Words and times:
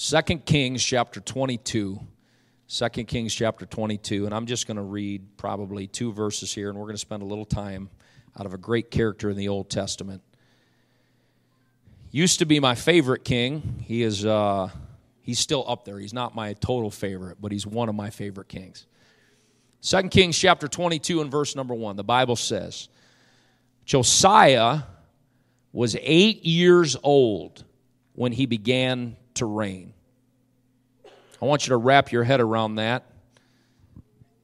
2 0.00 0.22
Kings 0.46 0.84
chapter 0.84 1.18
22. 1.18 1.98
2 2.68 2.88
Kings 2.88 3.34
chapter 3.34 3.66
22. 3.66 4.26
And 4.26 4.32
I'm 4.32 4.46
just 4.46 4.68
going 4.68 4.76
to 4.76 4.82
read 4.84 5.36
probably 5.36 5.88
two 5.88 6.12
verses 6.12 6.54
here, 6.54 6.68
and 6.68 6.78
we're 6.78 6.84
going 6.84 6.94
to 6.94 7.00
spend 7.00 7.20
a 7.20 7.26
little 7.26 7.44
time 7.44 7.90
out 8.38 8.46
of 8.46 8.54
a 8.54 8.58
great 8.58 8.92
character 8.92 9.28
in 9.28 9.36
the 9.36 9.48
Old 9.48 9.68
Testament. 9.68 10.22
Used 12.12 12.38
to 12.38 12.44
be 12.44 12.60
my 12.60 12.76
favorite 12.76 13.24
king. 13.24 13.82
He 13.88 14.04
is. 14.04 14.24
Uh, 14.24 14.68
he's 15.20 15.40
still 15.40 15.64
up 15.66 15.84
there. 15.84 15.98
He's 15.98 16.14
not 16.14 16.32
my 16.32 16.52
total 16.52 16.92
favorite, 16.92 17.38
but 17.40 17.50
he's 17.50 17.66
one 17.66 17.88
of 17.88 17.96
my 17.96 18.10
favorite 18.10 18.46
kings. 18.46 18.86
2 19.82 20.02
Kings 20.10 20.38
chapter 20.38 20.68
22 20.68 21.22
and 21.22 21.30
verse 21.30 21.56
number 21.56 21.74
1. 21.74 21.96
The 21.96 22.04
Bible 22.04 22.36
says, 22.36 22.88
Josiah 23.84 24.82
was 25.72 25.96
eight 26.00 26.44
years 26.44 26.96
old 27.02 27.64
when 28.14 28.30
he 28.30 28.46
began 28.46 29.16
to 29.38 29.46
reign. 29.46 29.92
I 31.40 31.44
want 31.44 31.66
you 31.66 31.70
to 31.70 31.76
wrap 31.76 32.12
your 32.12 32.24
head 32.24 32.40
around 32.40 32.76
that. 32.76 33.04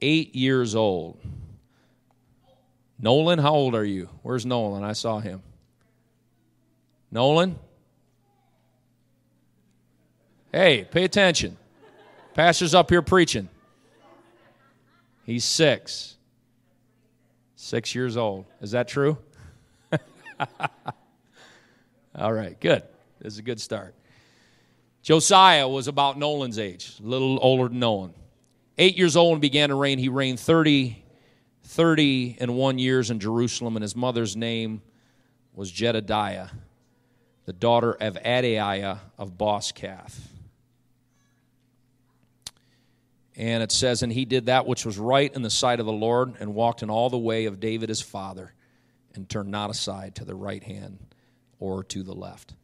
Eight 0.01 0.35
years 0.35 0.75
old. 0.75 1.19
Nolan, 2.99 3.39
how 3.39 3.53
old 3.53 3.75
are 3.75 3.85
you? 3.85 4.09
Where's 4.23 4.45
Nolan? 4.45 4.83
I 4.83 4.93
saw 4.93 5.19
him. 5.19 5.41
Nolan? 7.11 7.57
Hey, 10.51 10.87
pay 10.89 11.03
attention. 11.03 11.57
Pastor's 12.33 12.73
up 12.73 12.89
here 12.89 13.01
preaching. 13.01 13.49
He's 15.25 15.43
six. 15.43 16.17
Six 17.55 17.95
years 17.95 18.15
old. 18.15 18.45
Is 18.61 18.71
that 18.71 18.87
true? 18.87 19.17
All 22.15 22.31
right, 22.31 22.59
good. 22.59 22.83
This 23.19 23.33
is 23.33 23.39
a 23.39 23.41
good 23.41 23.59
start. 23.59 23.95
Josiah 25.05 25.67
was 25.67 25.87
about 25.87 26.17
Nolan's 26.17 26.57
age, 26.57 26.95
a 26.99 27.07
little 27.07 27.37
older 27.39 27.67
than 27.67 27.77
Nolan. 27.77 28.15
Eight 28.79 28.97
years 28.97 29.15
old 29.15 29.33
and 29.33 29.41
began 29.41 29.69
to 29.69 29.75
reign. 29.75 29.99
He 29.99 30.09
reigned 30.09 30.39
30, 30.39 30.97
30 31.61 32.37
and 32.39 32.55
one 32.55 32.79
years 32.79 33.11
in 33.11 33.19
Jerusalem, 33.19 33.75
and 33.75 33.83
his 33.83 33.95
mother's 33.95 34.35
name 34.35 34.81
was 35.53 35.69
Jedediah, 35.69 36.47
the 37.45 37.53
daughter 37.53 37.93
of 37.93 38.15
Adaiah 38.15 38.97
of 39.15 39.37
Boscath. 39.37 40.17
And 43.35 43.61
it 43.61 43.71
says, 43.71 44.01
And 44.01 44.11
he 44.11 44.25
did 44.25 44.47
that 44.47 44.65
which 44.65 44.87
was 44.87 44.97
right 44.97 45.31
in 45.35 45.43
the 45.43 45.51
sight 45.51 45.79
of 45.79 45.85
the 45.85 45.93
Lord, 45.93 46.33
and 46.39 46.55
walked 46.55 46.81
in 46.81 46.89
all 46.89 47.11
the 47.11 47.17
way 47.19 47.45
of 47.45 47.59
David 47.59 47.89
his 47.89 48.01
father, 48.01 48.55
and 49.13 49.29
turned 49.29 49.51
not 49.51 49.69
aside 49.69 50.15
to 50.15 50.25
the 50.25 50.33
right 50.33 50.63
hand 50.63 50.97
or 51.59 51.83
to 51.83 52.01
the 52.01 52.15
left. 52.15 52.55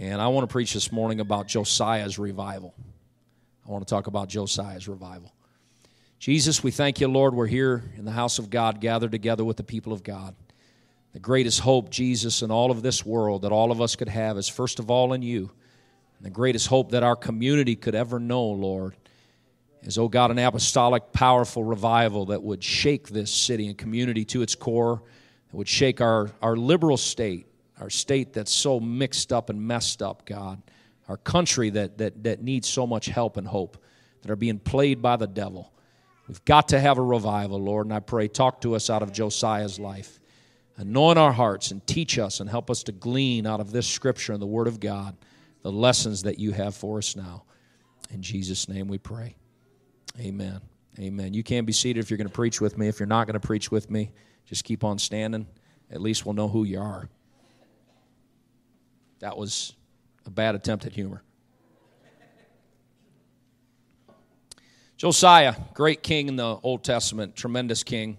And 0.00 0.22
I 0.22 0.28
want 0.28 0.48
to 0.48 0.52
preach 0.52 0.72
this 0.72 0.90
morning 0.90 1.20
about 1.20 1.46
Josiah's 1.46 2.18
revival. 2.18 2.74
I 3.68 3.70
want 3.70 3.86
to 3.86 3.94
talk 3.94 4.06
about 4.06 4.30
Josiah's 4.30 4.88
revival. 4.88 5.34
Jesus, 6.18 6.64
we 6.64 6.70
thank 6.70 7.02
you, 7.02 7.08
Lord. 7.08 7.34
We're 7.34 7.46
here 7.46 7.84
in 7.98 8.06
the 8.06 8.10
house 8.10 8.38
of 8.38 8.48
God, 8.48 8.80
gathered 8.80 9.12
together 9.12 9.44
with 9.44 9.58
the 9.58 9.62
people 9.62 9.92
of 9.92 10.02
God. 10.02 10.34
The 11.12 11.18
greatest 11.18 11.60
hope, 11.60 11.90
Jesus, 11.90 12.40
in 12.40 12.50
all 12.50 12.70
of 12.70 12.80
this 12.80 13.04
world 13.04 13.42
that 13.42 13.52
all 13.52 13.70
of 13.70 13.82
us 13.82 13.94
could 13.94 14.08
have 14.08 14.38
is 14.38 14.48
first 14.48 14.78
of 14.78 14.90
all 14.90 15.12
in 15.12 15.20
you. 15.20 15.50
And 16.16 16.24
the 16.24 16.30
greatest 16.30 16.68
hope 16.68 16.92
that 16.92 17.02
our 17.02 17.16
community 17.16 17.76
could 17.76 17.94
ever 17.94 18.18
know, 18.18 18.44
Lord, 18.44 18.96
is, 19.82 19.98
oh 19.98 20.08
God, 20.08 20.30
an 20.30 20.38
apostolic, 20.38 21.12
powerful 21.12 21.62
revival 21.62 22.24
that 22.26 22.42
would 22.42 22.64
shake 22.64 23.08
this 23.08 23.30
city 23.30 23.66
and 23.66 23.76
community 23.76 24.24
to 24.24 24.40
its 24.40 24.54
core, 24.54 25.02
that 25.50 25.56
would 25.56 25.68
shake 25.68 26.00
our, 26.00 26.30
our 26.40 26.56
liberal 26.56 26.96
state, 26.96 27.48
our 27.80 27.90
state 27.90 28.32
that's 28.32 28.52
so 28.52 28.78
mixed 28.78 29.32
up 29.32 29.50
and 29.50 29.60
messed 29.60 30.02
up, 30.02 30.26
God, 30.26 30.62
our 31.08 31.16
country 31.16 31.70
that, 31.70 31.98
that, 31.98 32.22
that 32.24 32.42
needs 32.42 32.68
so 32.68 32.86
much 32.86 33.06
help 33.06 33.36
and 33.36 33.46
hope, 33.46 33.82
that 34.22 34.30
are 34.30 34.36
being 34.36 34.58
played 34.58 35.00
by 35.00 35.16
the 35.16 35.26
devil. 35.26 35.72
We've 36.28 36.44
got 36.44 36.68
to 36.68 36.78
have 36.78 36.98
a 36.98 37.02
revival, 37.02 37.58
Lord, 37.58 37.86
and 37.86 37.94
I 37.94 38.00
pray, 38.00 38.28
talk 38.28 38.60
to 38.60 38.76
us 38.76 38.90
out 38.90 39.02
of 39.02 39.12
Josiah's 39.12 39.80
life. 39.80 40.20
Anoint 40.76 41.18
our 41.18 41.32
hearts 41.32 41.72
and 41.72 41.84
teach 41.86 42.18
us 42.18 42.40
and 42.40 42.48
help 42.48 42.70
us 42.70 42.82
to 42.84 42.92
glean 42.92 43.46
out 43.46 43.60
of 43.60 43.72
this 43.72 43.86
scripture 43.86 44.32
and 44.32 44.40
the 44.40 44.46
Word 44.46 44.66
of 44.66 44.78
God 44.78 45.16
the 45.62 45.72
lessons 45.72 46.22
that 46.22 46.38
you 46.38 46.52
have 46.52 46.74
for 46.74 46.98
us 46.98 47.16
now. 47.16 47.44
In 48.12 48.22
Jesus' 48.22 48.68
name 48.68 48.88
we 48.88 48.98
pray. 48.98 49.36
Amen. 50.18 50.60
Amen. 50.98 51.34
You 51.34 51.42
can 51.42 51.64
be 51.64 51.72
seated 51.72 52.00
if 52.00 52.10
you're 52.10 52.16
going 52.16 52.28
to 52.28 52.32
preach 52.32 52.60
with 52.60 52.76
me. 52.76 52.88
If 52.88 52.98
you're 52.98 53.06
not 53.06 53.26
going 53.26 53.38
to 53.38 53.46
preach 53.46 53.70
with 53.70 53.90
me, 53.90 54.10
just 54.46 54.64
keep 54.64 54.84
on 54.84 54.98
standing. 54.98 55.46
At 55.90 56.00
least 56.00 56.24
we'll 56.26 56.34
know 56.34 56.48
who 56.48 56.64
you 56.64 56.80
are. 56.80 57.08
That 59.20 59.36
was 59.36 59.74
a 60.26 60.30
bad 60.30 60.54
attempt 60.54 60.86
at 60.86 60.92
humor. 60.92 61.22
Josiah, 64.96 65.54
great 65.72 66.02
king 66.02 66.28
in 66.28 66.36
the 66.36 66.58
Old 66.62 66.84
Testament, 66.84 67.34
tremendous 67.34 67.82
king. 67.82 68.18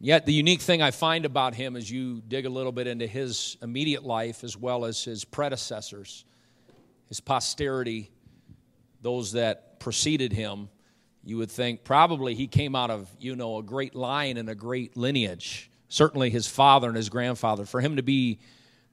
Yet, 0.00 0.26
the 0.26 0.32
unique 0.32 0.60
thing 0.60 0.80
I 0.80 0.92
find 0.92 1.24
about 1.24 1.56
him 1.56 1.74
as 1.74 1.90
you 1.90 2.22
dig 2.28 2.46
a 2.46 2.48
little 2.48 2.70
bit 2.70 2.86
into 2.86 3.06
his 3.06 3.56
immediate 3.60 4.04
life 4.04 4.44
as 4.44 4.56
well 4.56 4.84
as 4.84 5.02
his 5.02 5.24
predecessors, 5.24 6.24
his 7.08 7.18
posterity, 7.18 8.12
those 9.02 9.32
that 9.32 9.80
preceded 9.80 10.32
him, 10.32 10.68
you 11.24 11.36
would 11.38 11.50
think 11.50 11.82
probably 11.82 12.34
he 12.34 12.46
came 12.46 12.76
out 12.76 12.90
of, 12.90 13.08
you 13.18 13.34
know, 13.34 13.58
a 13.58 13.62
great 13.62 13.96
line 13.96 14.36
and 14.36 14.48
a 14.48 14.54
great 14.54 14.96
lineage. 14.96 15.68
Certainly 15.88 16.30
his 16.30 16.46
father 16.46 16.86
and 16.86 16.96
his 16.96 17.08
grandfather. 17.08 17.64
For 17.64 17.80
him 17.80 17.96
to 17.96 18.02
be 18.02 18.38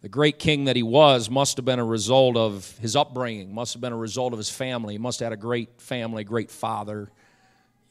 the 0.05 0.09
great 0.09 0.37
king 0.37 0.65
that 0.65 0.75
he 0.75 0.83
was 0.83 1.31
must 1.31 1.57
have 1.57 1.65
been 1.65 1.79
a 1.79 1.83
result 1.83 2.37
of 2.37 2.77
his 2.77 2.95
upbringing, 2.95 3.51
must 3.51 3.73
have 3.73 3.81
been 3.81 3.91
a 3.91 3.97
result 3.97 4.33
of 4.33 4.37
his 4.37 4.51
family. 4.51 4.93
He 4.93 4.97
must 4.99 5.19
have 5.19 5.31
had 5.31 5.33
a 5.33 5.41
great 5.41 5.81
family, 5.81 6.23
great 6.23 6.51
father, 6.51 7.09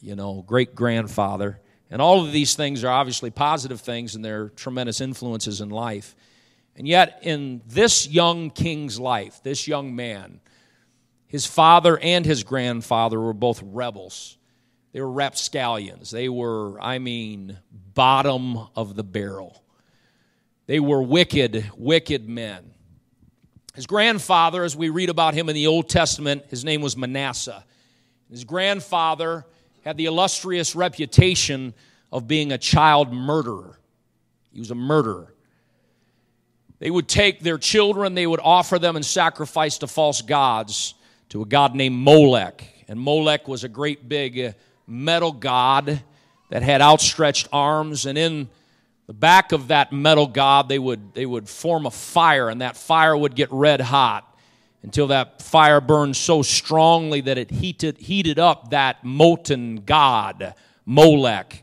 you 0.00 0.14
know, 0.14 0.44
great 0.46 0.76
grandfather. 0.76 1.58
And 1.90 2.00
all 2.00 2.24
of 2.24 2.30
these 2.30 2.54
things 2.54 2.84
are 2.84 2.88
obviously 2.88 3.30
positive 3.30 3.80
things 3.80 4.14
and 4.14 4.24
they're 4.24 4.50
tremendous 4.50 5.00
influences 5.00 5.60
in 5.60 5.70
life. 5.70 6.14
And 6.76 6.86
yet, 6.86 7.18
in 7.22 7.62
this 7.66 8.08
young 8.08 8.50
king's 8.50 9.00
life, 9.00 9.40
this 9.42 9.66
young 9.66 9.96
man, 9.96 10.38
his 11.26 11.46
father 11.46 11.98
and 11.98 12.24
his 12.24 12.44
grandfather 12.44 13.18
were 13.18 13.32
both 13.32 13.60
rebels. 13.60 14.38
They 14.92 15.00
were 15.00 15.10
rapscallions. 15.10 16.12
They 16.12 16.28
were, 16.28 16.80
I 16.80 17.00
mean, 17.00 17.58
bottom 17.72 18.68
of 18.76 18.94
the 18.94 19.02
barrel. 19.02 19.63
They 20.66 20.80
were 20.80 21.02
wicked, 21.02 21.70
wicked 21.76 22.28
men. 22.28 22.70
His 23.74 23.86
grandfather, 23.86 24.62
as 24.62 24.76
we 24.76 24.88
read 24.88 25.10
about 25.10 25.34
him 25.34 25.48
in 25.48 25.54
the 25.54 25.66
Old 25.66 25.88
Testament, 25.88 26.44
his 26.48 26.64
name 26.64 26.80
was 26.80 26.96
Manasseh. 26.96 27.64
His 28.30 28.44
grandfather 28.44 29.44
had 29.84 29.96
the 29.96 30.06
illustrious 30.06 30.74
reputation 30.74 31.74
of 32.10 32.26
being 32.26 32.52
a 32.52 32.58
child 32.58 33.12
murderer. 33.12 33.78
He 34.52 34.60
was 34.60 34.70
a 34.70 34.76
murderer. 34.76 35.34
They 36.78 36.90
would 36.90 37.08
take 37.08 37.40
their 37.40 37.58
children, 37.58 38.14
they 38.14 38.26
would 38.26 38.40
offer 38.42 38.78
them 38.78 38.96
in 38.96 39.02
sacrifice 39.02 39.78
to 39.78 39.86
false 39.86 40.22
gods, 40.22 40.94
to 41.30 41.42
a 41.42 41.46
god 41.46 41.74
named 41.74 41.96
Molech. 41.96 42.64
And 42.88 43.00
Molech 43.00 43.48
was 43.48 43.64
a 43.64 43.68
great 43.68 44.08
big 44.08 44.54
metal 44.86 45.32
god 45.32 46.02
that 46.50 46.62
had 46.62 46.80
outstretched 46.80 47.48
arms, 47.52 48.06
and 48.06 48.16
in 48.16 48.48
the 49.06 49.12
back 49.12 49.52
of 49.52 49.68
that 49.68 49.92
metal 49.92 50.26
god, 50.26 50.68
they 50.68 50.78
would, 50.78 51.14
they 51.14 51.26
would 51.26 51.48
form 51.48 51.86
a 51.86 51.90
fire, 51.90 52.48
and 52.48 52.60
that 52.60 52.76
fire 52.76 53.16
would 53.16 53.34
get 53.34 53.52
red 53.52 53.80
hot 53.80 54.30
until 54.82 55.08
that 55.08 55.40
fire 55.40 55.80
burned 55.80 56.16
so 56.16 56.42
strongly 56.42 57.22
that 57.22 57.38
it 57.38 57.50
heated, 57.50 57.98
heated 57.98 58.38
up 58.38 58.70
that 58.70 59.02
molten 59.02 59.82
god, 59.84 60.54
Molech. 60.84 61.62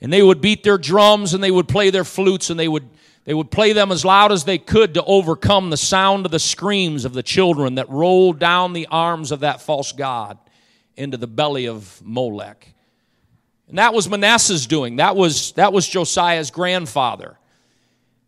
And 0.00 0.12
they 0.12 0.22
would 0.22 0.40
beat 0.40 0.62
their 0.62 0.78
drums 0.78 1.34
and 1.34 1.42
they 1.42 1.50
would 1.50 1.68
play 1.68 1.90
their 1.90 2.04
flutes 2.04 2.48
and 2.48 2.58
they 2.58 2.68
would, 2.68 2.88
they 3.24 3.34
would 3.34 3.50
play 3.50 3.72
them 3.72 3.90
as 3.92 4.04
loud 4.04 4.32
as 4.32 4.44
they 4.44 4.56
could 4.56 4.94
to 4.94 5.04
overcome 5.04 5.70
the 5.70 5.76
sound 5.76 6.24
of 6.24 6.32
the 6.32 6.38
screams 6.38 7.04
of 7.04 7.12
the 7.12 7.22
children 7.22 7.74
that 7.74 7.90
rolled 7.90 8.38
down 8.38 8.72
the 8.72 8.86
arms 8.86 9.32
of 9.32 9.40
that 9.40 9.60
false 9.60 9.92
god 9.92 10.38
into 10.96 11.16
the 11.16 11.26
belly 11.26 11.66
of 11.66 12.00
Molech. 12.04 12.72
And 13.70 13.78
that 13.78 13.94
was 13.94 14.08
Manasseh's 14.08 14.66
doing. 14.66 14.96
That 14.96 15.14
was, 15.14 15.52
that 15.52 15.72
was 15.72 15.86
Josiah's 15.86 16.50
grandfather. 16.50 17.38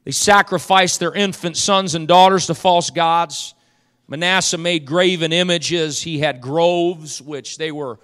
They 0.05 0.13
sacrificed 0.13 1.01
their 1.01 1.13
infant 1.13 1.57
sons 1.57 1.97
and 1.97 2.07
daughters 2.07 2.47
to 2.47 2.55
false 2.55 2.91
gods. 2.91 3.55
Manasseh 4.07 4.57
made 4.57 4.87
graven 4.87 5.33
images. 5.33 6.01
He 6.01 6.21
had 6.21 6.41
groves, 6.41 7.21
which 7.21 7.59
they 7.59 7.73
were 7.73 7.99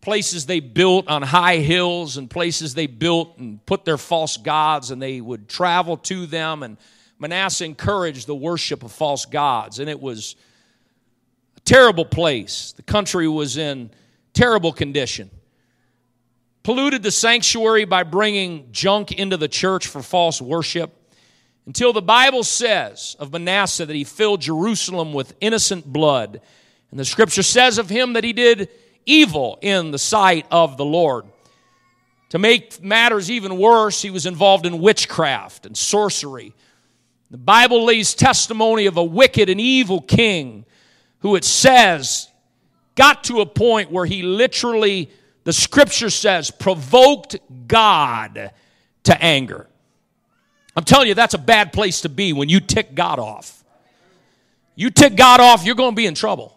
places 0.00 0.46
they 0.46 0.60
built 0.60 1.06
on 1.06 1.20
high 1.20 1.58
hills 1.58 2.16
and 2.16 2.30
places 2.30 2.72
they 2.72 2.86
built 2.86 3.36
and 3.36 3.64
put 3.66 3.84
their 3.84 3.98
false 3.98 4.38
gods, 4.38 4.90
and 4.90 5.02
they 5.02 5.20
would 5.20 5.50
travel 5.50 5.98
to 5.98 6.24
them. 6.24 6.62
And 6.62 6.78
Manasseh 7.18 7.66
encouraged 7.66 8.26
the 8.26 8.34
worship 8.34 8.82
of 8.82 8.90
false 8.90 9.26
gods, 9.26 9.80
and 9.80 9.90
it 9.90 10.00
was 10.00 10.34
a 11.58 11.60
terrible 11.60 12.06
place. 12.06 12.72
The 12.72 12.82
country 12.82 13.28
was 13.28 13.58
in 13.58 13.90
terrible 14.32 14.72
condition 14.72 15.30
polluted 16.68 17.02
the 17.02 17.10
sanctuary 17.10 17.86
by 17.86 18.02
bringing 18.02 18.70
junk 18.72 19.10
into 19.10 19.38
the 19.38 19.48
church 19.48 19.86
for 19.86 20.02
false 20.02 20.38
worship. 20.38 20.94
until 21.64 21.94
the 21.94 22.02
Bible 22.02 22.44
says 22.44 23.16
of 23.18 23.32
Manasseh 23.32 23.86
that 23.86 23.96
he 23.96 24.04
filled 24.04 24.42
Jerusalem 24.42 25.14
with 25.14 25.34
innocent 25.40 25.90
blood. 25.90 26.42
And 26.90 27.00
the 27.00 27.06
scripture 27.06 27.42
says 27.42 27.78
of 27.78 27.88
him 27.88 28.12
that 28.12 28.24
he 28.24 28.34
did 28.34 28.68
evil 29.06 29.58
in 29.62 29.92
the 29.92 29.98
sight 29.98 30.44
of 30.50 30.76
the 30.76 30.84
Lord. 30.84 31.24
To 32.30 32.38
make 32.38 32.82
matters 32.82 33.30
even 33.30 33.56
worse, 33.56 34.02
he 34.02 34.10
was 34.10 34.26
involved 34.26 34.66
in 34.66 34.78
witchcraft 34.78 35.64
and 35.64 35.74
sorcery. 35.74 36.54
The 37.30 37.38
Bible 37.38 37.86
lays 37.86 38.12
testimony 38.12 38.84
of 38.84 38.98
a 38.98 39.04
wicked 39.04 39.48
and 39.48 39.58
evil 39.58 40.02
king 40.02 40.66
who 41.20 41.34
it 41.34 41.44
says 41.44 42.28
got 42.94 43.24
to 43.24 43.40
a 43.40 43.46
point 43.46 43.90
where 43.90 44.04
he 44.04 44.22
literally, 44.22 45.10
the 45.48 45.52
scripture 45.54 46.10
says, 46.10 46.50
provoked 46.50 47.36
God 47.66 48.50
to 49.04 49.24
anger. 49.24 49.66
I'm 50.76 50.84
telling 50.84 51.08
you, 51.08 51.14
that's 51.14 51.32
a 51.32 51.38
bad 51.38 51.72
place 51.72 52.02
to 52.02 52.10
be 52.10 52.34
when 52.34 52.50
you 52.50 52.60
tick 52.60 52.94
God 52.94 53.18
off. 53.18 53.64
You 54.74 54.90
tick 54.90 55.16
God 55.16 55.40
off, 55.40 55.64
you're 55.64 55.74
going 55.74 55.92
to 55.92 55.96
be 55.96 56.04
in 56.04 56.14
trouble. 56.14 56.54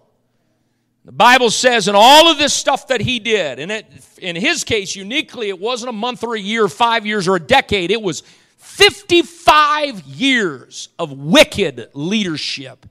The 1.06 1.14
Bible 1.14 1.52
says, 1.52 1.88
in 1.88 1.96
all 1.96 2.30
of 2.30 2.38
this 2.38 2.54
stuff 2.54 2.88
that 2.88 3.00
he 3.00 3.20
did, 3.20 3.60
and 3.60 3.72
it, 3.72 3.86
in 4.18 4.36
his 4.36 4.66
case, 4.66 4.94
uniquely, 4.94 5.48
it 5.48 5.58
wasn't 5.58 5.88
a 5.88 5.94
month 5.94 6.22
or 6.26 6.36
a 6.36 6.40
year, 6.42 6.68
five 6.68 7.06
years 7.06 7.30
or 7.30 7.38
a 7.38 7.40
decade. 7.40 7.92
It 7.92 8.02
was 8.02 8.24
55 8.58 10.02
years 10.02 10.90
of 11.00 11.14
wicked 11.14 11.92
leadership 11.94 12.86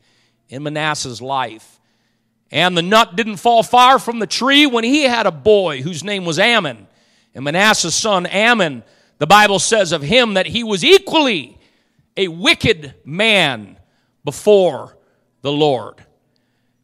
in 0.49 0.63
Manasseh's 0.63 1.21
life. 1.21 1.79
And 2.51 2.77
the 2.77 2.83
nut 2.83 3.17
didn't 3.17 3.37
fall 3.37 3.63
far 3.63 3.99
from 3.99 4.19
the 4.19 4.27
tree 4.27 4.67
when 4.67 4.85
he 4.85 5.05
had 5.05 5.27
a 5.27 5.33
boy 5.33 5.83
whose 5.83 6.03
name 6.03 6.25
was 6.25 6.39
Amon. 6.39 6.89
And 7.35 7.45
Manasseh's 7.45 7.95
son, 7.95 8.27
Amon, 8.27 8.83
the 9.19 9.27
Bible 9.27 9.59
says 9.59 9.93
of 9.93 10.03
him 10.03 10.35
that 10.35 10.47
he 10.47 10.65
was 10.65 10.85
equally 10.85 11.59
a 12.17 12.29
wicked 12.29 12.95
man 13.05 13.79
before 14.25 14.97
the 15.43 15.53
Lord. 15.53 15.97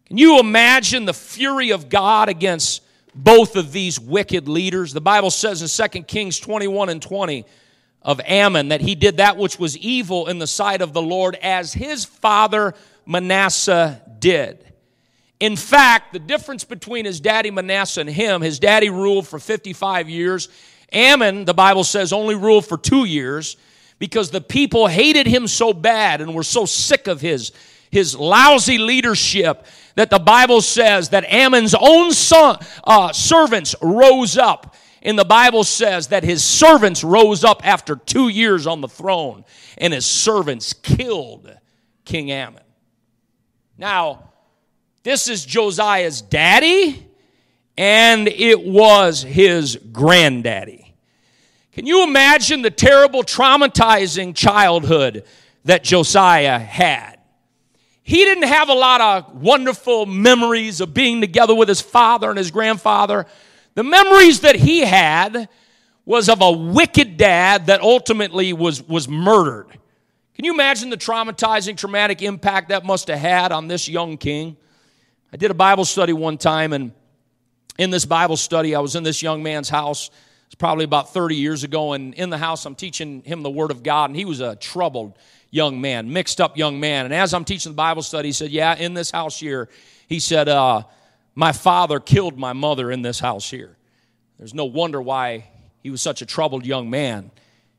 Can 0.06 0.18
you 0.18 0.38
imagine 0.38 1.04
the 1.04 1.14
fury 1.14 1.70
of 1.70 1.88
God 1.88 2.28
against 2.28 2.82
both 3.14 3.56
of 3.56 3.72
these 3.72 3.98
wicked 3.98 4.48
leaders? 4.48 4.92
The 4.92 5.00
Bible 5.00 5.30
says 5.30 5.62
in 5.62 5.90
2 5.90 6.02
Kings 6.04 6.38
21 6.38 6.90
and 6.90 7.02
20 7.02 7.44
of 8.02 8.20
Amon 8.20 8.68
that 8.68 8.80
he 8.80 8.94
did 8.94 9.16
that 9.16 9.36
which 9.36 9.58
was 9.58 9.76
evil 9.76 10.28
in 10.28 10.38
the 10.38 10.46
sight 10.46 10.80
of 10.80 10.92
the 10.92 11.02
Lord 11.02 11.34
as 11.42 11.72
his 11.72 12.04
father 12.04 12.74
Manasseh 13.04 14.00
did. 14.20 14.65
In 15.38 15.56
fact, 15.56 16.12
the 16.12 16.18
difference 16.18 16.64
between 16.64 17.04
his 17.04 17.20
daddy 17.20 17.50
Manasseh 17.50 18.00
and 18.00 18.08
him, 18.08 18.40
his 18.40 18.58
daddy 18.58 18.88
ruled 18.88 19.28
for 19.28 19.38
55 19.38 20.08
years 20.08 20.48
Amon, 20.94 21.44
the 21.44 21.54
Bible 21.54 21.84
says, 21.84 22.12
only 22.12 22.34
ruled 22.34 22.66
for 22.66 22.78
two 22.78 23.04
years 23.04 23.56
because 23.98 24.30
the 24.30 24.40
people 24.40 24.86
hated 24.86 25.26
him 25.26 25.46
so 25.46 25.72
bad 25.72 26.20
and 26.20 26.34
were 26.34 26.42
so 26.42 26.64
sick 26.64 27.06
of 27.06 27.20
his, 27.20 27.52
his 27.90 28.14
lousy 28.14 28.78
leadership 28.78 29.66
that 29.94 30.10
the 30.10 30.18
Bible 30.18 30.60
says 30.60 31.10
that 31.10 31.24
Amon's 31.32 31.74
own 31.74 32.12
son, 32.12 32.58
uh, 32.84 33.12
servants 33.12 33.74
rose 33.80 34.36
up. 34.36 34.74
And 35.02 35.18
the 35.18 35.24
Bible 35.24 35.62
says 35.62 36.08
that 36.08 36.24
his 36.24 36.42
servants 36.42 37.04
rose 37.04 37.44
up 37.44 37.66
after 37.66 37.94
two 37.94 38.28
years 38.28 38.66
on 38.66 38.80
the 38.80 38.88
throne, 38.88 39.44
and 39.78 39.92
his 39.92 40.04
servants 40.04 40.72
killed 40.72 41.48
King 42.04 42.32
Amon. 42.32 42.62
Now, 43.78 44.32
this 45.06 45.28
is 45.28 45.44
Josiah's 45.44 46.20
daddy, 46.20 47.08
and 47.78 48.26
it 48.26 48.66
was 48.66 49.22
his 49.22 49.76
granddaddy. 49.92 50.96
Can 51.70 51.86
you 51.86 52.02
imagine 52.02 52.62
the 52.62 52.72
terrible, 52.72 53.22
traumatizing 53.22 54.34
childhood 54.34 55.22
that 55.64 55.84
Josiah 55.84 56.58
had? 56.58 57.20
He 58.02 58.16
didn't 58.24 58.48
have 58.48 58.68
a 58.68 58.74
lot 58.74 59.00
of 59.00 59.40
wonderful 59.40 60.06
memories 60.06 60.80
of 60.80 60.92
being 60.92 61.20
together 61.20 61.54
with 61.54 61.68
his 61.68 61.80
father 61.80 62.28
and 62.28 62.36
his 62.36 62.50
grandfather. 62.50 63.26
The 63.76 63.84
memories 63.84 64.40
that 64.40 64.56
he 64.56 64.80
had 64.80 65.48
was 66.04 66.28
of 66.28 66.42
a 66.42 66.50
wicked 66.50 67.16
dad 67.16 67.66
that 67.66 67.80
ultimately 67.80 68.52
was, 68.52 68.82
was 68.82 69.08
murdered. 69.08 69.68
Can 70.34 70.44
you 70.44 70.52
imagine 70.52 70.90
the 70.90 70.96
traumatizing, 70.96 71.76
traumatic 71.76 72.22
impact 72.22 72.70
that 72.70 72.84
must 72.84 73.06
have 73.06 73.20
had 73.20 73.52
on 73.52 73.68
this 73.68 73.88
young 73.88 74.16
king? 74.16 74.56
I 75.36 75.38
did 75.38 75.50
a 75.50 75.54
Bible 75.54 75.84
study 75.84 76.14
one 76.14 76.38
time, 76.38 76.72
and 76.72 76.92
in 77.78 77.90
this 77.90 78.06
Bible 78.06 78.38
study, 78.38 78.74
I 78.74 78.80
was 78.80 78.96
in 78.96 79.02
this 79.02 79.20
young 79.20 79.42
man's 79.42 79.68
house. 79.68 80.08
It's 80.46 80.54
probably 80.54 80.86
about 80.86 81.12
30 81.12 81.36
years 81.36 81.62
ago, 81.62 81.92
and 81.92 82.14
in 82.14 82.30
the 82.30 82.38
house, 82.38 82.64
I'm 82.64 82.74
teaching 82.74 83.20
him 83.20 83.42
the 83.42 83.50
Word 83.50 83.70
of 83.70 83.82
God, 83.82 84.08
and 84.08 84.16
he 84.16 84.24
was 84.24 84.40
a 84.40 84.56
troubled 84.56 85.18
young 85.50 85.78
man, 85.78 86.10
mixed 86.10 86.40
up 86.40 86.56
young 86.56 86.80
man. 86.80 87.04
And 87.04 87.12
as 87.12 87.34
I'm 87.34 87.44
teaching 87.44 87.72
the 87.72 87.76
Bible 87.76 88.00
study, 88.00 88.28
he 88.28 88.32
said, 88.32 88.50
Yeah, 88.50 88.76
in 88.76 88.94
this 88.94 89.10
house 89.10 89.38
here, 89.38 89.68
he 90.08 90.20
said, 90.20 90.48
uh, 90.48 90.84
My 91.34 91.52
father 91.52 92.00
killed 92.00 92.38
my 92.38 92.54
mother 92.54 92.90
in 92.90 93.02
this 93.02 93.20
house 93.20 93.50
here. 93.50 93.76
There's 94.38 94.54
no 94.54 94.64
wonder 94.64 95.02
why 95.02 95.50
he 95.82 95.90
was 95.90 96.00
such 96.00 96.22
a 96.22 96.26
troubled 96.26 96.64
young 96.64 96.88
man. 96.88 97.30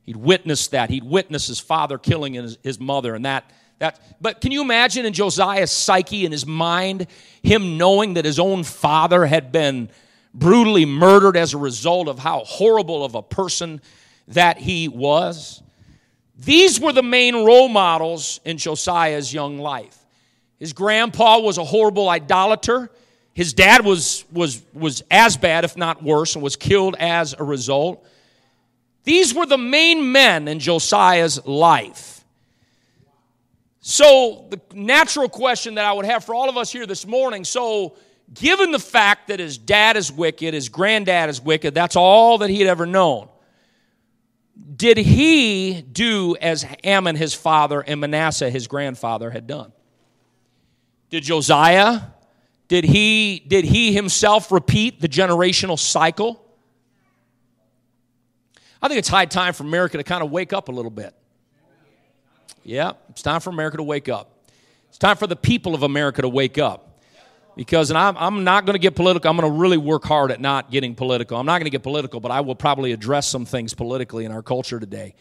He'd 0.04 0.16
witnessed 0.16 0.70
that. 0.74 0.92
He'd 0.92 1.04
witnessed 1.04 1.48
his 1.48 1.60
father 1.60 1.98
killing 1.98 2.36
his, 2.36 2.60
his 2.62 2.80
mother, 2.80 3.16
and 3.16 3.26
that 3.26 3.50
that, 3.80 4.00
but 4.20 4.42
can 4.42 4.52
you 4.52 4.62
imagine 4.62 5.06
in 5.06 5.14
Josiah's 5.14 5.72
psyche, 5.72 6.26
in 6.26 6.32
his 6.32 6.46
mind, 6.46 7.08
him 7.44 7.78
knowing 7.78 8.16
that 8.16 8.26
his 8.26 8.40
own 8.40 8.64
father 8.64 9.26
had 9.26 9.52
been 9.52 9.90
brutally 10.34 10.86
murdered 10.86 11.38
as 11.38 11.54
a 11.54 11.58
result 11.58 12.08
of 12.08 12.20
how 12.20 12.40
horrible 12.40 13.06
of 13.06 13.16
a 13.16 13.22
person 13.22 13.82
that 14.30 14.58
he 14.58 14.88
was? 14.88 15.62
These 16.38 16.80
were 16.80 16.92
the 16.92 17.04
main 17.04 17.46
role 17.46 17.70
models 17.70 18.40
in 18.46 18.58
Josiah's 18.58 19.34
young 19.34 19.60
life. 19.60 19.98
His 20.60 20.74
grandpa 20.74 21.40
was 21.40 21.58
a 21.58 21.64
horrible 21.64 22.10
idolater. 22.10 22.92
His 23.34 23.54
dad 23.54 23.86
was, 23.86 24.26
was, 24.32 24.64
was 24.74 25.04
as 25.12 25.38
bad, 25.38 25.66
if 25.66 25.78
not 25.78 26.02
worse, 26.02 26.34
and 26.34 26.44
was 26.44 26.56
killed 26.56 26.96
as 27.00 27.36
a 27.38 27.44
result. 27.44 28.04
These 29.04 29.34
were 29.34 29.46
the 29.46 29.58
main 29.58 30.12
men 30.12 30.48
in 30.48 30.60
Josiah's 30.60 31.46
life. 31.46 32.17
So, 33.90 34.48
the 34.50 34.60
natural 34.74 35.30
question 35.30 35.76
that 35.76 35.86
I 35.86 35.94
would 35.94 36.04
have 36.04 36.26
for 36.26 36.36
all 36.36 36.50
of 36.50 36.58
us 36.58 36.70
here 36.70 36.86
this 36.86 37.08
morning 37.08 37.46
so, 37.46 37.96
given 38.34 38.74
the 38.74 38.80
fact 38.80 39.30
that 39.30 39.40
his 39.40 39.58
dad 39.58 39.96
is 39.96 40.12
wicked, 40.12 40.54
his 40.54 40.68
granddad 40.68 41.30
is 41.30 41.42
wicked, 41.42 41.74
that's 41.74 41.96
all 41.96 42.40
that 42.40 42.50
he 42.50 42.60
had 42.60 42.68
ever 42.68 42.86
known, 42.86 43.30
did 44.76 44.98
he 44.98 45.82
do 45.90 46.36
as 46.42 46.66
Amon, 46.86 47.16
his 47.16 47.34
father, 47.34 47.80
and 47.80 48.02
Manasseh, 48.02 48.50
his 48.50 48.68
grandfather, 48.68 49.32
had 49.32 49.48
done? 49.48 49.72
Did 51.10 51.24
Josiah, 51.24 52.02
did 52.68 52.84
he, 52.84 53.42
did 53.48 53.64
he 53.64 53.94
himself 53.94 54.52
repeat 54.52 55.00
the 55.00 55.08
generational 55.08 55.80
cycle? 55.80 56.44
I 58.82 58.90
think 58.90 59.00
it's 59.00 59.08
high 59.08 59.28
time 59.28 59.54
for 59.54 59.64
America 59.64 59.96
to 59.96 60.04
kind 60.04 60.26
of 60.26 60.30
wake 60.30 60.52
up 60.52 60.68
a 60.68 60.74
little 60.74 60.92
bit. 60.92 61.16
Yeah, 62.68 62.94
it's 63.10 63.22
time 63.22 63.40
for 63.40 63.50
America 63.50 63.78
to 63.78 63.84
wake 63.84 64.10
up. 64.10 64.30
It's 64.90 64.98
time 64.98 65.16
for 65.16 65.26
the 65.26 65.38
people 65.38 65.74
of 65.74 65.84
America 65.84 66.22
to 66.22 66.28
wake 66.28 66.58
up. 66.58 67.00
Because, 67.56 67.92
and 67.92 67.98
I'm, 67.98 68.18
I'm 68.18 68.44
not 68.44 68.66
going 68.66 68.74
to 68.74 68.80
get 68.80 68.94
political. 68.94 69.32
I'm 69.32 69.38
going 69.38 69.50
to 69.50 69.58
really 69.58 69.78
work 69.78 70.04
hard 70.04 70.32
at 70.32 70.42
not 70.42 70.70
getting 70.70 70.94
political. 70.94 71.38
I'm 71.38 71.46
not 71.46 71.60
going 71.60 71.66
to 71.68 71.72
get 71.72 71.82
political, 71.82 72.20
but 72.20 72.30
I 72.30 72.42
will 72.42 72.56
probably 72.56 72.92
address 72.92 73.26
some 73.26 73.46
things 73.46 73.74
politically 73.74 74.26
in 74.26 74.34
our 74.34 74.42
culture 74.42 74.82
today. 74.82 75.16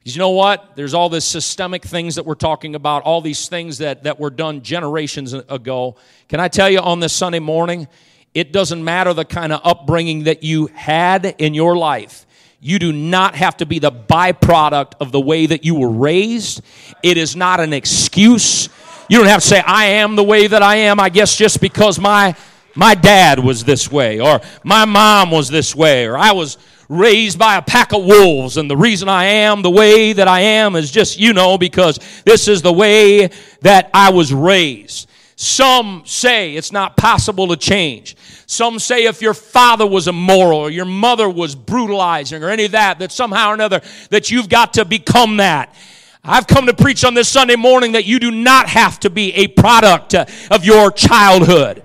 Because 0.00 0.14
you 0.14 0.20
know 0.20 0.30
what? 0.30 0.76
There's 0.76 0.92
all 0.92 1.08
this 1.08 1.24
systemic 1.24 1.82
things 1.82 2.16
that 2.16 2.26
we're 2.26 2.34
talking 2.34 2.74
about, 2.74 3.04
all 3.04 3.22
these 3.22 3.48
things 3.48 3.78
that, 3.78 4.02
that 4.02 4.20
were 4.20 4.30
done 4.30 4.60
generations 4.60 5.32
ago. 5.32 5.96
Can 6.28 6.40
I 6.40 6.48
tell 6.48 6.68
you 6.68 6.80
on 6.80 7.00
this 7.00 7.14
Sunday 7.14 7.38
morning, 7.38 7.88
it 8.34 8.52
doesn't 8.52 8.84
matter 8.84 9.14
the 9.14 9.24
kind 9.24 9.54
of 9.54 9.62
upbringing 9.64 10.24
that 10.24 10.42
you 10.42 10.66
had 10.66 11.36
in 11.38 11.54
your 11.54 11.74
life. 11.74 12.26
You 12.64 12.78
do 12.78 12.92
not 12.92 13.34
have 13.34 13.56
to 13.56 13.66
be 13.66 13.80
the 13.80 13.90
byproduct 13.90 14.92
of 15.00 15.10
the 15.10 15.20
way 15.20 15.46
that 15.46 15.64
you 15.64 15.74
were 15.74 15.90
raised. 15.90 16.62
It 17.02 17.16
is 17.16 17.34
not 17.34 17.58
an 17.58 17.72
excuse. 17.72 18.68
You 19.08 19.18
don't 19.18 19.26
have 19.26 19.40
to 19.40 19.46
say, 19.48 19.58
I 19.58 19.86
am 19.86 20.14
the 20.14 20.22
way 20.22 20.46
that 20.46 20.62
I 20.62 20.76
am, 20.76 21.00
I 21.00 21.08
guess 21.08 21.36
just 21.36 21.60
because 21.60 21.98
my, 21.98 22.36
my 22.76 22.94
dad 22.94 23.40
was 23.40 23.64
this 23.64 23.90
way, 23.90 24.20
or 24.20 24.40
my 24.62 24.84
mom 24.84 25.32
was 25.32 25.48
this 25.48 25.74
way, 25.74 26.06
or 26.06 26.16
I 26.16 26.30
was 26.30 26.56
raised 26.88 27.36
by 27.36 27.56
a 27.56 27.62
pack 27.62 27.92
of 27.92 28.04
wolves, 28.04 28.56
and 28.56 28.70
the 28.70 28.76
reason 28.76 29.08
I 29.08 29.24
am 29.24 29.62
the 29.62 29.70
way 29.70 30.12
that 30.12 30.28
I 30.28 30.42
am 30.42 30.76
is 30.76 30.92
just, 30.92 31.18
you 31.18 31.32
know, 31.32 31.58
because 31.58 31.98
this 32.24 32.46
is 32.46 32.62
the 32.62 32.72
way 32.72 33.30
that 33.62 33.90
I 33.92 34.10
was 34.10 34.32
raised. 34.32 35.08
Some 35.42 36.04
say 36.06 36.54
it's 36.54 36.70
not 36.70 36.96
possible 36.96 37.48
to 37.48 37.56
change. 37.56 38.16
Some 38.46 38.78
say 38.78 39.06
if 39.06 39.20
your 39.20 39.34
father 39.34 39.84
was 39.84 40.06
immoral 40.06 40.60
or 40.60 40.70
your 40.70 40.84
mother 40.84 41.28
was 41.28 41.56
brutalizing 41.56 42.44
or 42.44 42.48
any 42.48 42.66
of 42.66 42.70
that, 42.70 43.00
that 43.00 43.10
somehow 43.10 43.50
or 43.50 43.54
another 43.54 43.80
that 44.10 44.30
you've 44.30 44.48
got 44.48 44.74
to 44.74 44.84
become 44.84 45.38
that. 45.38 45.74
I've 46.22 46.46
come 46.46 46.66
to 46.66 46.74
preach 46.74 47.04
on 47.04 47.14
this 47.14 47.28
Sunday 47.28 47.56
morning 47.56 47.90
that 47.92 48.04
you 48.04 48.20
do 48.20 48.30
not 48.30 48.68
have 48.68 49.00
to 49.00 49.10
be 49.10 49.34
a 49.34 49.48
product 49.48 50.14
uh, 50.14 50.26
of 50.52 50.64
your 50.64 50.92
childhood. 50.92 51.82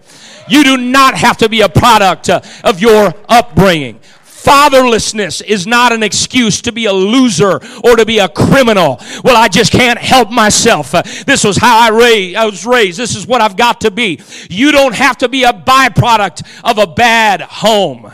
You 0.47 0.63
do 0.63 0.77
not 0.77 1.15
have 1.15 1.37
to 1.37 1.49
be 1.49 1.61
a 1.61 1.69
product 1.69 2.29
uh, 2.29 2.41
of 2.63 2.79
your 2.79 3.11
upbringing. 3.27 3.99
Fatherlessness 4.47 5.41
is 5.41 5.67
not 5.67 5.91
an 5.91 6.03
excuse 6.03 6.61
to 6.61 6.71
be 6.71 6.85
a 6.85 6.93
loser 6.93 7.59
or 7.83 7.97
to 7.97 8.05
be 8.05 8.19
a 8.19 8.29
criminal. 8.29 8.97
Well, 9.21 9.35
I 9.35 9.49
just 9.49 9.73
can't 9.73 9.99
help 9.99 10.31
myself. 10.31 10.95
Uh, 10.95 11.03
this 11.25 11.43
was 11.43 11.57
how 11.57 11.91
I, 11.91 12.33
I 12.37 12.45
was 12.45 12.65
raised. 12.65 12.97
This 12.97 13.13
is 13.13 13.27
what 13.27 13.41
I've 13.41 13.57
got 13.57 13.81
to 13.81 13.91
be. 13.91 14.21
You 14.49 14.71
don't 14.71 14.95
have 14.95 15.17
to 15.17 15.27
be 15.27 15.43
a 15.43 15.51
byproduct 15.51 16.47
of 16.63 16.77
a 16.77 16.87
bad 16.87 17.41
home. 17.41 18.09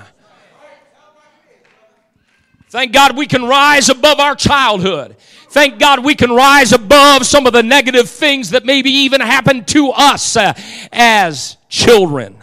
Thank 2.70 2.94
God 2.94 3.16
we 3.16 3.28
can 3.28 3.44
rise 3.44 3.90
above 3.90 4.20
our 4.20 4.36
childhood. 4.36 5.16
Thank 5.52 5.78
God 5.78 6.04
we 6.04 6.16
can 6.16 6.32
rise 6.32 6.74
above 6.74 7.28
some 7.28 7.46
of 7.46 7.54
the 7.54 7.62
negative 7.62 8.10
things 8.10 8.50
that 8.50 8.66
maybe 8.66 8.90
even 8.90 9.22
happened 9.22 9.68
to 9.68 9.92
us 9.92 10.36
uh, 10.36 10.54
as 10.92 11.58
children. 11.70 12.36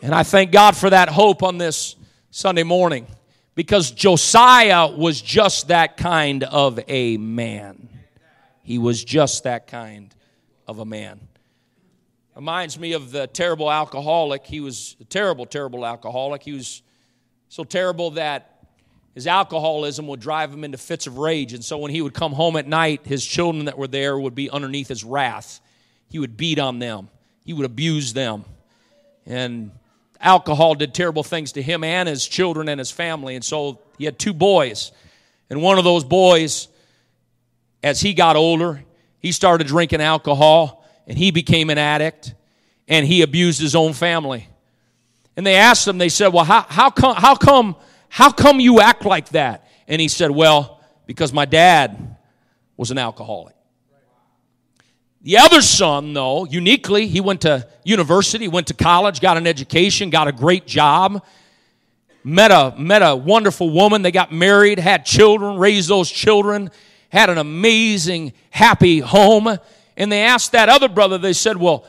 And 0.00 0.14
I 0.14 0.22
thank 0.22 0.50
God 0.50 0.74
for 0.74 0.88
that 0.88 1.10
hope 1.10 1.42
on 1.42 1.58
this 1.58 1.95
Sunday 2.36 2.64
morning 2.64 3.06
because 3.54 3.90
Josiah 3.90 4.94
was 4.94 5.22
just 5.22 5.68
that 5.68 5.96
kind 5.96 6.44
of 6.44 6.78
a 6.86 7.16
man. 7.16 7.88
He 8.62 8.76
was 8.76 9.02
just 9.02 9.44
that 9.44 9.68
kind 9.68 10.14
of 10.68 10.78
a 10.78 10.84
man. 10.84 11.18
Reminds 12.34 12.78
me 12.78 12.92
of 12.92 13.10
the 13.10 13.26
terrible 13.26 13.72
alcoholic. 13.72 14.44
He 14.44 14.60
was 14.60 14.96
a 15.00 15.04
terrible, 15.04 15.46
terrible 15.46 15.86
alcoholic. 15.86 16.42
He 16.42 16.52
was 16.52 16.82
so 17.48 17.64
terrible 17.64 18.10
that 18.10 18.66
his 19.14 19.26
alcoholism 19.26 20.06
would 20.08 20.20
drive 20.20 20.52
him 20.52 20.62
into 20.62 20.76
fits 20.76 21.06
of 21.06 21.16
rage. 21.16 21.54
And 21.54 21.64
so 21.64 21.78
when 21.78 21.90
he 21.90 22.02
would 22.02 22.12
come 22.12 22.32
home 22.32 22.56
at 22.56 22.66
night, 22.66 23.06
his 23.06 23.24
children 23.24 23.64
that 23.64 23.78
were 23.78 23.88
there 23.88 24.18
would 24.18 24.34
be 24.34 24.50
underneath 24.50 24.88
his 24.88 25.04
wrath. 25.04 25.62
He 26.10 26.18
would 26.18 26.36
beat 26.36 26.58
on 26.58 26.80
them, 26.80 27.08
he 27.46 27.54
would 27.54 27.64
abuse 27.64 28.12
them. 28.12 28.44
And 29.24 29.70
alcohol 30.20 30.74
did 30.74 30.94
terrible 30.94 31.22
things 31.22 31.52
to 31.52 31.62
him 31.62 31.84
and 31.84 32.08
his 32.08 32.26
children 32.26 32.68
and 32.68 32.78
his 32.78 32.90
family. 32.90 33.34
And 33.34 33.44
so 33.44 33.80
he 33.98 34.04
had 34.04 34.18
two 34.18 34.32
boys. 34.32 34.92
And 35.50 35.62
one 35.62 35.78
of 35.78 35.84
those 35.84 36.04
boys, 36.04 36.68
as 37.82 38.00
he 38.00 38.14
got 38.14 38.36
older, 38.36 38.82
he 39.18 39.32
started 39.32 39.66
drinking 39.66 40.00
alcohol 40.00 40.84
and 41.06 41.16
he 41.16 41.30
became 41.30 41.70
an 41.70 41.78
addict 41.78 42.34
and 42.88 43.06
he 43.06 43.22
abused 43.22 43.60
his 43.60 43.74
own 43.74 43.92
family. 43.92 44.48
And 45.36 45.44
they 45.46 45.56
asked 45.56 45.86
him, 45.86 45.98
they 45.98 46.08
said, 46.08 46.28
Well, 46.28 46.44
how, 46.44 46.62
how, 46.62 46.90
come, 46.90 47.16
how, 47.16 47.34
come, 47.34 47.76
how 48.08 48.30
come 48.30 48.60
you 48.60 48.80
act 48.80 49.04
like 49.04 49.30
that? 49.30 49.68
And 49.88 50.00
he 50.00 50.08
said, 50.08 50.30
Well, 50.30 50.80
because 51.06 51.32
my 51.32 51.44
dad 51.44 52.16
was 52.76 52.90
an 52.90 52.98
alcoholic. 52.98 53.55
The 55.26 55.38
other 55.38 55.60
son, 55.60 56.12
though, 56.12 56.44
uniquely, 56.44 57.08
he 57.08 57.20
went 57.20 57.40
to 57.40 57.66
university, 57.82 58.46
went 58.46 58.68
to 58.68 58.74
college, 58.74 59.20
got 59.20 59.36
an 59.36 59.44
education, 59.44 60.08
got 60.08 60.28
a 60.28 60.32
great 60.32 60.68
job, 60.68 61.20
met 62.22 62.52
a, 62.52 62.76
met 62.78 63.02
a 63.02 63.16
wonderful 63.16 63.70
woman. 63.70 64.02
They 64.02 64.12
got 64.12 64.30
married, 64.30 64.78
had 64.78 65.04
children, 65.04 65.58
raised 65.58 65.88
those 65.88 66.08
children, 66.08 66.70
had 67.08 67.28
an 67.28 67.38
amazing, 67.38 68.34
happy 68.50 69.00
home. 69.00 69.58
And 69.96 70.12
they 70.12 70.22
asked 70.22 70.52
that 70.52 70.68
other 70.68 70.88
brother, 70.88 71.18
they 71.18 71.32
said, 71.32 71.56
Well, 71.56 71.84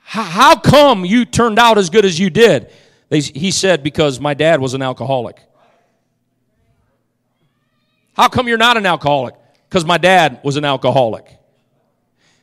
how 0.00 0.54
come 0.54 1.06
you 1.06 1.24
turned 1.24 1.58
out 1.58 1.78
as 1.78 1.88
good 1.88 2.04
as 2.04 2.20
you 2.20 2.28
did? 2.28 2.70
They, 3.08 3.20
he 3.20 3.50
said, 3.50 3.82
Because 3.82 4.20
my 4.20 4.34
dad 4.34 4.60
was 4.60 4.74
an 4.74 4.82
alcoholic. 4.82 5.40
How 8.12 8.28
come 8.28 8.46
you're 8.46 8.58
not 8.58 8.76
an 8.76 8.84
alcoholic? 8.84 9.36
Because 9.70 9.86
my 9.86 9.96
dad 9.96 10.40
was 10.44 10.58
an 10.58 10.66
alcoholic. 10.66 11.37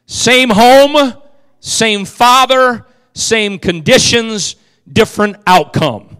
Same 0.05 0.49
home, 0.49 1.13
same 1.59 2.05
father, 2.05 2.85
same 3.13 3.57
conditions, 3.57 4.55
different 4.91 5.37
outcome. 5.47 6.17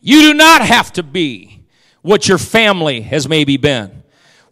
You 0.00 0.20
do 0.22 0.34
not 0.34 0.62
have 0.62 0.92
to 0.94 1.02
be 1.02 1.64
what 2.02 2.26
your 2.28 2.38
family 2.38 3.02
has 3.02 3.28
maybe 3.28 3.56
been. 3.56 4.01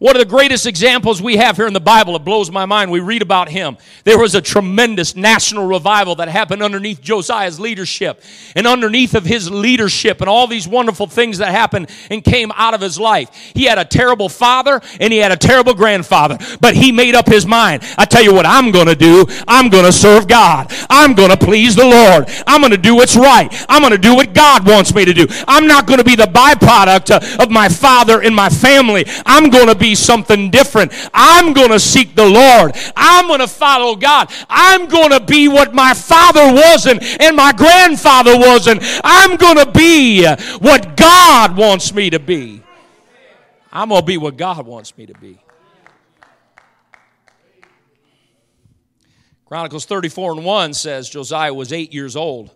One 0.00 0.16
of 0.16 0.20
the 0.20 0.26
greatest 0.26 0.64
examples 0.64 1.20
we 1.20 1.36
have 1.36 1.56
here 1.58 1.66
in 1.66 1.74
the 1.74 1.78
Bible, 1.78 2.16
it 2.16 2.24
blows 2.24 2.50
my 2.50 2.64
mind. 2.64 2.90
We 2.90 3.00
read 3.00 3.20
about 3.20 3.50
him. 3.50 3.76
There 4.04 4.18
was 4.18 4.34
a 4.34 4.40
tremendous 4.40 5.14
national 5.14 5.66
revival 5.66 6.14
that 6.14 6.28
happened 6.28 6.62
underneath 6.62 7.02
Josiah's 7.02 7.60
leadership 7.60 8.22
and 8.56 8.66
underneath 8.66 9.14
of 9.14 9.26
his 9.26 9.50
leadership 9.50 10.22
and 10.22 10.30
all 10.30 10.46
these 10.46 10.66
wonderful 10.66 11.06
things 11.06 11.36
that 11.36 11.50
happened 11.50 11.90
and 12.08 12.24
came 12.24 12.50
out 12.52 12.72
of 12.72 12.80
his 12.80 12.98
life. 12.98 13.28
He 13.54 13.64
had 13.64 13.76
a 13.76 13.84
terrible 13.84 14.30
father 14.30 14.80
and 14.98 15.12
he 15.12 15.18
had 15.18 15.32
a 15.32 15.36
terrible 15.36 15.74
grandfather, 15.74 16.38
but 16.62 16.74
he 16.74 16.92
made 16.92 17.14
up 17.14 17.26
his 17.26 17.44
mind. 17.44 17.82
I 17.98 18.06
tell 18.06 18.22
you 18.22 18.32
what 18.32 18.46
I'm 18.46 18.70
going 18.70 18.86
to 18.86 18.96
do. 18.96 19.26
I'm 19.46 19.68
going 19.68 19.84
to 19.84 19.92
serve 19.92 20.26
God. 20.26 20.72
I'm 20.88 21.12
going 21.12 21.30
to 21.30 21.36
please 21.36 21.76
the 21.76 21.84
Lord. 21.84 22.24
I'm 22.46 22.62
going 22.62 22.72
to 22.72 22.78
do 22.78 22.94
what's 22.94 23.16
right. 23.16 23.54
I'm 23.68 23.82
going 23.82 23.92
to 23.92 23.98
do 23.98 24.14
what 24.14 24.32
God 24.32 24.66
wants 24.66 24.94
me 24.94 25.04
to 25.04 25.12
do. 25.12 25.26
I'm 25.46 25.66
not 25.66 25.86
going 25.86 25.98
to 25.98 26.04
be 26.04 26.16
the 26.16 26.24
byproduct 26.24 27.38
of 27.38 27.50
my 27.50 27.68
father 27.68 28.22
and 28.22 28.34
my 28.34 28.48
family. 28.48 29.04
I'm 29.26 29.50
going 29.50 29.66
to 29.66 29.74
be 29.74 29.89
something 29.94 30.50
different. 30.50 30.92
I'm 31.12 31.52
going 31.52 31.70
to 31.70 31.80
seek 31.80 32.14
the 32.14 32.26
Lord. 32.26 32.72
I'm 32.96 33.26
going 33.26 33.40
to 33.40 33.48
follow 33.48 33.96
God. 33.96 34.32
I'm 34.48 34.86
going 34.88 35.10
to 35.10 35.20
be 35.20 35.48
what 35.48 35.74
my 35.74 35.94
father 35.94 36.52
wasn't 36.52 37.02
and 37.20 37.36
my 37.36 37.52
grandfather 37.52 38.38
wasn't. 38.38 38.80
I'm 39.04 39.36
going 39.36 39.56
to 39.56 39.70
be 39.70 40.26
what 40.58 40.96
God 40.96 41.56
wants 41.56 41.94
me 41.94 42.10
to 42.10 42.18
be. 42.18 42.62
I'm 43.72 43.88
going 43.90 44.00
to 44.00 44.06
be 44.06 44.16
what 44.16 44.36
God 44.36 44.66
wants 44.66 44.96
me 44.96 45.06
to 45.06 45.14
be. 45.14 45.38
Chronicles 49.50 49.84
34 49.84 50.32
and 50.32 50.44
1 50.44 50.74
says 50.74 51.10
Josiah 51.10 51.52
was 51.52 51.72
eight 51.72 51.92
years 51.92 52.14
old 52.14 52.50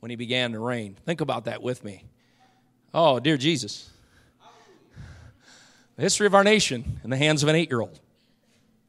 when 0.00 0.08
he 0.08 0.16
began 0.16 0.52
to 0.52 0.58
reign. 0.58 0.96
Think 1.04 1.20
about 1.20 1.44
that 1.44 1.62
with 1.62 1.84
me. 1.84 2.04
Oh, 2.94 3.20
dear 3.20 3.36
Jesus. 3.36 3.89
The 6.00 6.04
history 6.04 6.26
of 6.26 6.34
our 6.34 6.42
nation 6.42 6.98
in 7.04 7.10
the 7.10 7.16
hands 7.18 7.42
of 7.42 7.50
an 7.50 7.56
eight 7.56 7.68
year 7.68 7.82
old. 7.82 8.00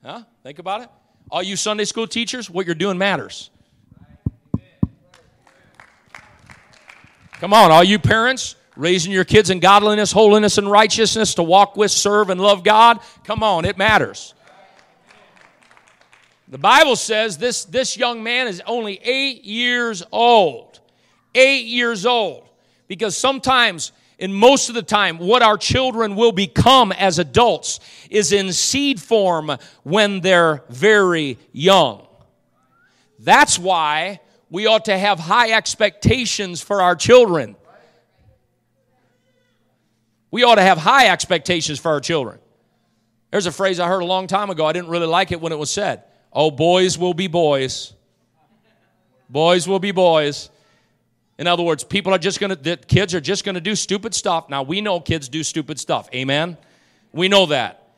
Huh? 0.02 0.22
Think 0.44 0.60
about 0.60 0.84
it. 0.84 0.90
All 1.30 1.44
you 1.44 1.58
Sunday 1.58 1.84
school 1.84 2.08
teachers, 2.08 2.50
what 2.50 2.66
you're 2.66 2.74
doing 2.74 2.98
matters. 2.98 3.50
Come 7.34 7.52
on, 7.54 7.70
all 7.70 7.84
you 7.84 8.00
parents, 8.00 8.56
raising 8.78 9.12
your 9.12 9.26
kids 9.26 9.50
in 9.50 9.60
godliness, 9.60 10.14
holiness, 10.14 10.58
and 10.58 10.72
righteousness 10.72 11.34
to 11.34 11.44
walk 11.44 11.76
with, 11.76 11.92
serve, 11.92 12.30
and 12.30 12.40
love 12.40 12.64
God. 12.64 13.02
Come 13.26 13.44
on, 13.44 13.66
it 13.66 13.78
matters. 13.78 14.34
The 16.48 16.60
Bible 16.60 16.96
says 16.96 17.38
this, 17.38 17.66
this 17.66 17.98
young 17.98 18.24
man 18.24 18.48
is 18.48 18.62
only 18.66 19.02
eight 19.04 19.44
years 19.44 20.02
old. 20.14 20.80
Eight 21.36 21.66
years 21.66 22.06
old. 22.06 22.48
Because 22.88 23.18
sometimes 23.18 23.92
and 24.22 24.34
most 24.36 24.70
of 24.70 24.76
the 24.76 24.84
time, 24.84 25.18
what 25.18 25.42
our 25.42 25.58
children 25.58 26.16
will 26.16 26.32
become 26.32 26.92
as 26.92 27.18
adults 27.18 27.80
is 28.10 28.32
in 28.32 28.54
seed 28.54 29.02
form 29.02 29.58
when 29.84 30.22
they're 30.22 30.64
very 30.70 31.40
young. 31.52 32.08
That's 33.18 33.58
why 33.58 34.22
we 34.52 34.68
ought 34.68 34.86
to 34.86 34.98
have 34.98 35.20
high 35.20 35.52
expectations 35.52 36.62
for 36.62 36.82
our 36.82 36.96
children. 36.96 37.56
We 40.30 40.44
ought 40.44 40.56
to 40.56 40.62
have 40.62 40.78
high 40.78 41.10
expectations 41.10 41.80
for 41.80 41.90
our 41.90 42.00
children. 42.00 42.40
There's 43.32 43.48
a 43.48 43.52
phrase 43.52 43.80
I 43.80 43.88
heard 43.88 44.02
a 44.02 44.06
long 44.06 44.28
time 44.28 44.50
ago. 44.50 44.66
I 44.66 44.74
didn't 44.74 44.90
really 44.90 45.08
like 45.08 45.32
it 45.32 45.42
when 45.42 45.52
it 45.52 45.58
was 45.58 45.72
said. 45.72 46.04
Oh, 46.32 46.52
boys 46.52 46.98
will 46.98 47.14
be 47.14 47.28
boys. 47.28 47.94
Boys 49.30 49.68
will 49.68 49.80
be 49.80 49.92
boys. 49.92 50.50
In 51.42 51.48
other 51.48 51.64
words, 51.64 51.84
people 51.84 52.14
are 52.14 52.20
just 52.20 52.40
going 52.40 52.56
to, 52.56 52.78
kids 52.78 53.16
are 53.16 53.20
just 53.20 53.44
going 53.44 53.56
to 53.56 53.62
do 53.62 53.76
stupid 53.76 54.14
stuff. 54.14 54.48
Now, 54.48 54.62
we 54.62 54.80
know 54.80 55.00
kids 55.00 55.28
do 55.28 55.42
stupid 55.44 55.80
stuff. 55.80 56.08
Amen? 56.14 56.56
We 57.14 57.30
know 57.30 57.48
that. 57.48 57.94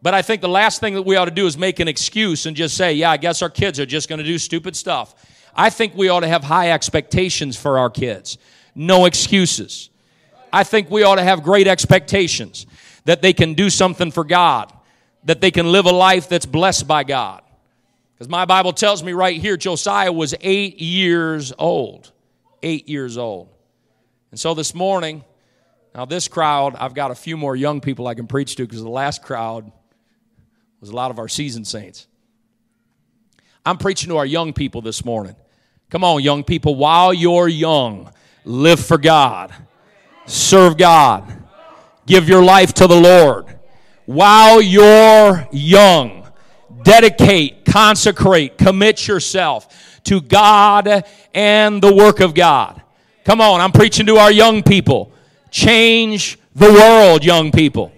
But 0.00 0.14
I 0.14 0.22
think 0.22 0.40
the 0.40 0.48
last 0.48 0.78
thing 0.78 0.94
that 0.94 1.02
we 1.02 1.16
ought 1.16 1.24
to 1.24 1.32
do 1.32 1.44
is 1.44 1.58
make 1.58 1.80
an 1.80 1.88
excuse 1.88 2.46
and 2.46 2.56
just 2.56 2.76
say, 2.76 2.92
yeah, 2.92 3.10
I 3.10 3.16
guess 3.16 3.42
our 3.42 3.50
kids 3.50 3.80
are 3.80 3.84
just 3.84 4.08
going 4.08 4.20
to 4.20 4.24
do 4.24 4.38
stupid 4.38 4.76
stuff. 4.76 5.16
I 5.56 5.70
think 5.70 5.96
we 5.96 6.08
ought 6.08 6.20
to 6.20 6.28
have 6.28 6.44
high 6.44 6.70
expectations 6.70 7.56
for 7.56 7.80
our 7.80 7.90
kids. 7.90 8.38
No 8.76 9.06
excuses. 9.06 9.90
I 10.52 10.62
think 10.62 10.88
we 10.88 11.02
ought 11.02 11.16
to 11.16 11.24
have 11.24 11.42
great 11.42 11.66
expectations 11.66 12.64
that 13.06 13.22
they 13.22 13.32
can 13.32 13.54
do 13.54 13.70
something 13.70 14.12
for 14.12 14.22
God, 14.22 14.72
that 15.24 15.40
they 15.40 15.50
can 15.50 15.72
live 15.72 15.86
a 15.86 15.92
life 15.92 16.28
that's 16.28 16.46
blessed 16.46 16.86
by 16.86 17.02
God. 17.02 17.42
Because 18.14 18.28
my 18.28 18.44
Bible 18.44 18.72
tells 18.72 19.02
me 19.02 19.14
right 19.14 19.40
here, 19.40 19.56
Josiah 19.56 20.12
was 20.12 20.32
eight 20.40 20.80
years 20.80 21.52
old 21.58 22.12
eight 22.64 22.88
years 22.88 23.16
old. 23.16 23.50
And 24.32 24.40
so 24.40 24.54
this 24.54 24.74
morning, 24.74 25.22
now 25.94 26.06
this 26.06 26.26
crowd, 26.26 26.74
I've 26.74 26.94
got 26.94 27.12
a 27.12 27.14
few 27.14 27.36
more 27.36 27.54
young 27.54 27.80
people 27.80 28.08
I 28.08 28.14
can 28.14 28.26
preach 28.26 28.56
to 28.56 28.64
because 28.64 28.82
the 28.82 28.88
last 28.88 29.22
crowd 29.22 29.70
was 30.80 30.90
a 30.90 30.96
lot 30.96 31.12
of 31.12 31.20
our 31.20 31.28
seasoned 31.28 31.68
saints. 31.68 32.08
I'm 33.64 33.78
preaching 33.78 34.08
to 34.08 34.16
our 34.16 34.26
young 34.26 34.52
people 34.52 34.80
this 34.80 35.04
morning. 35.04 35.36
Come 35.90 36.02
on, 36.02 36.22
young 36.22 36.42
people, 36.42 36.74
while 36.74 37.14
you're 37.14 37.46
young, 37.46 38.12
live 38.44 38.80
for 38.80 38.98
God, 38.98 39.54
serve 40.26 40.76
God, 40.76 41.44
give 42.06 42.28
your 42.28 42.42
life 42.42 42.74
to 42.74 42.86
the 42.86 43.00
Lord. 43.00 43.46
While 44.06 44.60
you're 44.60 45.46
young, 45.52 46.26
dedicate, 46.82 47.64
consecrate, 47.64 48.58
commit 48.58 49.06
yourself 49.06 49.68
to 50.04 50.20
God 50.20 51.04
and 51.32 51.82
the 51.82 51.92
work 51.92 52.20
of 52.20 52.34
God. 52.34 52.82
Come 53.24 53.40
on, 53.40 53.60
I'm 53.60 53.72
preaching 53.72 54.06
to 54.06 54.16
our 54.16 54.30
young 54.30 54.62
people. 54.62 55.12
Change 55.50 56.38
the 56.54 56.70
world, 56.70 57.24
young 57.24 57.50
people. 57.50 57.92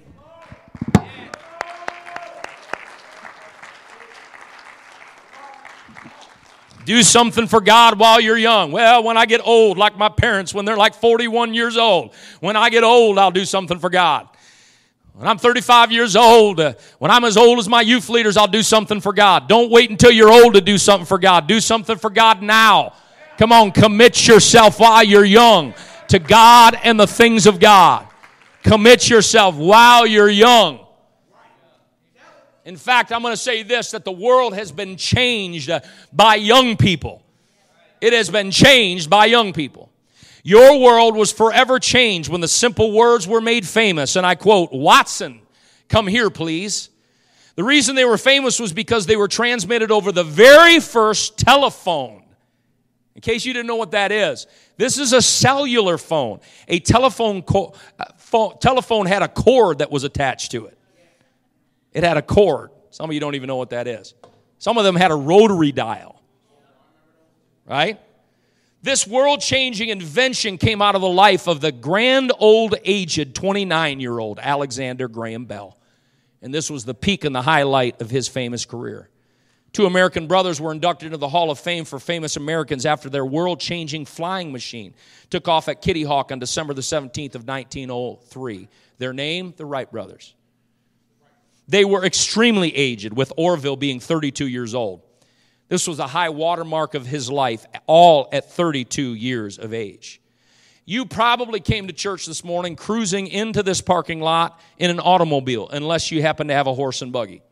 Do 6.85 7.03
something 7.03 7.49
for 7.49 7.61
God 7.61 7.99
while 7.99 8.21
you're 8.21 8.39
young. 8.39 8.71
Well, 8.71 9.03
when 9.03 9.17
I 9.17 9.27
get 9.27 9.41
old, 9.45 9.77
like 9.77 9.99
my 9.99 10.09
parents 10.09 10.55
when 10.55 10.65
they're 10.65 10.77
like 10.77 10.95
41 10.95 11.53
years 11.53 11.77
old, 11.77 12.15
when 12.39 12.55
I 12.55 12.71
get 12.71 12.85
old, 12.85 13.19
I'll 13.19 13.33
do 13.33 13.45
something 13.45 13.81
for 13.81 13.91
God. 13.91 14.29
When 15.17 15.27
I'm 15.27 15.39
35 15.39 15.93
years 15.93 16.15
old, 16.15 16.61
when 16.99 17.11
I'm 17.11 17.25
as 17.25 17.39
old 17.39 17.59
as 17.59 17.71
my 17.71 17.81
youth 17.81 18.11
leaders, 18.11 18.37
I'll 18.37 18.47
do 18.47 18.63
something 18.63 19.01
for 19.01 19.15
God. 19.15 19.49
Don't 19.49 19.71
wait 19.71 19.89
until 19.89 20.11
you're 20.11 20.31
old 20.31 20.53
to 20.55 20.61
do 20.61 20.77
something 20.77 21.07
for 21.07 21.19
God. 21.19 21.47
Do 21.47 21.59
something 21.59 21.97
for 21.97 22.11
God 22.11 22.43
now. 22.43 22.93
Come 23.39 23.51
on, 23.51 23.73
commit 23.73 24.29
yourself 24.29 24.79
while 24.79 25.03
you're 25.03 25.25
young 25.25 25.73
to 26.09 26.19
God 26.19 26.79
and 26.85 27.01
the 27.01 27.07
things 27.07 27.47
of 27.47 27.59
God. 27.59 28.07
Commit 28.63 29.09
yourself 29.09 29.55
while 29.55 30.07
you're 30.07 30.29
young. 30.29 30.81
In 32.67 32.77
fact, 32.77 33.11
I'm 33.11 33.23
going 33.23 33.33
to 33.33 33.39
say 33.39 33.63
this 33.63 33.93
that 33.93 34.05
the 34.05 34.13
world 34.13 34.55
has 34.55 34.71
been 34.71 34.97
changed 34.99 35.71
by 36.13 36.35
young 36.35 36.77
people. 36.77 37.23
It 38.03 38.13
has 38.13 38.29
been 38.29 38.51
changed 38.51 39.09
by 39.09 39.27
young 39.27 39.55
people. 39.55 39.91
Your 40.47 40.79
world 40.79 41.17
was 41.17 41.33
forever 41.33 41.81
changed 41.81 42.29
when 42.29 42.41
the 42.41 42.47
simple 42.47 42.93
words 42.93 43.27
were 43.27 43.41
made 43.41 43.67
famous. 43.67 44.15
And 44.15 44.25
I 44.25 44.37
quote, 44.37 44.71
Watson, 44.71 45.41
come 45.89 46.07
here, 46.07 46.31
please. 46.31 46.89
The 47.57 47.65
reason 47.65 47.97
they 47.97 48.05
were 48.05 48.17
famous 48.17 48.61
was 48.61 48.73
because 48.73 49.07
they 49.07 49.17
were 49.17 49.27
transmitted 49.27 49.91
over 49.91 50.13
the 50.13 50.23
very 50.23 50.79
first 50.79 51.37
telephone. 51.37 52.23
In 53.17 53.23
case 53.23 53.45
you 53.45 53.55
didn't 53.55 53.67
know 53.67 53.75
what 53.75 53.91
that 53.91 54.13
is, 54.13 54.47
this 54.77 54.99
is 54.99 55.13
a 55.13 55.21
cellular 55.21 55.99
phone. 55.99 56.39
A 56.69 56.79
telephone, 56.79 57.43
co- 57.43 57.75
uh, 57.99 58.05
phone, 58.17 58.57
telephone 58.61 59.07
had 59.07 59.23
a 59.23 59.29
cord 59.29 59.79
that 59.79 59.91
was 59.91 60.05
attached 60.05 60.53
to 60.53 60.67
it. 60.67 60.79
It 61.93 62.05
had 62.05 62.19
a 62.19 62.23
cord. 62.23 62.71
Some 62.91 63.11
of 63.11 63.15
you 63.15 63.19
don't 63.19 63.35
even 63.35 63.49
know 63.49 63.57
what 63.57 63.71
that 63.71 63.89
is. 63.89 64.15
Some 64.59 64.79
of 64.79 64.85
them 64.85 64.95
had 64.95 65.11
a 65.11 65.17
rotary 65.17 65.73
dial. 65.73 66.23
Right? 67.67 67.99
This 68.83 69.07
world 69.07 69.41
changing 69.41 69.89
invention 69.89 70.59
came 70.59 70.81
out 70.81 70.95
of 70.95 71.01
the 71.01 71.09
life 71.09 71.49
of 71.49 71.61
the 71.61 71.73
grand 71.73 72.33
old 72.39 72.75
aged 72.85 73.35
29 73.35 74.01
year 74.01 74.19
old 74.19 74.39
Alexander 74.41 75.09
Graham 75.09 75.45
Bell. 75.47 75.77
And 76.43 76.55
this 76.55 76.71
was 76.71 76.85
the 76.85 76.95
peak 76.95 77.25
and 77.25 77.35
the 77.35 77.43
highlight 77.43 78.01
of 78.01 78.11
his 78.11 78.29
famous 78.29 78.65
career. 78.65 79.11
Two 79.73 79.87
American 79.87 80.27
brothers 80.27 80.61
were 80.61 80.73
inducted 80.73 81.07
into 81.07 81.19
the 81.19 81.29
Hall 81.29 81.51
of 81.51 81.59
Fame 81.59 81.85
for 81.85 81.99
famous 81.99 82.37
Americans 82.37 82.87
after 82.87 83.11
their 83.11 83.27
world 83.27 83.61
changing 83.61 84.07
flying 84.07 84.53
machine 84.53 84.95
took 85.29 85.49
off 85.49 85.69
at 85.69 85.83
Kitty 85.83 86.03
Hawk 86.03 86.33
on 86.33 86.39
December 86.39 86.73
the 86.73 86.81
17th 86.81 87.35
of 87.35 87.47
1903. 87.47 88.69
Their 88.99 89.13
name, 89.13 89.53
the 89.57 89.67
Wright 89.67 89.91
brothers. 89.91 90.35
They 91.69 91.85
were 91.85 92.05
extremely 92.05 92.75
aged, 92.75 93.13
with 93.13 93.33
Orville 93.37 93.77
being 93.77 94.01
32 94.01 94.47
years 94.47 94.75
old. 94.75 95.03
This 95.69 95.89
was 95.89 95.99
a 95.99 96.07
high 96.07 96.29
watermark 96.29 96.95
of 96.95 97.07
his 97.07 97.31
life, 97.31 97.67
all 97.87 98.29
at 98.33 98.51
32 98.53 99.15
years 99.15 99.59
of 99.59 99.75
age. 99.75 100.21
You 100.85 101.05
probably 101.05 101.59
came 101.59 101.89
to 101.89 101.93
church 101.93 102.27
this 102.27 102.45
morning 102.45 102.77
cruising 102.77 103.27
into 103.27 103.65
this 103.65 103.81
parking 103.81 104.21
lot 104.21 104.61
in 104.79 104.91
an 104.91 105.01
automobile, 105.01 105.69
unless 105.69 106.13
you 106.13 106.23
happen 106.23 106.47
to 106.49 106.55
have 106.55 106.69
a 106.69 106.75
horse 106.75 107.03
and 107.03 107.13
buggy. 107.13 107.43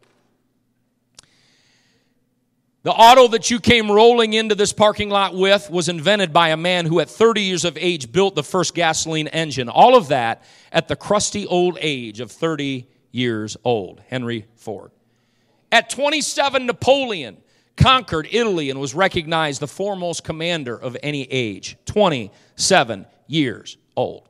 The 2.85 2.92
auto 2.92 3.28
that 3.28 3.50
you 3.50 3.61
came 3.61 3.90
rolling 3.90 4.35
into 4.35 4.54
this 4.54 4.73
parking 4.73 5.09
lot 5.09 5.35
with 5.35 5.71
was 5.71 5.88
invented 5.88 6.33
by 6.33 6.50
a 6.50 6.56
man 6.56 6.85
who, 6.85 7.00
at 7.00 7.09
30 7.09 7.40
years 7.40 7.64
of 7.64 7.78
age, 7.78 8.12
built 8.12 8.35
the 8.35 8.42
first 8.44 8.75
gasoline 8.75 9.26
engine. 9.28 9.71
All 9.71 9.97
of 9.97 10.09
that 10.09 10.44
at 10.71 10.87
the 10.87 10.94
crusty 10.94 11.47
old 11.47 11.78
age 11.80 12.21
of 12.21 12.30
30 12.30 12.87
years 13.11 13.56
old, 13.64 14.02
Henry 14.09 14.47
Ford. 14.54 14.90
At 15.73 15.88
27, 15.88 16.66
Napoleon 16.66 17.38
conquered 17.76 18.28
Italy 18.31 18.71
and 18.71 18.81
was 18.81 18.95
recognized 18.95 19.60
the 19.60 19.67
foremost 19.67 20.25
commander 20.25 20.76
of 20.76 20.97
any 21.02 21.25
age, 21.25 21.76
27 21.87 23.06
years 23.26 23.76
old. 23.97 24.28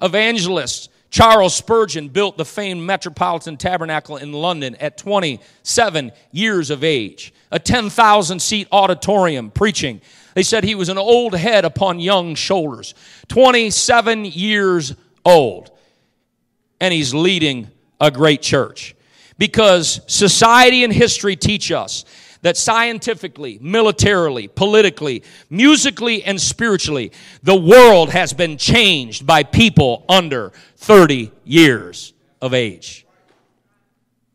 Evangelist 0.00 0.90
Charles 1.12 1.54
Spurgeon 1.54 2.08
built 2.08 2.38
the 2.38 2.44
famed 2.46 2.82
Metropolitan 2.86 3.58
Tabernacle 3.58 4.16
in 4.16 4.32
London 4.32 4.74
at 4.76 4.96
27 4.96 6.10
years 6.32 6.70
of 6.70 6.82
age, 6.82 7.34
a 7.50 7.58
10,000 7.58 8.40
seat 8.40 8.66
auditorium 8.72 9.50
preaching. 9.50 10.00
They 10.34 10.42
said 10.42 10.64
he 10.64 10.74
was 10.74 10.88
an 10.88 10.96
old 10.96 11.34
head 11.34 11.66
upon 11.66 12.00
young 12.00 12.34
shoulders, 12.34 12.94
27 13.28 14.24
years 14.24 14.94
old, 15.22 15.70
and 16.80 16.94
he's 16.94 17.12
leading 17.12 17.70
a 18.00 18.10
great 18.10 18.40
church. 18.40 18.96
Because 19.36 20.00
society 20.06 20.82
and 20.82 20.92
history 20.92 21.36
teach 21.36 21.70
us 21.70 22.06
that 22.42 22.56
scientifically, 22.56 23.58
militarily, 23.60 24.48
politically, 24.48 25.22
musically, 25.48 26.22
and 26.24 26.40
spiritually, 26.40 27.12
the 27.42 27.56
world 27.56 28.10
has 28.10 28.32
been 28.32 28.58
changed 28.58 29.26
by 29.26 29.42
people 29.42 30.04
under 30.08 30.52
30 30.76 31.32
years 31.44 32.12
of 32.40 32.52
age. 32.52 33.06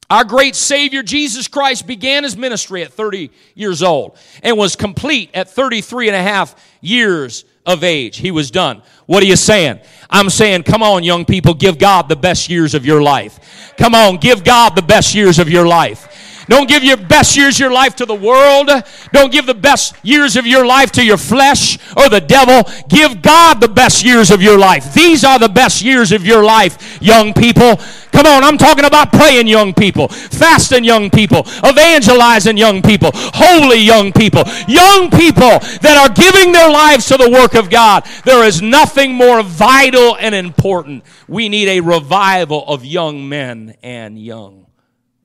Our 0.10 0.24
great 0.24 0.56
Savior 0.56 1.04
Jesus 1.04 1.50
Christ 1.50 1.86
began 1.86 2.24
his 2.24 2.38
ministry 2.38 2.82
at 2.82 2.94
30 2.94 3.30
years 3.56 3.84
old 3.84 4.18
and 4.42 4.58
was 4.58 4.78
complete 4.78 5.30
at 5.34 5.50
33 5.50 6.08
and 6.08 6.16
a 6.16 6.24
half 6.24 6.56
years 6.80 7.44
of 7.66 7.84
age. 7.84 8.16
He 8.16 8.32
was 8.32 8.50
done. 8.50 8.82
What 9.06 9.22
are 9.22 9.26
you 9.26 9.36
saying? 9.36 9.82
I'm 10.10 10.30
saying, 10.30 10.64
come 10.64 10.82
on, 10.82 11.04
young 11.04 11.26
people, 11.26 11.54
give 11.54 11.78
God 11.78 12.08
the 12.08 12.16
best 12.16 12.50
years 12.50 12.74
of 12.74 12.86
your 12.86 13.02
life. 13.02 13.74
Come 13.78 13.94
on, 13.94 14.16
give 14.16 14.46
God 14.46 14.78
the 14.78 14.82
best 14.82 15.14
years 15.14 15.40
of 15.40 15.50
your 15.50 15.68
life. 15.68 16.07
Don't 16.48 16.68
give 16.70 16.84
your 16.84 16.98
best 16.98 17.36
years 17.36 17.56
of 17.56 17.60
your 17.60 17.72
life 17.72 17.96
to 17.98 18.06
the 18.06 18.16
world. 18.16 18.70
Don't 19.12 19.32
give 19.32 19.46
the 19.46 19.54
best 19.54 19.96
years 20.04 20.36
of 20.36 20.48
your 20.48 20.66
life 20.66 20.92
to 20.94 21.04
your 21.04 21.18
flesh 21.18 21.78
or 21.98 22.10
the 22.10 22.22
devil. 22.22 22.70
Give 22.88 23.22
God 23.22 23.60
the 23.60 23.68
best 23.68 24.04
years 24.04 24.32
of 24.32 24.42
your 24.42 24.58
life. 24.58 24.94
These 24.94 25.24
are 25.24 25.40
the 25.40 25.50
best 25.50 25.82
years 25.82 26.12
of 26.12 26.26
your 26.26 26.44
life, 26.44 27.02
young 27.02 27.34
people. 27.34 27.76
Come 28.12 28.26
on, 28.26 28.44
I'm 28.44 28.58
talking 28.58 28.86
about 28.86 29.12
praying 29.12 29.48
young 29.48 29.74
people, 29.74 30.08
fasting 30.08 30.84
young 30.84 31.10
people, 31.10 31.40
evangelizing 31.66 32.58
young 32.58 32.82
people, 32.82 33.12
holy 33.14 33.80
young 33.80 34.12
people, 34.12 34.44
young 34.68 35.12
people 35.12 35.60
that 35.82 35.98
are 35.98 36.14
giving 36.14 36.54
their 36.54 36.70
lives 36.70 37.06
to 37.08 37.18
the 37.18 37.30
work 37.30 37.54
of 37.56 37.70
God. 37.70 38.06
There 38.24 38.44
is 38.44 38.62
nothing 38.62 39.14
more 39.14 39.44
vital 39.44 40.16
and 40.18 40.34
important. 40.34 41.04
We 41.28 41.50
need 41.50 41.68
a 41.68 41.82
revival 41.82 42.66
of 42.68 42.86
young 42.86 43.28
men 43.28 43.76
and 43.84 44.18
young 44.18 44.68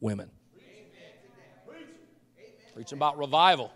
women. 0.00 0.32
Preaching 2.83 2.99
about 2.99 3.16
revival. 3.16 3.71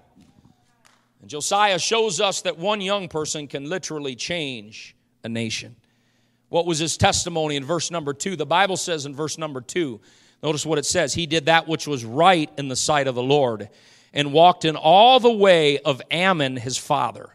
And 1.20 1.30
Josiah 1.30 1.78
shows 1.78 2.20
us 2.20 2.40
that 2.40 2.58
one 2.58 2.80
young 2.80 3.06
person 3.06 3.46
can 3.46 3.70
literally 3.70 4.16
change 4.16 4.96
a 5.22 5.28
nation. 5.28 5.76
What 6.48 6.66
was 6.66 6.80
his 6.80 6.96
testimony 6.96 7.54
in 7.54 7.64
verse 7.64 7.92
number 7.92 8.12
two? 8.12 8.34
The 8.34 8.44
Bible 8.44 8.76
says 8.76 9.06
in 9.06 9.14
verse 9.14 9.38
number 9.38 9.60
two, 9.60 10.00
notice 10.42 10.66
what 10.66 10.76
it 10.78 10.86
says. 10.86 11.14
He 11.14 11.26
did 11.26 11.46
that 11.46 11.68
which 11.68 11.86
was 11.86 12.04
right 12.04 12.50
in 12.58 12.66
the 12.66 12.74
sight 12.74 13.06
of 13.06 13.14
the 13.14 13.22
Lord 13.22 13.68
and 14.12 14.32
walked 14.32 14.64
in 14.64 14.74
all 14.74 15.20
the 15.20 15.30
way 15.30 15.78
of 15.78 16.02
Amon 16.12 16.56
his 16.56 16.76
father. 16.76 17.30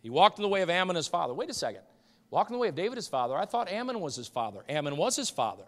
He 0.00 0.10
walked 0.10 0.38
in 0.38 0.44
the 0.44 0.48
way 0.48 0.62
of 0.62 0.70
Amon 0.70 0.94
his 0.94 1.08
father. 1.08 1.34
Wait 1.34 1.50
a 1.50 1.54
second. 1.54 1.82
Walked 2.30 2.50
in 2.50 2.54
the 2.54 2.60
way 2.60 2.68
of 2.68 2.76
David 2.76 2.94
his 2.94 3.08
father. 3.08 3.36
I 3.36 3.46
thought 3.46 3.68
Amon 3.68 3.98
was 3.98 4.14
his 4.14 4.28
father. 4.28 4.60
Amon 4.70 4.96
was 4.96 5.16
his 5.16 5.28
father. 5.28 5.64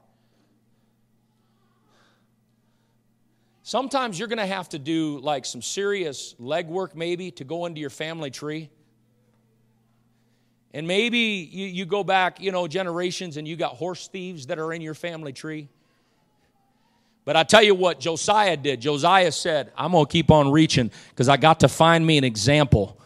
Sometimes 3.67 4.17
you're 4.17 4.29
going 4.29 4.39
to 4.39 4.47
have 4.47 4.69
to 4.69 4.79
do 4.79 5.19
like 5.19 5.45
some 5.45 5.61
serious 5.61 6.37
legwork, 6.41 6.95
maybe, 6.95 7.33
to 7.33 7.43
go 7.43 7.67
into 7.67 7.81
your 7.81 7.91
family 7.91 8.31
tree. 8.31 8.71
And 10.73 10.87
maybe 10.87 11.19
you, 11.51 11.67
you 11.67 11.85
go 11.85 12.05
back, 12.05 12.41
you 12.41 12.53
know, 12.53 12.69
generations 12.69 13.37
and 13.37 13.49
you 13.49 13.57
got 13.57 13.73
horse 13.73 14.07
thieves 14.07 14.47
that 14.47 14.61
are 14.61 14.73
in 14.73 14.83
your 14.83 14.95
family 14.95 15.33
tree. 15.33 15.69
But 17.25 17.35
I 17.35 17.43
tell 17.43 17.61
you 17.61 17.75
what 17.75 17.99
Josiah 17.99 18.57
did. 18.57 18.83
Josiah 18.83 19.33
said, 19.33 19.73
I'm 19.77 19.91
going 19.91 20.07
to 20.07 20.13
keep 20.13 20.31
on 20.31 20.53
reaching 20.53 20.93
because 21.09 21.29
I 21.29 21.37
got 21.37 21.59
to 21.59 21.69
find 21.69 22.07
me 22.07 22.19
an 22.19 22.25
example. 22.25 23.01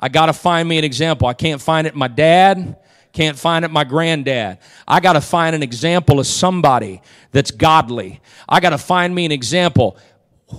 I 0.00 0.08
got 0.08 0.26
to 0.26 0.32
find 0.32 0.68
me 0.68 0.76
an 0.78 0.84
example. 0.84 1.28
I 1.28 1.34
can't 1.34 1.62
find 1.62 1.86
it 1.86 1.94
my 1.94 2.08
dad. 2.08 2.78
Can't 3.20 3.38
find 3.38 3.66
it 3.66 3.70
my 3.70 3.84
granddad. 3.84 4.60
I 4.88 5.00
got 5.00 5.12
to 5.12 5.20
find 5.20 5.54
an 5.54 5.62
example 5.62 6.20
of 6.20 6.26
somebody 6.26 7.02
that's 7.32 7.50
godly. 7.50 8.22
I 8.48 8.60
got 8.60 8.70
to 8.70 8.78
find 8.78 9.14
me 9.14 9.26
an 9.26 9.30
example. 9.30 9.98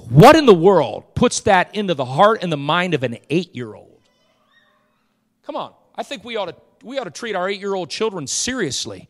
What 0.09 0.35
in 0.35 0.45
the 0.45 0.53
world 0.53 1.15
puts 1.15 1.39
that 1.39 1.73
into 1.73 1.95
the 1.95 2.05
heart 2.05 2.43
and 2.43 2.51
the 2.51 2.57
mind 2.57 2.93
of 2.93 3.01
an 3.01 3.17
eight 3.31 3.55
year 3.55 3.73
old? 3.73 3.99
Come 5.41 5.55
on. 5.55 5.73
I 5.95 6.03
think 6.03 6.23
we 6.23 6.35
ought 6.35 6.49
to, 6.49 6.55
we 6.83 6.99
ought 6.99 7.05
to 7.05 7.09
treat 7.09 7.35
our 7.35 7.49
eight 7.49 7.59
year 7.59 7.73
old 7.73 7.89
children 7.89 8.27
seriously. 8.27 9.09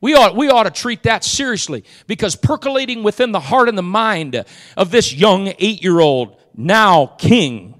We 0.00 0.14
ought, 0.14 0.34
we 0.34 0.48
ought 0.48 0.62
to 0.62 0.70
treat 0.70 1.02
that 1.02 1.22
seriously 1.22 1.84
because 2.06 2.34
percolating 2.34 3.02
within 3.02 3.32
the 3.32 3.40
heart 3.40 3.68
and 3.68 3.76
the 3.76 3.82
mind 3.82 4.42
of 4.78 4.90
this 4.90 5.12
young 5.12 5.52
eight 5.58 5.82
year 5.82 6.00
old, 6.00 6.40
now 6.56 7.14
king, 7.18 7.78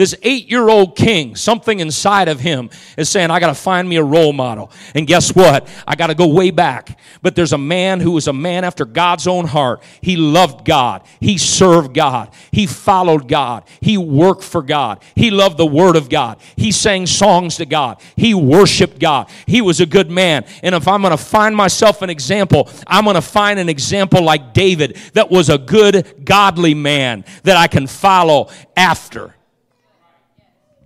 this 0.00 0.14
eight 0.22 0.50
year 0.50 0.70
old 0.70 0.96
king, 0.96 1.36
something 1.36 1.78
inside 1.78 2.28
of 2.28 2.40
him 2.40 2.70
is 2.96 3.10
saying, 3.10 3.30
I 3.30 3.38
got 3.38 3.48
to 3.48 3.54
find 3.54 3.86
me 3.86 3.96
a 3.96 4.02
role 4.02 4.32
model. 4.32 4.72
And 4.94 5.06
guess 5.06 5.34
what? 5.34 5.68
I 5.86 5.94
got 5.94 6.06
to 6.06 6.14
go 6.14 6.26
way 6.26 6.50
back. 6.50 6.98
But 7.20 7.36
there's 7.36 7.52
a 7.52 7.58
man 7.58 8.00
who 8.00 8.12
was 8.12 8.26
a 8.26 8.32
man 8.32 8.64
after 8.64 8.86
God's 8.86 9.26
own 9.26 9.46
heart. 9.46 9.82
He 10.00 10.16
loved 10.16 10.64
God. 10.64 11.02
He 11.20 11.36
served 11.36 11.92
God. 11.92 12.32
He 12.50 12.66
followed 12.66 13.28
God. 13.28 13.64
He 13.82 13.98
worked 13.98 14.42
for 14.42 14.62
God. 14.62 15.02
He 15.14 15.30
loved 15.30 15.58
the 15.58 15.66
Word 15.66 15.96
of 15.96 16.08
God. 16.08 16.40
He 16.56 16.72
sang 16.72 17.04
songs 17.04 17.56
to 17.56 17.66
God. 17.66 18.00
He 18.16 18.32
worshiped 18.32 19.00
God. 19.00 19.28
He 19.44 19.60
was 19.60 19.80
a 19.80 19.86
good 19.86 20.10
man. 20.10 20.46
And 20.62 20.74
if 20.74 20.88
I'm 20.88 21.02
going 21.02 21.10
to 21.10 21.22
find 21.22 21.54
myself 21.54 22.00
an 22.00 22.08
example, 22.08 22.70
I'm 22.86 23.04
going 23.04 23.16
to 23.16 23.20
find 23.20 23.60
an 23.60 23.68
example 23.68 24.22
like 24.22 24.54
David 24.54 24.96
that 25.12 25.30
was 25.30 25.50
a 25.50 25.58
good, 25.58 26.24
godly 26.24 26.72
man 26.72 27.26
that 27.42 27.58
I 27.58 27.66
can 27.66 27.86
follow 27.86 28.48
after. 28.74 29.34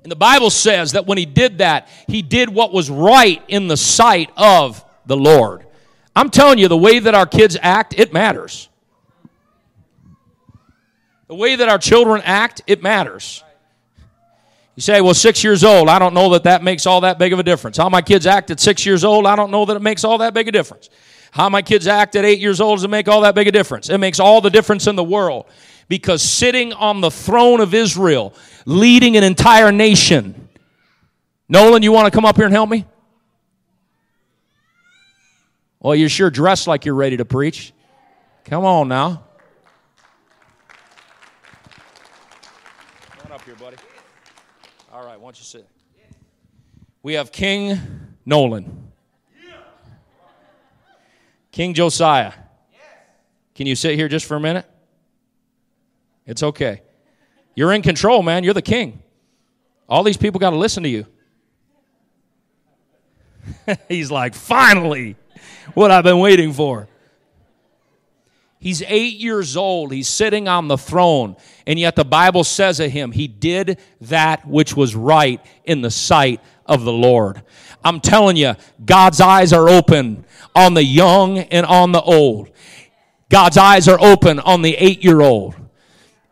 And 0.04 0.12
the 0.12 0.16
Bible 0.16 0.50
says 0.50 0.92
that 0.92 1.06
when 1.06 1.16
he 1.16 1.24
did 1.24 1.58
that, 1.58 1.88
he 2.06 2.20
did 2.20 2.50
what 2.50 2.72
was 2.72 2.90
right 2.90 3.42
in 3.48 3.68
the 3.68 3.76
sight 3.76 4.30
of 4.36 4.84
the 5.06 5.16
Lord. 5.16 5.66
I'm 6.14 6.28
telling 6.28 6.58
you, 6.58 6.68
the 6.68 6.76
way 6.76 6.98
that 6.98 7.14
our 7.14 7.26
kids 7.26 7.56
act, 7.60 7.94
it 7.98 8.12
matters. 8.12 8.68
The 11.26 11.34
way 11.34 11.56
that 11.56 11.70
our 11.70 11.78
children 11.78 12.20
act, 12.22 12.60
it 12.66 12.82
matters. 12.82 13.42
You 14.76 14.82
say, 14.82 15.00
well, 15.00 15.14
six 15.14 15.42
years 15.42 15.64
old, 15.64 15.88
I 15.88 15.98
don't 15.98 16.12
know 16.12 16.30
that 16.30 16.44
that 16.44 16.62
makes 16.62 16.84
all 16.84 17.00
that 17.00 17.18
big 17.18 17.32
of 17.32 17.38
a 17.38 17.42
difference. 17.42 17.78
How 17.78 17.88
my 17.88 18.02
kids 18.02 18.26
act 18.26 18.50
at 18.50 18.60
six 18.60 18.84
years 18.84 19.04
old, 19.04 19.26
I 19.26 19.36
don't 19.36 19.50
know 19.50 19.64
that 19.64 19.76
it 19.76 19.82
makes 19.82 20.04
all 20.04 20.18
that 20.18 20.34
big 20.34 20.48
a 20.48 20.52
difference. 20.52 20.90
How 21.30 21.48
my 21.48 21.62
kids 21.62 21.86
act 21.86 22.14
at 22.14 22.26
eight 22.26 22.40
years 22.40 22.60
old 22.60 22.78
does 22.78 22.84
it 22.84 22.90
make 22.90 23.08
all 23.08 23.22
that 23.22 23.34
big 23.34 23.48
a 23.48 23.52
difference? 23.52 23.88
It 23.88 23.98
makes 23.98 24.20
all 24.20 24.42
the 24.42 24.50
difference 24.50 24.86
in 24.86 24.96
the 24.96 25.04
world 25.04 25.46
because 25.88 26.22
sitting 26.22 26.72
on 26.72 27.00
the 27.00 27.10
throne 27.10 27.60
of 27.60 27.74
Israel, 27.74 28.34
leading 28.66 29.16
an 29.16 29.24
entire 29.24 29.72
nation. 29.72 30.48
Nolan, 31.48 31.82
you 31.82 31.92
want 31.92 32.06
to 32.06 32.10
come 32.10 32.24
up 32.24 32.36
here 32.36 32.46
and 32.46 32.54
help 32.54 32.70
me? 32.70 32.84
Well, 35.80 35.94
you're 35.94 36.08
sure 36.08 36.30
dressed 36.30 36.66
like 36.66 36.86
you're 36.86 36.94
ready 36.94 37.18
to 37.18 37.24
preach. 37.24 37.72
Come 38.44 38.64
on 38.64 38.88
now. 38.88 39.24
Come 43.10 43.26
on 43.26 43.32
up 43.32 43.42
here, 43.44 43.54
buddy. 43.56 43.76
All 44.92 45.04
right, 45.04 45.20
why 45.20 45.26
don't 45.26 45.38
you 45.38 45.44
sit? 45.44 45.68
We 47.02 47.14
have 47.14 47.30
King 47.30 47.78
Nolan. 48.24 48.92
King 51.52 51.74
Josiah. 51.74 52.32
Can 53.54 53.66
you 53.66 53.76
sit 53.76 53.94
here 53.94 54.08
just 54.08 54.26
for 54.26 54.36
a 54.36 54.40
minute? 54.40 54.66
It's 56.26 56.42
okay. 56.42 56.82
You're 57.54 57.72
in 57.72 57.82
control, 57.82 58.22
man. 58.22 58.44
You're 58.44 58.54
the 58.54 58.62
king. 58.62 59.02
All 59.88 60.02
these 60.02 60.16
people 60.16 60.40
got 60.40 60.50
to 60.50 60.56
listen 60.56 60.82
to 60.82 60.88
you. 60.88 61.06
He's 63.88 64.10
like, 64.10 64.34
finally, 64.34 65.16
what 65.74 65.90
I've 65.90 66.04
been 66.04 66.18
waiting 66.18 66.52
for. 66.52 66.88
He's 68.58 68.82
eight 68.86 69.18
years 69.18 69.58
old. 69.58 69.92
He's 69.92 70.08
sitting 70.08 70.48
on 70.48 70.68
the 70.68 70.78
throne. 70.78 71.36
And 71.66 71.78
yet 71.78 71.96
the 71.96 72.04
Bible 72.04 72.44
says 72.44 72.80
of 72.80 72.90
him, 72.90 73.12
he 73.12 73.28
did 73.28 73.78
that 74.00 74.46
which 74.46 74.74
was 74.74 74.96
right 74.96 75.44
in 75.64 75.82
the 75.82 75.90
sight 75.90 76.40
of 76.64 76.82
the 76.82 76.92
Lord. 76.92 77.42
I'm 77.84 78.00
telling 78.00 78.38
you, 78.38 78.54
God's 78.82 79.20
eyes 79.20 79.52
are 79.52 79.68
open 79.68 80.24
on 80.54 80.72
the 80.72 80.82
young 80.82 81.40
and 81.40 81.66
on 81.66 81.92
the 81.92 82.00
old. 82.00 82.50
God's 83.28 83.58
eyes 83.58 83.86
are 83.86 84.00
open 84.00 84.40
on 84.40 84.62
the 84.62 84.74
eight 84.76 85.04
year 85.04 85.20
old. 85.20 85.54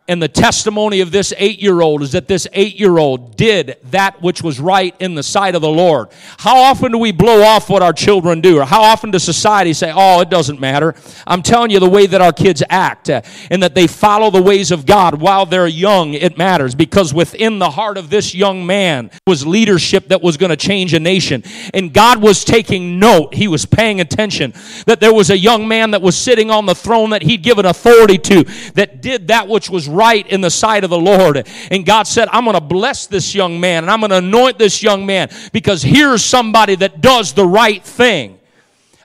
And 0.05 0.21
the 0.21 0.27
testimony 0.27 0.99
of 0.99 1.11
this 1.13 1.33
eight 1.37 1.61
year 1.61 1.79
old 1.79 2.01
is 2.01 2.11
that 2.11 2.27
this 2.27 2.45
eight 2.51 2.77
year 2.77 2.97
old 2.97 3.37
did 3.37 3.77
that 3.85 4.21
which 4.21 4.43
was 4.43 4.59
right 4.59 4.93
in 4.99 5.15
the 5.15 5.23
sight 5.23 5.55
of 5.55 5.61
the 5.61 5.69
Lord. 5.69 6.09
How 6.39 6.57
often 6.57 6.91
do 6.91 6.97
we 6.97 7.13
blow 7.13 7.41
off 7.41 7.69
what 7.69 7.81
our 7.81 7.93
children 7.93 8.41
do? 8.41 8.59
Or 8.59 8.65
how 8.65 8.81
often 8.81 9.11
does 9.11 9.23
society 9.23 9.71
say, 9.71 9.93
oh, 9.95 10.19
it 10.19 10.29
doesn't 10.29 10.59
matter? 10.59 10.93
I'm 11.25 11.41
telling 11.41 11.71
you 11.71 11.79
the 11.79 11.89
way 11.89 12.05
that 12.05 12.19
our 12.19 12.33
kids 12.33 12.61
act 12.69 13.09
uh, 13.09 13.21
and 13.49 13.63
that 13.63 13.75
they 13.75 13.87
follow 13.87 14.29
the 14.29 14.41
ways 14.41 14.71
of 14.71 14.85
God 14.85 15.21
while 15.21 15.45
they're 15.45 15.67
young, 15.67 16.13
it 16.13 16.37
matters 16.37 16.75
because 16.75 17.13
within 17.13 17.59
the 17.59 17.69
heart 17.69 17.97
of 17.97 18.09
this 18.09 18.35
young 18.35 18.65
man 18.65 19.09
was 19.25 19.47
leadership 19.47 20.09
that 20.09 20.21
was 20.21 20.35
going 20.35 20.49
to 20.49 20.57
change 20.57 20.93
a 20.93 20.99
nation. 20.99 21.43
And 21.73 21.93
God 21.93 22.21
was 22.21 22.43
taking 22.43 22.99
note. 22.99 23.33
He 23.33 23.47
was 23.47 23.65
paying 23.65 24.01
attention 24.01 24.53
that 24.85 24.99
there 24.99 25.13
was 25.13 25.29
a 25.29 25.37
young 25.37 25.65
man 25.65 25.91
that 25.91 26.01
was 26.01 26.17
sitting 26.17 26.51
on 26.51 26.65
the 26.65 26.75
throne 26.75 27.11
that 27.11 27.21
he'd 27.21 27.41
given 27.41 27.65
authority 27.65 28.17
to 28.17 28.43
that 28.73 29.01
did 29.01 29.29
that 29.29 29.47
which 29.47 29.69
was 29.69 29.92
right 29.93 30.27
in 30.27 30.41
the 30.41 30.49
sight 30.49 30.83
of 30.83 30.89
the 30.89 30.99
Lord. 30.99 31.47
And 31.71 31.85
God 31.85 32.03
said, 32.03 32.27
I'm 32.31 32.43
going 32.45 32.55
to 32.55 32.61
bless 32.61 33.07
this 33.07 33.33
young 33.33 33.59
man 33.59 33.83
and 33.83 33.91
I'm 33.91 33.99
going 33.99 34.09
to 34.11 34.17
anoint 34.17 34.57
this 34.57 34.81
young 34.83 35.05
man 35.05 35.29
because 35.51 35.81
here's 35.81 36.23
somebody 36.23 36.75
that 36.75 37.01
does 37.01 37.33
the 37.33 37.45
right 37.45 37.83
thing. 37.83 38.39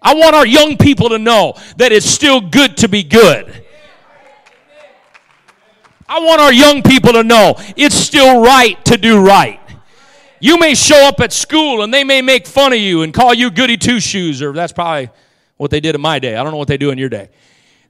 I 0.01 0.15
want 0.15 0.35
our 0.35 0.47
young 0.47 0.77
people 0.77 1.09
to 1.11 1.19
know 1.19 1.55
that 1.77 1.93
it's 1.93 2.07
still 2.07 2.41
good 2.41 2.77
to 2.79 2.89
be 2.89 3.03
good. 3.03 3.65
I 6.09 6.21
want 6.21 6.41
our 6.41 6.53
young 6.53 6.83
people 6.83 7.13
to 7.13 7.23
know 7.23 7.55
it's 7.77 7.95
still 7.95 8.43
right 8.43 8.83
to 8.87 8.97
do 8.97 9.21
right. 9.25 9.61
You 10.41 10.59
may 10.59 10.75
show 10.75 11.07
up 11.07 11.21
at 11.21 11.33
school 11.33 11.83
and 11.83 11.93
they 11.93 12.05
may 12.05 12.23
make 12.23 12.47
fun 12.47 12.73
of 12.73 12.79
you 12.79 13.03
and 13.03 13.13
call 13.13 13.35
you 13.35 13.51
goody 13.51 13.77
two 13.77 14.01
shoes, 14.01 14.41
or 14.41 14.53
that's 14.53 14.73
probably 14.73 15.11
what 15.57 15.71
they 15.71 15.81
did 15.81 15.95
in 15.95 16.01
my 16.01 16.19
day. 16.19 16.37
I 16.37 16.43
don't 16.43 16.53
know 16.53 16.59
what 16.59 16.69
they 16.69 16.79
do 16.79 16.91
in 16.91 16.99
your 16.99 17.09
day. 17.09 17.29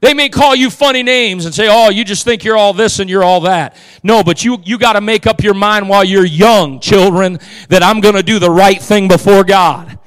They 0.01 0.15
may 0.15 0.29
call 0.29 0.55
you 0.55 0.71
funny 0.71 1.03
names 1.03 1.45
and 1.45 1.53
say, 1.53 1.67
oh, 1.69 1.91
you 1.91 2.05
just 2.05 2.25
think 2.25 2.45
you're 2.45 2.57
all 2.57 2.73
this 2.73 3.01
and 3.01 3.11
you're 3.11 3.25
all 3.25 3.41
that. 3.41 3.77
No, 4.05 4.23
but 4.23 4.45
you, 4.45 4.59
you 4.65 4.79
got 4.79 4.93
to 4.93 5.01
make 5.01 5.27
up 5.27 5.43
your 5.43 5.55
mind 5.55 5.89
while 5.89 6.05
you're 6.05 6.25
young, 6.25 6.79
children, 6.79 7.41
that 7.69 7.83
I'm 7.83 8.01
going 8.01 8.15
to 8.15 8.23
do 8.23 8.39
the 8.39 8.51
right 8.51 8.81
thing 8.81 9.09
before 9.09 9.43
God. 9.43 9.99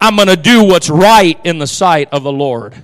I'm 0.00 0.16
going 0.16 0.28
to 0.28 0.36
do 0.36 0.64
what's 0.64 0.88
right 0.88 1.38
in 1.44 1.58
the 1.58 1.66
sight 1.66 2.08
of 2.10 2.22
the 2.22 2.32
Lord. 2.32 2.74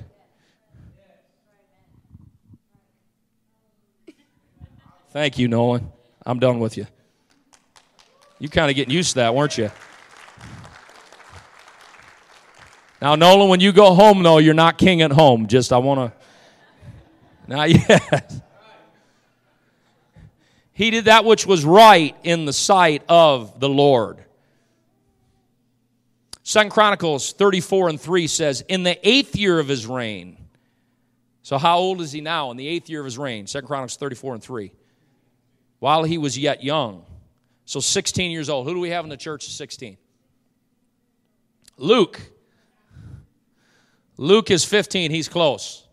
Thank 5.10 5.38
you, 5.38 5.48
Nolan. 5.48 5.90
I'm 6.26 6.38
done 6.38 6.60
with 6.60 6.76
you. 6.76 6.86
You 8.38 8.48
kind 8.48 8.70
of 8.70 8.76
getting 8.76 8.94
used 8.94 9.10
to 9.10 9.14
that, 9.16 9.34
weren't 9.34 9.56
you? 9.56 9.70
Now, 13.00 13.14
Nolan, 13.14 13.48
when 13.48 13.60
you 13.60 13.72
go 13.72 13.94
home, 13.94 14.22
though, 14.22 14.38
you're 14.38 14.52
not 14.52 14.76
king 14.76 15.00
at 15.00 15.10
home. 15.10 15.46
Just, 15.46 15.72
I 15.72 15.78
want 15.78 16.12
to 16.12 16.19
not 17.50 17.68
yet. 17.88 18.32
He 20.72 20.90
did 20.90 21.04
that 21.06 21.26
which 21.26 21.44
was 21.44 21.64
right 21.64 22.16
in 22.22 22.46
the 22.46 22.52
sight 22.54 23.02
of 23.06 23.60
the 23.60 23.68
Lord. 23.68 24.24
Second 26.42 26.70
Chronicles 26.70 27.32
34 27.32 27.90
and 27.90 28.00
3 28.00 28.26
says, 28.26 28.62
In 28.66 28.82
the 28.82 28.98
eighth 29.06 29.36
year 29.36 29.58
of 29.58 29.68
his 29.68 29.86
reign. 29.86 30.38
So 31.42 31.58
how 31.58 31.78
old 31.78 32.00
is 32.00 32.12
he 32.12 32.20
now? 32.20 32.50
In 32.50 32.56
the 32.56 32.66
eighth 32.66 32.88
year 32.88 33.00
of 33.00 33.04
his 33.04 33.18
reign. 33.18 33.46
Second 33.46 33.66
Chronicles 33.66 33.96
34 33.96 34.34
and 34.34 34.42
3. 34.42 34.72
While 35.80 36.04
he 36.04 36.18
was 36.18 36.38
yet 36.38 36.64
young. 36.64 37.04
So 37.66 37.80
16 37.80 38.30
years 38.30 38.48
old. 38.48 38.66
Who 38.66 38.74
do 38.74 38.80
we 38.80 38.90
have 38.90 39.04
in 39.04 39.10
the 39.10 39.16
church 39.16 39.44
at 39.44 39.50
16? 39.50 39.98
Luke. 41.76 42.20
Luke 44.16 44.50
is 44.50 44.64
15. 44.64 45.10
He's 45.10 45.28
close. 45.28 45.86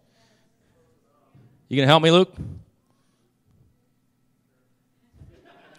You 1.67 1.77
gonna 1.77 1.87
help 1.87 2.03
me, 2.03 2.11
Luke? 2.11 2.33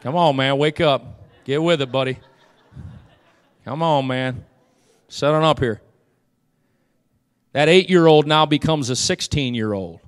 Come 0.03 0.17
on, 0.17 0.37
man, 0.37 0.59
wake 0.59 0.81
up. 0.81 1.25
Get 1.45 1.63
with 1.63 1.81
it, 1.81 1.91
buddy. 1.91 2.19
Come 3.65 3.83
on, 3.83 4.07
man. 4.07 4.45
Set 5.09 5.33
on 5.33 5.43
up 5.43 5.59
here. 5.59 5.81
That 7.53 7.69
eight 7.69 7.89
year 7.89 8.07
old 8.07 8.27
now 8.27 8.47
becomes 8.47 8.91
a 8.91 8.97
16 8.97 9.55
year 9.55 9.73
old. 9.73 10.01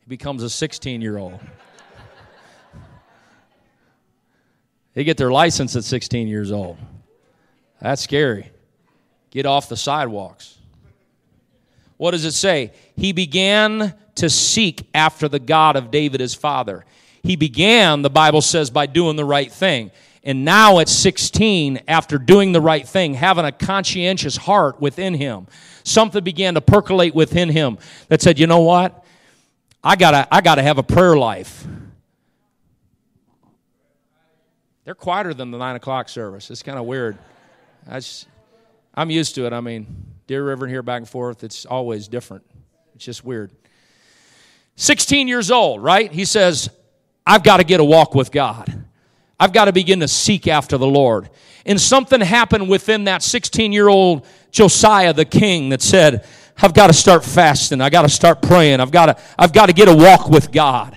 He 0.00 0.06
becomes 0.06 0.42
a 0.42 0.50
16 0.50 1.00
year 1.00 1.18
old. 1.18 1.40
they 4.94 5.04
get 5.04 5.16
their 5.16 5.32
license 5.32 5.74
at 5.74 5.84
16 5.84 6.28
years 6.28 6.52
old. 6.52 6.78
That's 7.80 8.02
scary. 8.02 8.50
Get 9.30 9.46
off 9.46 9.68
the 9.68 9.76
sidewalks. 9.76 10.58
What 11.96 12.12
does 12.12 12.24
it 12.24 12.32
say? 12.32 12.72
He 12.96 13.12
began 13.12 13.94
to 14.18 14.30
seek 14.30 14.88
after 14.94 15.28
the 15.28 15.38
God 15.38 15.76
of 15.76 15.90
David 15.90 16.20
his 16.20 16.34
father. 16.34 16.84
He 17.22 17.36
began, 17.36 18.02
the 18.02 18.10
Bible 18.10 18.42
says, 18.42 18.70
by 18.70 18.86
doing 18.86 19.16
the 19.16 19.24
right 19.24 19.50
thing. 19.50 19.90
And 20.22 20.44
now 20.44 20.78
at 20.78 20.88
16, 20.88 21.80
after 21.88 22.18
doing 22.18 22.52
the 22.52 22.60
right 22.60 22.86
thing, 22.86 23.14
having 23.14 23.44
a 23.44 23.52
conscientious 23.52 24.36
heart 24.36 24.80
within 24.80 25.14
him, 25.14 25.46
something 25.84 26.22
began 26.22 26.54
to 26.54 26.60
percolate 26.60 27.14
within 27.14 27.48
him 27.48 27.78
that 28.08 28.20
said, 28.20 28.38
you 28.38 28.46
know 28.46 28.60
what? 28.60 29.04
I 29.82 29.96
gotta, 29.96 30.26
I 30.30 30.40
gotta 30.40 30.62
have 30.62 30.78
a 30.78 30.82
prayer 30.82 31.16
life. 31.16 31.66
They're 34.84 34.94
quieter 34.94 35.34
than 35.34 35.50
the 35.50 35.58
nine 35.58 35.76
o'clock 35.76 36.08
service. 36.08 36.50
It's 36.50 36.62
kind 36.62 36.78
of 36.78 36.86
weird. 36.86 37.18
I 37.88 38.00
I'm 38.94 39.10
used 39.10 39.34
to 39.36 39.46
it. 39.46 39.52
I 39.52 39.60
mean, 39.60 39.86
Deer 40.26 40.44
River 40.44 40.64
and 40.64 40.72
here 40.72 40.82
back 40.82 41.00
and 41.00 41.08
forth. 41.08 41.44
It's 41.44 41.64
always 41.64 42.08
different. 42.08 42.44
It's 42.94 43.04
just 43.04 43.24
weird. 43.24 43.52
16 44.78 45.26
years 45.26 45.50
old, 45.50 45.82
right? 45.82 46.10
He 46.12 46.24
says, 46.24 46.70
I've 47.26 47.42
got 47.42 47.56
to 47.56 47.64
get 47.64 47.80
a 47.80 47.84
walk 47.84 48.14
with 48.14 48.30
God. 48.30 48.84
I've 49.38 49.52
got 49.52 49.64
to 49.64 49.72
begin 49.72 49.98
to 50.00 50.08
seek 50.08 50.46
after 50.46 50.78
the 50.78 50.86
Lord. 50.86 51.28
And 51.66 51.80
something 51.80 52.20
happened 52.20 52.68
within 52.68 53.04
that 53.04 53.24
16 53.24 53.72
year 53.72 53.88
old 53.88 54.24
Josiah, 54.52 55.12
the 55.12 55.24
king, 55.24 55.70
that 55.70 55.82
said, 55.82 56.24
I've 56.56 56.74
got 56.74 56.86
to 56.86 56.92
start 56.92 57.24
fasting. 57.24 57.80
I've 57.80 57.90
got 57.90 58.02
to 58.02 58.08
start 58.08 58.40
praying. 58.40 58.78
I've 58.78 58.92
got 58.92 59.06
to, 59.06 59.22
I've 59.36 59.52
got 59.52 59.66
to 59.66 59.72
get 59.72 59.88
a 59.88 59.94
walk 59.94 60.28
with 60.28 60.52
God. 60.52 60.96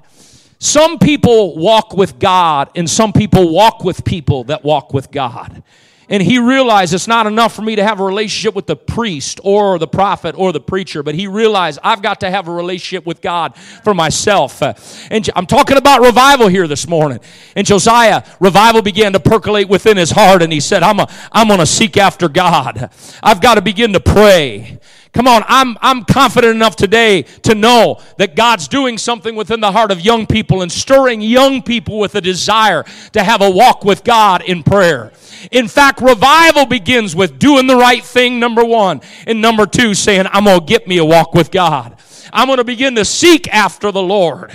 Some 0.59 0.99
people 0.99 1.57
walk 1.57 1.97
with 1.97 2.19
God, 2.19 2.69
and 2.75 2.87
some 2.87 3.11
people 3.11 3.51
walk 3.51 3.83
with 3.83 4.05
people 4.05 4.43
that 4.43 4.63
walk 4.63 4.93
with 4.93 5.09
God. 5.09 5.63
And 6.11 6.21
he 6.21 6.39
realized 6.39 6.93
it's 6.93 7.07
not 7.07 7.25
enough 7.25 7.55
for 7.55 7.61
me 7.61 7.77
to 7.77 7.83
have 7.83 8.01
a 8.01 8.03
relationship 8.03 8.53
with 8.53 8.67
the 8.67 8.75
priest 8.75 9.39
or 9.45 9.79
the 9.79 9.87
prophet 9.87 10.35
or 10.37 10.51
the 10.51 10.59
preacher, 10.59 11.03
but 11.03 11.15
he 11.15 11.25
realized 11.25 11.79
I've 11.83 12.01
got 12.01 12.19
to 12.19 12.29
have 12.29 12.49
a 12.49 12.51
relationship 12.51 13.05
with 13.05 13.21
God 13.21 13.55
for 13.55 13.93
myself. 13.93 14.61
And 15.09 15.27
I'm 15.37 15.45
talking 15.45 15.77
about 15.77 16.01
revival 16.01 16.49
here 16.49 16.67
this 16.67 16.85
morning. 16.85 17.19
And 17.55 17.65
Josiah, 17.65 18.23
revival 18.41 18.81
began 18.81 19.13
to 19.13 19.21
percolate 19.21 19.69
within 19.69 19.95
his 19.95 20.11
heart, 20.11 20.41
and 20.41 20.51
he 20.51 20.59
said, 20.59 20.83
I'm, 20.83 20.99
a, 20.99 21.09
I'm 21.31 21.47
going 21.47 21.61
to 21.61 21.65
seek 21.65 21.95
after 21.95 22.27
God. 22.27 22.89
I've 23.23 23.39
got 23.39 23.55
to 23.55 23.61
begin 23.61 23.93
to 23.93 24.01
pray. 24.01 24.79
Come 25.13 25.27
on, 25.27 25.43
I'm, 25.47 25.77
I'm 25.81 26.05
confident 26.05 26.55
enough 26.55 26.77
today 26.77 27.23
to 27.43 27.53
know 27.53 28.01
that 28.17 28.35
God's 28.35 28.67
doing 28.69 28.97
something 28.97 29.35
within 29.35 29.59
the 29.59 29.71
heart 29.71 29.91
of 29.91 29.99
young 29.99 30.25
people 30.25 30.61
and 30.61 30.71
stirring 30.71 31.21
young 31.21 31.61
people 31.61 31.99
with 31.99 32.15
a 32.15 32.21
desire 32.21 32.85
to 33.11 33.23
have 33.23 33.41
a 33.41 33.49
walk 33.49 33.83
with 33.83 34.05
God 34.05 34.41
in 34.43 34.63
prayer. 34.63 35.11
In 35.49 35.67
fact, 35.67 36.01
revival 36.01 36.65
begins 36.65 37.15
with 37.15 37.39
doing 37.39 37.67
the 37.67 37.75
right 37.75 38.03
thing, 38.03 38.39
number 38.39 38.63
one. 38.63 39.01
And 39.25 39.41
number 39.41 39.65
two, 39.65 39.93
saying, 39.93 40.25
I'm 40.31 40.43
going 40.45 40.59
to 40.59 40.65
get 40.65 40.87
me 40.87 40.97
a 40.97 41.05
walk 41.05 41.33
with 41.33 41.51
God. 41.51 41.97
I'm 42.33 42.47
going 42.47 42.57
to 42.57 42.63
begin 42.63 42.95
to 42.95 43.05
seek 43.05 43.51
after 43.53 43.91
the 43.91 44.01
Lord. 44.01 44.51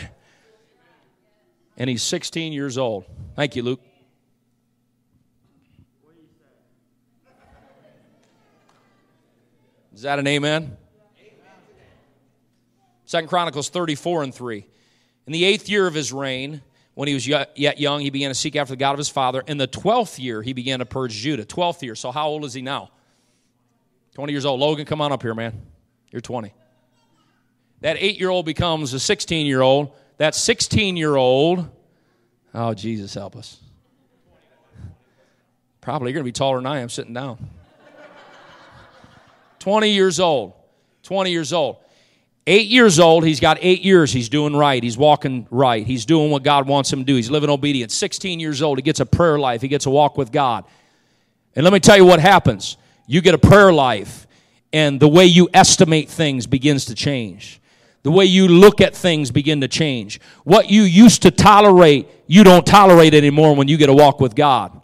And 1.76 1.90
he's 1.90 2.02
16 2.02 2.52
years 2.52 2.78
old. 2.78 3.04
Thank 3.34 3.56
you, 3.56 3.62
Luke. 3.62 3.80
Is 9.94 10.02
that 10.02 10.18
an 10.18 10.26
amen? 10.26 10.76
Second 13.06 13.28
Chronicles 13.28 13.70
34 13.70 14.24
and 14.24 14.34
3. 14.34 14.66
In 15.26 15.32
the 15.32 15.44
eighth 15.44 15.68
year 15.68 15.86
of 15.86 15.94
his 15.94 16.12
reign, 16.12 16.60
when 16.96 17.08
he 17.08 17.14
was 17.14 17.28
yet 17.28 17.78
young, 17.78 18.00
he 18.00 18.08
began 18.08 18.30
to 18.30 18.34
seek 18.34 18.56
after 18.56 18.72
the 18.72 18.78
God 18.78 18.92
of 18.92 18.98
his 18.98 19.10
father. 19.10 19.42
In 19.46 19.58
the 19.58 19.68
12th 19.68 20.18
year, 20.18 20.40
he 20.40 20.54
began 20.54 20.78
to 20.78 20.86
purge 20.86 21.12
Judah. 21.12 21.44
12th 21.44 21.82
year. 21.82 21.94
So 21.94 22.10
how 22.10 22.28
old 22.28 22.42
is 22.46 22.54
he 22.54 22.62
now? 22.62 22.90
20 24.14 24.32
years 24.32 24.46
old. 24.46 24.58
Logan, 24.58 24.86
come 24.86 25.02
on 25.02 25.12
up 25.12 25.20
here, 25.20 25.34
man. 25.34 25.60
You're 26.10 26.22
20. 26.22 26.54
That 27.82 27.98
eight 28.00 28.18
year 28.18 28.30
old 28.30 28.46
becomes 28.46 28.94
a 28.94 28.98
16 28.98 29.44
year 29.44 29.60
old. 29.60 29.92
That 30.16 30.34
16 30.34 30.96
year 30.96 31.16
old, 31.16 31.68
oh, 32.54 32.72
Jesus, 32.72 33.12
help 33.12 33.36
us. 33.36 33.60
Probably 35.82 36.08
you're 36.08 36.14
going 36.14 36.24
to 36.24 36.28
be 36.28 36.32
taller 36.32 36.56
than 36.56 36.66
I 36.66 36.78
am 36.78 36.88
sitting 36.88 37.12
down. 37.12 37.50
20 39.58 39.90
years 39.90 40.18
old. 40.18 40.54
20 41.02 41.30
years 41.30 41.52
old. 41.52 41.76
Eight 42.48 42.68
years 42.68 43.00
old, 43.00 43.24
he's 43.24 43.40
got 43.40 43.58
eight 43.60 43.82
years. 43.82 44.12
He's 44.12 44.28
doing 44.28 44.54
right. 44.54 44.80
He's 44.80 44.96
walking 44.96 45.48
right. 45.50 45.84
He's 45.84 46.06
doing 46.06 46.30
what 46.30 46.44
God 46.44 46.68
wants 46.68 46.92
him 46.92 47.00
to 47.00 47.04
do. 47.04 47.16
He's 47.16 47.30
living 47.30 47.50
obedience. 47.50 47.92
16 47.94 48.38
years 48.38 48.62
old, 48.62 48.78
he 48.78 48.82
gets 48.82 49.00
a 49.00 49.06
prayer 49.06 49.38
life. 49.38 49.60
He 49.62 49.68
gets 49.68 49.86
a 49.86 49.90
walk 49.90 50.16
with 50.16 50.30
God. 50.30 50.64
And 51.56 51.64
let 51.64 51.72
me 51.72 51.80
tell 51.80 51.96
you 51.96 52.04
what 52.04 52.20
happens. 52.20 52.76
You 53.08 53.20
get 53.20 53.34
a 53.34 53.38
prayer 53.38 53.72
life, 53.72 54.26
and 54.72 55.00
the 55.00 55.08
way 55.08 55.26
you 55.26 55.48
estimate 55.54 56.08
things 56.08 56.46
begins 56.46 56.84
to 56.86 56.94
change. 56.94 57.60
The 58.04 58.12
way 58.12 58.26
you 58.26 58.46
look 58.46 58.80
at 58.80 58.94
things 58.94 59.32
begin 59.32 59.60
to 59.62 59.68
change. 59.68 60.20
What 60.44 60.70
you 60.70 60.82
used 60.82 61.22
to 61.22 61.32
tolerate, 61.32 62.08
you 62.28 62.44
don't 62.44 62.64
tolerate 62.64 63.14
anymore 63.14 63.56
when 63.56 63.66
you 63.66 63.76
get 63.76 63.88
a 63.88 63.92
walk 63.92 64.20
with 64.20 64.36
God. 64.36 64.80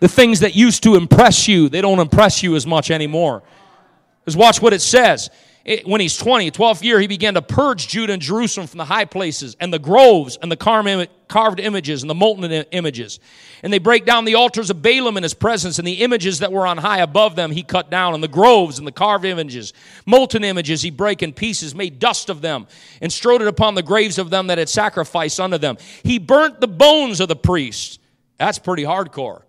The 0.00 0.08
things 0.08 0.40
that 0.40 0.54
used 0.54 0.82
to 0.84 0.94
impress 0.94 1.46
you, 1.46 1.68
they 1.68 1.82
don't 1.82 1.98
impress 1.98 2.42
you 2.42 2.56
as 2.56 2.66
much 2.66 2.90
anymore. 2.90 3.42
Because 4.20 4.36
watch 4.36 4.62
what 4.62 4.72
it 4.72 4.80
says 4.80 5.28
it, 5.64 5.86
when 5.86 6.02
he's 6.02 6.18
20, 6.18 6.50
12th 6.50 6.82
year, 6.82 7.00
he 7.00 7.06
began 7.06 7.34
to 7.34 7.42
purge 7.42 7.88
Judah 7.88 8.12
and 8.12 8.20
Jerusalem 8.20 8.66
from 8.66 8.76
the 8.76 8.84
high 8.84 9.06
places 9.06 9.56
and 9.58 9.72
the 9.72 9.78
groves 9.78 10.36
and 10.42 10.52
the 10.52 10.56
carved 10.56 11.58
images 11.58 12.02
and 12.02 12.10
the 12.10 12.14
molten 12.14 12.52
images. 12.52 13.18
And 13.62 13.72
they 13.72 13.78
break 13.78 14.04
down 14.04 14.26
the 14.26 14.34
altars 14.34 14.68
of 14.68 14.78
Baalim 14.78 15.16
in 15.16 15.22
his 15.22 15.32
presence 15.32 15.78
and 15.78 15.88
the 15.88 16.02
images 16.02 16.40
that 16.40 16.52
were 16.52 16.66
on 16.66 16.76
high 16.76 16.98
above 16.98 17.34
them 17.34 17.50
he 17.50 17.62
cut 17.62 17.90
down 17.90 18.12
and 18.12 18.22
the 18.22 18.28
groves 18.28 18.76
and 18.76 18.86
the 18.86 18.92
carved 18.92 19.24
images. 19.24 19.72
Molten 20.04 20.44
images 20.44 20.82
he 20.82 20.90
break 20.90 21.22
in 21.22 21.32
pieces, 21.32 21.74
made 21.74 21.98
dust 21.98 22.28
of 22.28 22.42
them 22.42 22.66
and 23.00 23.10
strode 23.10 23.40
it 23.40 23.48
upon 23.48 23.74
the 23.74 23.82
graves 23.82 24.18
of 24.18 24.28
them 24.28 24.48
that 24.48 24.58
had 24.58 24.68
sacrificed 24.68 25.40
unto 25.40 25.56
them. 25.56 25.78
He 26.02 26.18
burnt 26.18 26.60
the 26.60 26.68
bones 26.68 27.20
of 27.20 27.28
the 27.28 27.36
priests. 27.36 27.98
That's 28.38 28.58
pretty 28.58 28.82
hardcore 28.82 29.43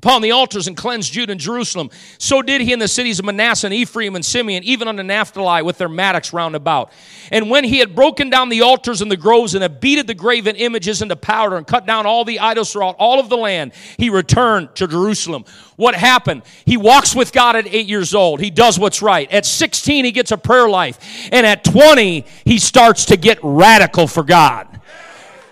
upon 0.00 0.22
the 0.22 0.30
altars 0.30 0.66
and 0.66 0.78
cleansed 0.78 1.12
Judah 1.12 1.32
and 1.32 1.40
Jerusalem. 1.40 1.90
So 2.16 2.40
did 2.40 2.62
he 2.62 2.72
in 2.72 2.78
the 2.78 2.88
cities 2.88 3.18
of 3.18 3.26
Manasseh 3.26 3.66
and 3.66 3.74
Ephraim 3.74 4.16
and 4.16 4.24
Simeon, 4.24 4.64
even 4.64 4.88
unto 4.88 5.02
Naphtali 5.02 5.62
with 5.62 5.76
their 5.76 5.90
mattocks 5.90 6.32
round 6.32 6.56
about. 6.56 6.90
And 7.30 7.50
when 7.50 7.64
he 7.64 7.80
had 7.80 7.94
broken 7.94 8.30
down 8.30 8.48
the 8.48 8.62
altars 8.62 9.02
and 9.02 9.10
the 9.10 9.18
groves 9.18 9.52
and 9.52 9.60
had 9.60 9.78
beaten 9.78 10.06
the 10.06 10.14
graven 10.14 10.56
images 10.56 11.02
into 11.02 11.16
powder 11.16 11.58
and 11.58 11.66
cut 11.66 11.84
down 11.84 12.06
all 12.06 12.24
the 12.24 12.38
idols 12.38 12.72
throughout 12.72 12.96
all 12.98 13.20
of 13.20 13.28
the 13.28 13.36
land, 13.36 13.72
he 13.98 14.08
returned 14.08 14.74
to 14.76 14.88
Jerusalem. 14.88 15.44
What 15.76 15.94
happened? 15.94 16.44
He 16.64 16.78
walks 16.78 17.14
with 17.14 17.30
God 17.30 17.54
at 17.56 17.66
eight 17.66 17.86
years 17.86 18.14
old. 18.14 18.40
He 18.40 18.48
does 18.50 18.78
what's 18.78 19.02
right. 19.02 19.30
At 19.30 19.44
16, 19.44 20.06
he 20.06 20.12
gets 20.12 20.32
a 20.32 20.38
prayer 20.38 20.68
life. 20.70 21.28
And 21.30 21.46
at 21.46 21.62
20, 21.62 22.24
he 22.46 22.58
starts 22.58 23.04
to 23.06 23.18
get 23.18 23.38
radical 23.42 24.06
for 24.06 24.22
God. 24.22 24.79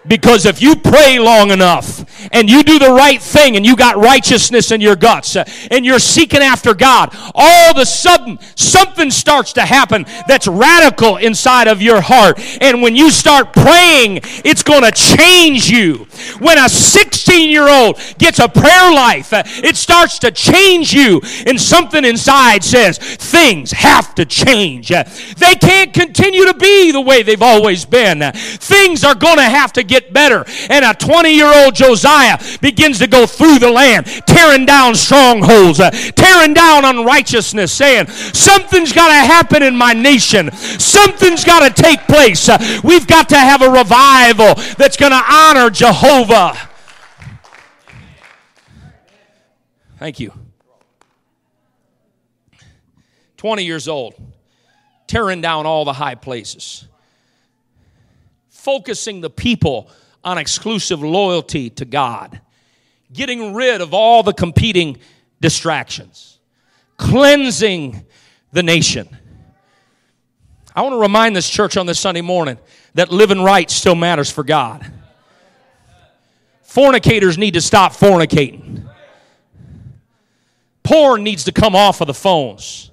Because 0.08 0.46
if 0.46 0.62
you 0.62 0.74
pray 0.76 1.18
long 1.18 1.50
enough 1.50 2.04
and 2.32 2.48
you 2.48 2.62
do 2.62 2.78
the 2.78 2.90
right 2.90 3.20
thing 3.20 3.56
and 3.56 3.64
you 3.64 3.76
got 3.76 3.96
righteousness 3.96 4.70
in 4.70 4.80
your 4.80 4.96
guts 4.96 5.36
uh, 5.36 5.44
and 5.70 5.84
you're 5.84 5.98
seeking 5.98 6.40
after 6.40 6.74
God, 6.74 7.14
all 7.34 7.70
of 7.70 7.76
a 7.76 7.86
sudden 7.86 8.38
something 8.54 9.10
starts 9.10 9.52
to 9.54 9.62
happen 9.62 10.06
that's 10.26 10.46
radical 10.46 11.16
inside 11.16 11.68
of 11.68 11.82
your 11.82 12.00
heart. 12.00 12.40
And 12.60 12.82
when 12.82 12.96
you 12.96 13.10
start 13.10 13.52
praying, 13.52 14.20
it's 14.44 14.62
going 14.62 14.82
to 14.82 14.92
change 14.92 15.68
you. 15.68 16.06
When 16.38 16.58
a 16.58 16.68
16 16.68 17.50
year 17.50 17.68
old 17.68 18.00
gets 18.18 18.38
a 18.38 18.48
prayer 18.48 18.92
life, 18.92 19.32
uh, 19.32 19.42
it 19.46 19.76
starts 19.76 20.18
to 20.20 20.30
change 20.30 20.92
you. 20.92 21.20
And 21.46 21.60
something 21.60 22.04
inside 22.04 22.64
says, 22.64 22.98
things 22.98 23.72
have 23.72 24.14
to 24.14 24.24
change. 24.24 24.88
They 24.88 25.54
can't 25.54 25.92
continue 25.92 26.46
to 26.46 26.54
be 26.54 26.92
the 26.92 27.00
way 27.00 27.22
they've 27.22 27.42
always 27.42 27.84
been. 27.84 28.32
Things 28.32 29.04
are 29.04 29.14
going 29.14 29.36
to 29.36 29.42
have 29.42 29.72
to 29.74 29.82
get 29.82 29.97
better. 30.12 30.44
And 30.70 30.84
a 30.84 30.94
20 30.94 31.32
year 31.32 31.52
old 31.64 31.74
Josiah 31.74 32.38
begins 32.60 32.98
to 32.98 33.06
go 33.06 33.26
through 33.26 33.58
the 33.58 33.70
land, 33.70 34.06
tearing 34.26 34.66
down 34.66 34.94
strongholds, 34.94 35.80
uh, 35.80 35.90
tearing 35.90 36.54
down 36.54 36.84
unrighteousness, 36.84 37.72
saying, 37.72 38.06
Something's 38.08 38.92
got 38.92 39.08
to 39.08 39.26
happen 39.26 39.62
in 39.62 39.76
my 39.76 39.92
nation. 39.92 40.50
Something's 40.52 41.44
got 41.44 41.66
to 41.66 41.82
take 41.82 42.00
place. 42.06 42.48
Uh, 42.48 42.58
we've 42.84 43.06
got 43.06 43.28
to 43.30 43.36
have 43.36 43.62
a 43.62 43.70
revival 43.70 44.54
that's 44.76 44.96
going 44.96 45.12
to 45.12 45.24
honor 45.28 45.70
Jehovah. 45.70 46.56
Thank 49.98 50.20
you. 50.20 50.32
20 53.36 53.64
years 53.64 53.88
old, 53.88 54.14
tearing 55.06 55.40
down 55.40 55.64
all 55.64 55.84
the 55.84 55.92
high 55.92 56.16
places 56.16 56.88
focusing 58.68 59.22
the 59.22 59.30
people 59.30 59.88
on 60.22 60.36
exclusive 60.36 61.02
loyalty 61.02 61.70
to 61.70 61.86
God, 61.86 62.38
getting 63.10 63.54
rid 63.54 63.80
of 63.80 63.94
all 63.94 64.22
the 64.22 64.34
competing 64.34 64.98
distractions, 65.40 66.38
cleansing 66.98 68.04
the 68.52 68.62
nation. 68.62 69.08
I 70.76 70.82
want 70.82 70.92
to 70.92 71.00
remind 71.00 71.34
this 71.34 71.48
church 71.48 71.78
on 71.78 71.86
this 71.86 71.98
Sunday 71.98 72.20
morning 72.20 72.58
that 72.92 73.10
living 73.10 73.42
right 73.42 73.70
still 73.70 73.94
matters 73.94 74.30
for 74.30 74.44
God. 74.44 74.84
Fornicators 76.62 77.38
need 77.38 77.54
to 77.54 77.62
stop 77.62 77.94
fornicating. 77.94 78.86
Porn 80.82 81.22
needs 81.22 81.44
to 81.44 81.52
come 81.52 81.74
off 81.74 82.02
of 82.02 82.06
the 82.06 82.12
phones. 82.12 82.90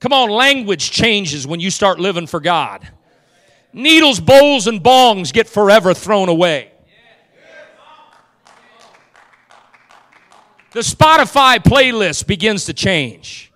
Come 0.00 0.14
on, 0.14 0.30
language 0.30 0.90
changes 0.90 1.46
when 1.46 1.60
you 1.60 1.70
start 1.70 2.00
living 2.00 2.26
for 2.26 2.40
God. 2.40 2.88
Needles, 3.74 4.20
bowls, 4.20 4.66
and 4.66 4.82
bongs 4.82 5.32
get 5.32 5.48
forever 5.48 5.92
thrown 5.92 6.28
away. 6.28 6.70
The 10.72 10.80
Spotify 10.80 11.58
playlist 11.58 12.26
begins 12.26 12.64
to 12.66 12.72
change. 12.72 13.52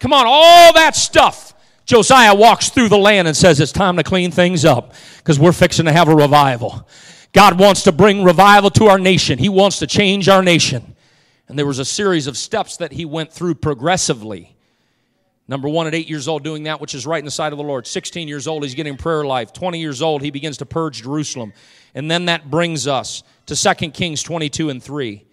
Come 0.00 0.12
on, 0.12 0.24
all 0.26 0.72
that 0.72 0.96
stuff. 0.96 1.54
Josiah 1.84 2.34
walks 2.34 2.70
through 2.70 2.88
the 2.88 2.98
land 2.98 3.28
and 3.28 3.36
says, 3.36 3.60
It's 3.60 3.72
time 3.72 3.96
to 3.96 4.02
clean 4.02 4.30
things 4.30 4.64
up 4.64 4.92
because 5.18 5.38
we're 5.38 5.52
fixing 5.52 5.84
to 5.84 5.92
have 5.92 6.08
a 6.08 6.14
revival. 6.14 6.88
God 7.32 7.58
wants 7.58 7.82
to 7.84 7.92
bring 7.92 8.24
revival 8.24 8.70
to 8.70 8.86
our 8.86 8.98
nation, 8.98 9.38
He 9.38 9.48
wants 9.48 9.78
to 9.80 9.86
change 9.86 10.28
our 10.28 10.42
nation. 10.42 10.96
And 11.48 11.58
there 11.58 11.66
was 11.66 11.78
a 11.78 11.84
series 11.84 12.26
of 12.26 12.36
steps 12.36 12.76
that 12.78 12.92
he 12.92 13.04
went 13.04 13.32
through 13.32 13.56
progressively. 13.56 14.55
Number 15.48 15.68
one, 15.68 15.86
at 15.86 15.94
eight 15.94 16.08
years 16.08 16.26
old, 16.26 16.42
doing 16.42 16.64
that 16.64 16.80
which 16.80 16.94
is 16.94 17.06
right 17.06 17.20
in 17.20 17.24
the 17.24 17.30
sight 17.30 17.52
of 17.52 17.58
the 17.58 17.64
Lord. 17.64 17.86
16 17.86 18.26
years 18.26 18.48
old, 18.48 18.64
he's 18.64 18.74
getting 18.74 18.96
prayer 18.96 19.24
life. 19.24 19.52
20 19.52 19.78
years 19.78 20.02
old, 20.02 20.22
he 20.22 20.30
begins 20.30 20.56
to 20.58 20.66
purge 20.66 21.02
Jerusalem. 21.02 21.52
And 21.94 22.10
then 22.10 22.26
that 22.26 22.50
brings 22.50 22.88
us 22.88 23.22
to 23.46 23.54
2 23.54 23.90
Kings 23.90 24.22
22 24.22 24.70
and 24.70 24.82
3. 24.82 25.24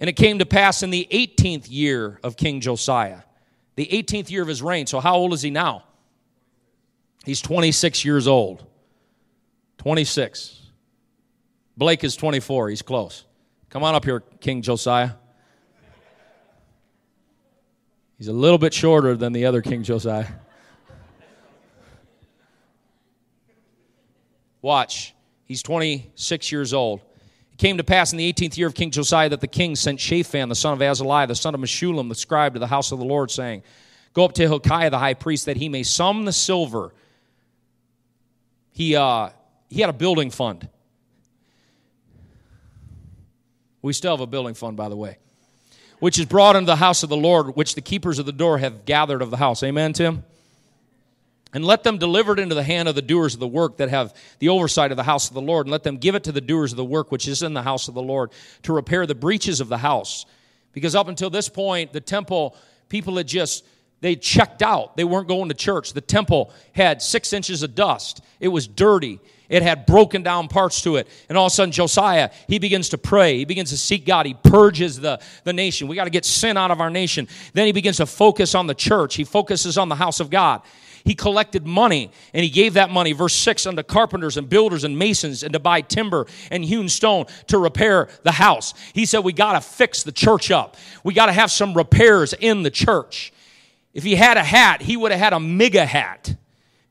And 0.00 0.08
it 0.08 0.14
came 0.14 0.38
to 0.40 0.46
pass 0.46 0.82
in 0.82 0.90
the 0.90 1.06
18th 1.12 1.66
year 1.68 2.18
of 2.24 2.36
King 2.36 2.60
Josiah, 2.60 3.20
the 3.76 3.86
18th 3.86 4.30
year 4.30 4.42
of 4.42 4.48
his 4.48 4.62
reign. 4.62 4.86
So, 4.86 4.98
how 4.98 5.16
old 5.16 5.32
is 5.32 5.42
he 5.42 5.50
now? 5.50 5.84
He's 7.24 7.40
26 7.40 8.04
years 8.04 8.26
old. 8.26 8.64
26. 9.78 10.58
Blake 11.76 12.02
is 12.02 12.16
24. 12.16 12.70
He's 12.70 12.82
close. 12.82 13.24
Come 13.68 13.84
on 13.84 13.94
up 13.94 14.04
here, 14.04 14.20
King 14.40 14.62
Josiah. 14.62 15.12
He's 18.20 18.28
a 18.28 18.34
little 18.34 18.58
bit 18.58 18.74
shorter 18.74 19.16
than 19.16 19.32
the 19.32 19.46
other 19.46 19.62
King 19.62 19.82
Josiah. 19.82 20.26
Watch. 24.60 25.14
He's 25.46 25.62
26 25.62 26.52
years 26.52 26.74
old. 26.74 27.00
It 27.50 27.56
came 27.56 27.78
to 27.78 27.82
pass 27.82 28.12
in 28.12 28.18
the 28.18 28.30
18th 28.30 28.58
year 28.58 28.66
of 28.66 28.74
King 28.74 28.90
Josiah 28.90 29.30
that 29.30 29.40
the 29.40 29.48
king 29.48 29.74
sent 29.74 30.00
Shaphan, 30.00 30.50
the 30.50 30.54
son 30.54 30.74
of 30.74 30.80
Azaliah, 30.80 31.28
the 31.28 31.34
son 31.34 31.54
of 31.54 31.62
Meshullam, 31.62 32.10
the 32.10 32.14
scribe, 32.14 32.52
to 32.52 32.58
the 32.58 32.66
house 32.66 32.92
of 32.92 32.98
the 32.98 33.06
Lord, 33.06 33.30
saying, 33.30 33.62
Go 34.12 34.26
up 34.26 34.34
to 34.34 34.42
Hilkiah 34.42 34.90
the 34.90 34.98
high 34.98 35.14
priest, 35.14 35.46
that 35.46 35.56
he 35.56 35.70
may 35.70 35.82
sum 35.82 36.26
the 36.26 36.32
silver. 36.34 36.92
He, 38.72 38.96
uh, 38.96 39.30
he 39.70 39.80
had 39.80 39.88
a 39.88 39.94
building 39.94 40.30
fund. 40.30 40.68
We 43.80 43.94
still 43.94 44.12
have 44.12 44.20
a 44.20 44.26
building 44.26 44.52
fund, 44.52 44.76
by 44.76 44.90
the 44.90 44.96
way 44.96 45.16
which 46.00 46.18
is 46.18 46.26
brought 46.26 46.56
into 46.56 46.66
the 46.66 46.76
house 46.76 47.02
of 47.02 47.08
the 47.08 47.16
Lord, 47.16 47.56
which 47.56 47.74
the 47.74 47.80
keepers 47.80 48.18
of 48.18 48.26
the 48.26 48.32
door 48.32 48.58
have 48.58 48.84
gathered 48.84 49.22
of 49.22 49.30
the 49.30 49.36
house. 49.36 49.62
Amen, 49.62 49.92
Tim? 49.92 50.24
And 51.52 51.64
let 51.64 51.82
them 51.82 51.98
deliver 51.98 52.32
it 52.32 52.38
into 52.38 52.54
the 52.54 52.62
hand 52.62 52.88
of 52.88 52.94
the 52.94 53.02
doers 53.02 53.34
of 53.34 53.40
the 53.40 53.48
work 53.48 53.78
that 53.78 53.88
have 53.88 54.14
the 54.38 54.48
oversight 54.48 54.90
of 54.90 54.96
the 54.96 55.02
house 55.02 55.28
of 55.28 55.34
the 55.34 55.40
Lord, 55.40 55.66
and 55.66 55.72
let 55.72 55.82
them 55.82 55.98
give 55.98 56.14
it 56.14 56.24
to 56.24 56.32
the 56.32 56.40
doers 56.40 56.72
of 56.72 56.76
the 56.76 56.84
work 56.84 57.10
which 57.10 57.26
is 57.28 57.42
in 57.42 57.54
the 57.54 57.62
house 57.62 57.88
of 57.88 57.94
the 57.94 58.02
Lord 58.02 58.30
to 58.62 58.72
repair 58.72 59.06
the 59.06 59.14
breaches 59.14 59.60
of 59.60 59.68
the 59.68 59.78
house. 59.78 60.26
Because 60.72 60.94
up 60.94 61.08
until 61.08 61.30
this 61.30 61.48
point, 61.48 61.92
the 61.92 62.00
temple, 62.00 62.56
people 62.88 63.16
had 63.16 63.26
just 63.26 63.64
they 64.00 64.16
checked 64.16 64.62
out. 64.62 64.96
They 64.96 65.04
weren't 65.04 65.28
going 65.28 65.48
to 65.48 65.54
church. 65.54 65.92
The 65.92 66.00
temple 66.00 66.52
had 66.72 67.02
six 67.02 67.32
inches 67.32 67.62
of 67.62 67.74
dust. 67.74 68.22
It 68.38 68.48
was 68.48 68.66
dirty. 68.66 69.20
It 69.50 69.62
had 69.62 69.84
broken 69.84 70.22
down 70.22 70.48
parts 70.48 70.80
to 70.82 70.96
it. 70.96 71.08
And 71.28 71.36
all 71.36 71.46
of 71.46 71.52
a 71.52 71.54
sudden, 71.54 71.72
Josiah, 71.72 72.30
he 72.46 72.60
begins 72.60 72.88
to 72.90 72.98
pray. 72.98 73.38
He 73.38 73.44
begins 73.44 73.70
to 73.70 73.76
seek 73.76 74.06
God. 74.06 74.24
He 74.24 74.34
purges 74.34 75.00
the, 75.00 75.20
the 75.44 75.52
nation. 75.52 75.88
We 75.88 75.96
got 75.96 76.04
to 76.04 76.10
get 76.10 76.24
sin 76.24 76.56
out 76.56 76.70
of 76.70 76.80
our 76.80 76.88
nation. 76.88 77.26
Then 77.52 77.66
he 77.66 77.72
begins 77.72 77.98
to 77.98 78.06
focus 78.06 78.54
on 78.54 78.68
the 78.68 78.74
church. 78.74 79.16
He 79.16 79.24
focuses 79.24 79.76
on 79.76 79.88
the 79.88 79.96
house 79.96 80.20
of 80.20 80.30
God. 80.30 80.62
He 81.04 81.14
collected 81.14 81.66
money 81.66 82.12
and 82.32 82.44
he 82.44 82.50
gave 82.50 82.74
that 82.74 82.90
money, 82.90 83.12
verse 83.12 83.34
6, 83.34 83.66
unto 83.66 83.82
carpenters 83.82 84.36
and 84.36 84.48
builders 84.48 84.84
and 84.84 84.98
masons 84.98 85.42
and 85.42 85.52
to 85.52 85.58
buy 85.58 85.80
timber 85.80 86.26
and 86.50 86.64
hewn 86.64 86.88
stone 86.88 87.26
to 87.48 87.58
repair 87.58 88.08
the 88.22 88.32
house. 88.32 88.74
He 88.92 89.06
said, 89.06 89.20
We 89.20 89.32
got 89.32 89.54
to 89.54 89.60
fix 89.60 90.02
the 90.02 90.12
church 90.12 90.50
up. 90.50 90.76
We 91.02 91.14
got 91.14 91.26
to 91.26 91.32
have 91.32 91.50
some 91.50 91.74
repairs 91.74 92.34
in 92.34 92.62
the 92.62 92.70
church. 92.70 93.32
If 93.94 94.04
he 94.04 94.14
had 94.14 94.36
a 94.36 94.44
hat, 94.44 94.82
he 94.82 94.96
would 94.96 95.10
have 95.10 95.20
had 95.20 95.32
a 95.32 95.40
mega 95.40 95.84
hat. 95.84 96.36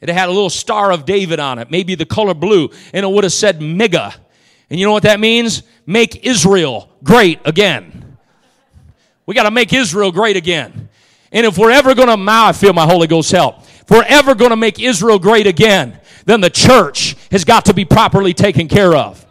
It 0.02 0.10
had 0.10 0.30
a 0.30 0.32
little 0.32 0.50
star 0.50 0.92
of 0.92 1.06
David 1.06 1.40
on 1.40 1.60
it, 1.60 1.70
maybe 1.70 1.96
the 1.96 2.06
color 2.06 2.34
blue, 2.34 2.70
and 2.94 3.04
it 3.04 3.10
would 3.10 3.24
have 3.26 3.34
said 3.34 3.62
mega. 3.62 4.14
And 4.70 4.80
you 4.80 4.86
know 4.86 4.94
what 4.94 5.04
that 5.04 5.20
means? 5.20 5.64
Make 5.86 6.26
Israel 6.26 6.90
great 7.04 7.40
again. 7.46 8.18
We 9.26 9.36
got 9.36 9.44
to 9.44 9.52
make 9.52 9.74
Israel 9.74 10.12
great 10.12 10.38
again. 10.38 10.90
And 11.32 11.46
if 11.46 11.58
we're 11.58 11.72
ever 11.72 11.94
going 11.94 12.08
to, 12.08 12.18
now 12.18 12.48
I 12.48 12.54
feel 12.54 12.74
my 12.74 12.86
Holy 12.86 13.08
Ghost 13.08 13.32
help. 13.32 13.60
If 13.62 13.90
we're 13.90 14.06
ever 14.08 14.36
going 14.36 14.52
to 14.52 14.56
make 14.56 14.80
Israel 14.80 15.20
great 15.20 15.48
again, 15.48 16.00
then 16.26 16.42
the 16.42 16.50
church 16.50 17.16
has 17.32 17.44
got 17.44 17.66
to 17.66 17.74
be 17.74 17.86
properly 17.86 18.34
taken 18.34 18.68
care 18.68 18.96
of. 18.96 19.26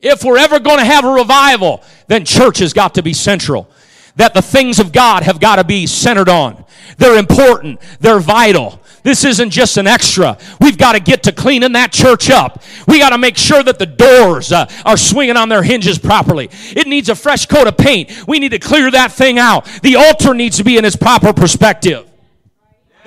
If 0.00 0.22
we're 0.22 0.38
ever 0.38 0.60
going 0.60 0.78
to 0.78 0.84
have 0.84 1.04
a 1.06 1.12
revival, 1.12 1.82
then 2.08 2.26
church 2.26 2.58
has 2.58 2.74
got 2.74 2.94
to 2.96 3.02
be 3.02 3.14
central. 3.14 3.70
That 4.16 4.34
the 4.34 4.42
things 4.42 4.78
of 4.78 4.92
God 4.92 5.24
have 5.24 5.40
got 5.40 5.56
to 5.56 5.64
be 5.64 5.86
centered 5.86 6.28
on. 6.28 6.64
They're 6.98 7.18
important. 7.18 7.80
They're 8.00 8.20
vital. 8.20 8.80
This 9.02 9.24
isn't 9.24 9.50
just 9.50 9.76
an 9.76 9.86
extra. 9.86 10.38
We've 10.60 10.78
got 10.78 10.92
to 10.92 11.00
get 11.00 11.24
to 11.24 11.32
cleaning 11.32 11.72
that 11.72 11.92
church 11.92 12.30
up. 12.30 12.62
We 12.86 12.98
got 12.98 13.10
to 13.10 13.18
make 13.18 13.36
sure 13.36 13.62
that 13.62 13.78
the 13.78 13.86
doors 13.86 14.50
uh, 14.52 14.70
are 14.84 14.96
swinging 14.96 15.36
on 15.36 15.48
their 15.48 15.62
hinges 15.62 15.98
properly. 15.98 16.48
It 16.74 16.86
needs 16.86 17.08
a 17.08 17.14
fresh 17.14 17.46
coat 17.46 17.66
of 17.66 17.76
paint. 17.76 18.26
We 18.26 18.38
need 18.38 18.50
to 18.50 18.58
clear 18.58 18.90
that 18.90 19.12
thing 19.12 19.38
out. 19.38 19.66
The 19.82 19.96
altar 19.96 20.32
needs 20.32 20.56
to 20.56 20.64
be 20.64 20.78
in 20.78 20.84
its 20.84 20.96
proper 20.96 21.32
perspective 21.32 22.08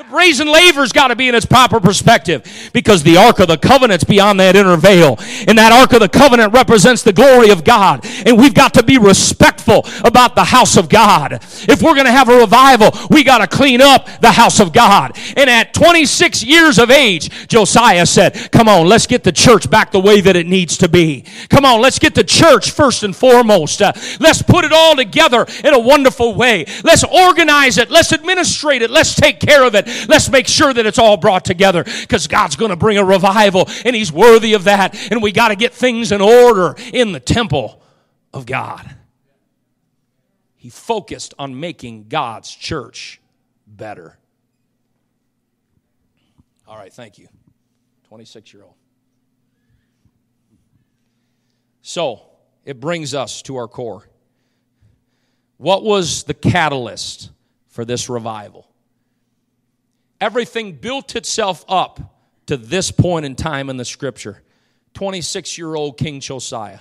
brazen 0.10 0.48
laver's 0.48 0.92
got 0.92 1.10
to 1.10 1.16
be 1.16 1.28
in 1.28 1.36
its 1.36 1.46
proper 1.46 1.80
perspective 1.80 2.70
because 2.74 3.04
the 3.04 3.18
Ark 3.18 3.40
of 3.40 3.48
the 3.48 3.58
Covenant's 3.58 4.04
beyond 4.04 4.40
that 4.40 4.56
inner 4.56 4.78
veil. 4.78 5.18
And 5.48 5.58
that 5.58 5.72
Ark 5.72 5.94
of 5.94 6.00
the 6.00 6.10
Covenant 6.10 6.54
represents 6.54 7.04
the 7.04 7.14
glory 7.14 7.50
of 7.50 7.64
God. 7.64 8.06
And 8.26 8.38
we've 8.38 8.54
got 8.54 8.74
to 8.76 8.84
be 8.84 8.98
respectful 8.98 9.86
about 10.04 10.36
the 10.36 10.44
house 10.44 10.78
of 10.78 10.90
God. 10.90 11.34
If 11.42 11.82
we're 11.82 11.94
going 11.94 12.06
to 12.06 12.12
have 12.12 12.30
a 12.30 12.38
revival, 12.38 12.92
we 13.10 13.24
got 13.24 13.40
to 13.40 13.48
clean 13.48 13.82
up 13.82 14.08
the 14.22 14.32
house 14.32 14.60
of 14.60 14.74
God. 14.74 15.18
And 15.36 15.50
at 15.50 15.74
26 15.74 16.44
years 16.44 16.80
of 16.80 16.90
age, 16.90 17.48
Josiah 17.48 18.06
said, 18.06 18.52
Come 18.52 18.70
on, 18.70 18.88
let's 18.88 19.08
get 19.08 19.24
the 19.24 19.32
church 19.32 19.70
back 19.70 19.92
the 19.92 20.00
way 20.00 20.22
that 20.22 20.36
it 20.36 20.48
needs 20.48 20.78
to 20.78 20.90
be. 20.90 21.26
Come 21.50 21.66
on, 21.66 21.82
let's 21.82 22.00
get 22.00 22.16
the 22.16 22.24
church 22.24 22.72
first 22.72 23.04
and 23.04 23.16
foremost. 23.16 23.82
Uh, 23.82 23.94
let's 24.20 24.42
put 24.42 24.64
it 24.64 24.72
all 24.72 24.96
together 24.96 25.46
in 25.64 25.74
a 25.74 25.80
wonderful 25.80 26.34
way. 26.36 26.66
Let's 26.84 27.04
organize 27.04 27.78
it. 27.78 27.90
Let's 27.90 28.14
administrate 28.14 28.82
it. 28.82 28.90
Let's 28.90 29.16
take 29.16 29.40
care 29.40 29.66
of 29.66 29.76
it. 29.76 29.88
Let's 30.08 30.30
make 30.30 30.48
sure 30.48 30.74
that 30.74 30.86
it's 30.86 31.00
all 31.00 31.18
brought 31.18 31.46
together 31.46 31.84
because 31.84 32.28
God's 32.28 32.56
going 32.56 32.70
to 32.70 32.76
bring 32.76 32.98
a 32.98 33.06
revival 33.06 33.68
and 33.86 33.96
He's 33.96 34.12
worthy 34.12 34.54
of 34.54 34.66
that. 34.66 35.12
And 35.12 35.22
we 35.22 35.32
got 35.32 35.50
to 35.50 35.56
get 35.56 35.74
things 35.74 36.12
in 36.12 36.22
order 36.22 36.76
in 36.94 37.12
the 37.12 37.20
temple 37.20 37.82
of 38.34 38.46
God. 38.46 38.96
He 40.56 40.70
focused 40.70 41.34
on 41.40 41.60
making 41.60 42.08
God's 42.10 42.54
church 42.54 43.22
better. 43.66 44.18
All 46.68 46.78
right, 46.78 46.92
thank 46.92 47.18
you. 47.18 47.28
26 48.10 48.54
year 48.54 48.64
old. 48.64 48.74
So, 51.82 52.22
it 52.66 52.82
brings 52.82 53.14
us 53.14 53.42
to 53.44 53.56
our 53.56 53.70
core. 53.70 54.10
What 55.56 55.84
was 55.84 56.24
the 56.24 56.34
catalyst 56.34 57.32
for 57.70 57.86
this 57.86 58.10
revival? 58.10 58.67
Everything 60.20 60.74
built 60.74 61.16
itself 61.16 61.64
up 61.68 62.16
to 62.48 62.58
this 62.58 62.92
point 62.92 63.26
in 63.26 63.36
time 63.36 63.70
in 63.70 63.78
the 63.78 63.86
scripture. 63.86 64.42
26 64.94 65.58
year 65.58 65.76
old 65.76 65.98
King 65.98 66.20
Josiah 66.20 66.80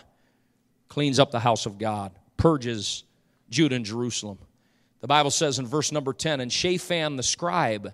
cleans 0.88 1.18
up 1.18 1.31
the 1.31 1.40
house 1.40 1.66
of 1.66 1.79
God, 1.79 2.12
purges 2.37 3.05
Judah 3.51 3.77
and 3.77 3.85
Jerusalem. 3.85 4.38
The 5.01 5.07
Bible 5.07 5.31
says 5.31 5.59
in 5.59 5.66
verse 5.66 5.92
number 5.92 6.12
10 6.12 6.40
And 6.40 6.53
Shaphan 6.53 7.16
the 7.16 7.22
scribe 7.22 7.92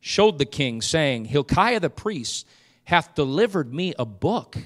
showed 0.00 0.38
the 0.38 0.44
king, 0.44 0.80
saying, 0.82 1.24
Hilkiah 1.24 1.80
the 1.80 1.90
priest 1.90 2.46
hath 2.84 3.14
delivered 3.14 3.72
me 3.72 3.94
a 3.98 4.04
book. 4.04 4.56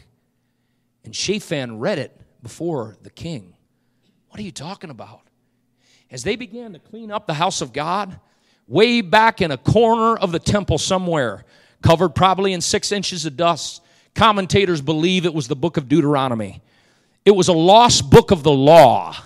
And 1.05 1.15
Shaphan 1.15 1.79
read 1.79 1.99
it 1.99 2.21
before 2.43 2.97
the 3.03 3.11
king. 3.11 3.55
What 4.29 4.41
are 4.41 4.45
you 4.45 4.53
talking 4.53 4.91
about? 4.91 5.23
As 6.11 6.25
they 6.25 6.37
began 6.37 6.73
to 6.73 6.79
clean 6.79 7.11
up 7.11 7.27
the 7.27 7.35
house 7.35 7.61
of 7.61 7.73
God, 7.73 8.21
way 8.69 9.01
back 9.01 9.41
in 9.41 9.51
a 9.51 9.57
corner 9.57 10.17
of 10.17 10.31
the 10.31 10.39
temple 10.39 10.79
somewhere, 10.79 11.45
covered 11.83 12.11
probably 12.11 12.53
in 12.53 12.61
six 12.61 12.93
inches 12.93 13.27
of 13.27 13.37
dust. 13.37 13.83
Commentators 14.15 14.81
believe 14.81 15.25
it 15.25 15.35
was 15.35 15.49
the 15.49 15.57
book 15.57 15.77
of 15.77 15.89
Deuteronomy. 15.89 16.63
It 17.25 17.33
was 17.33 17.49
a 17.49 17.53
lost 17.53 18.11
book 18.11 18.31
of 18.31 18.43
the 18.43 18.53
law, 18.53 19.17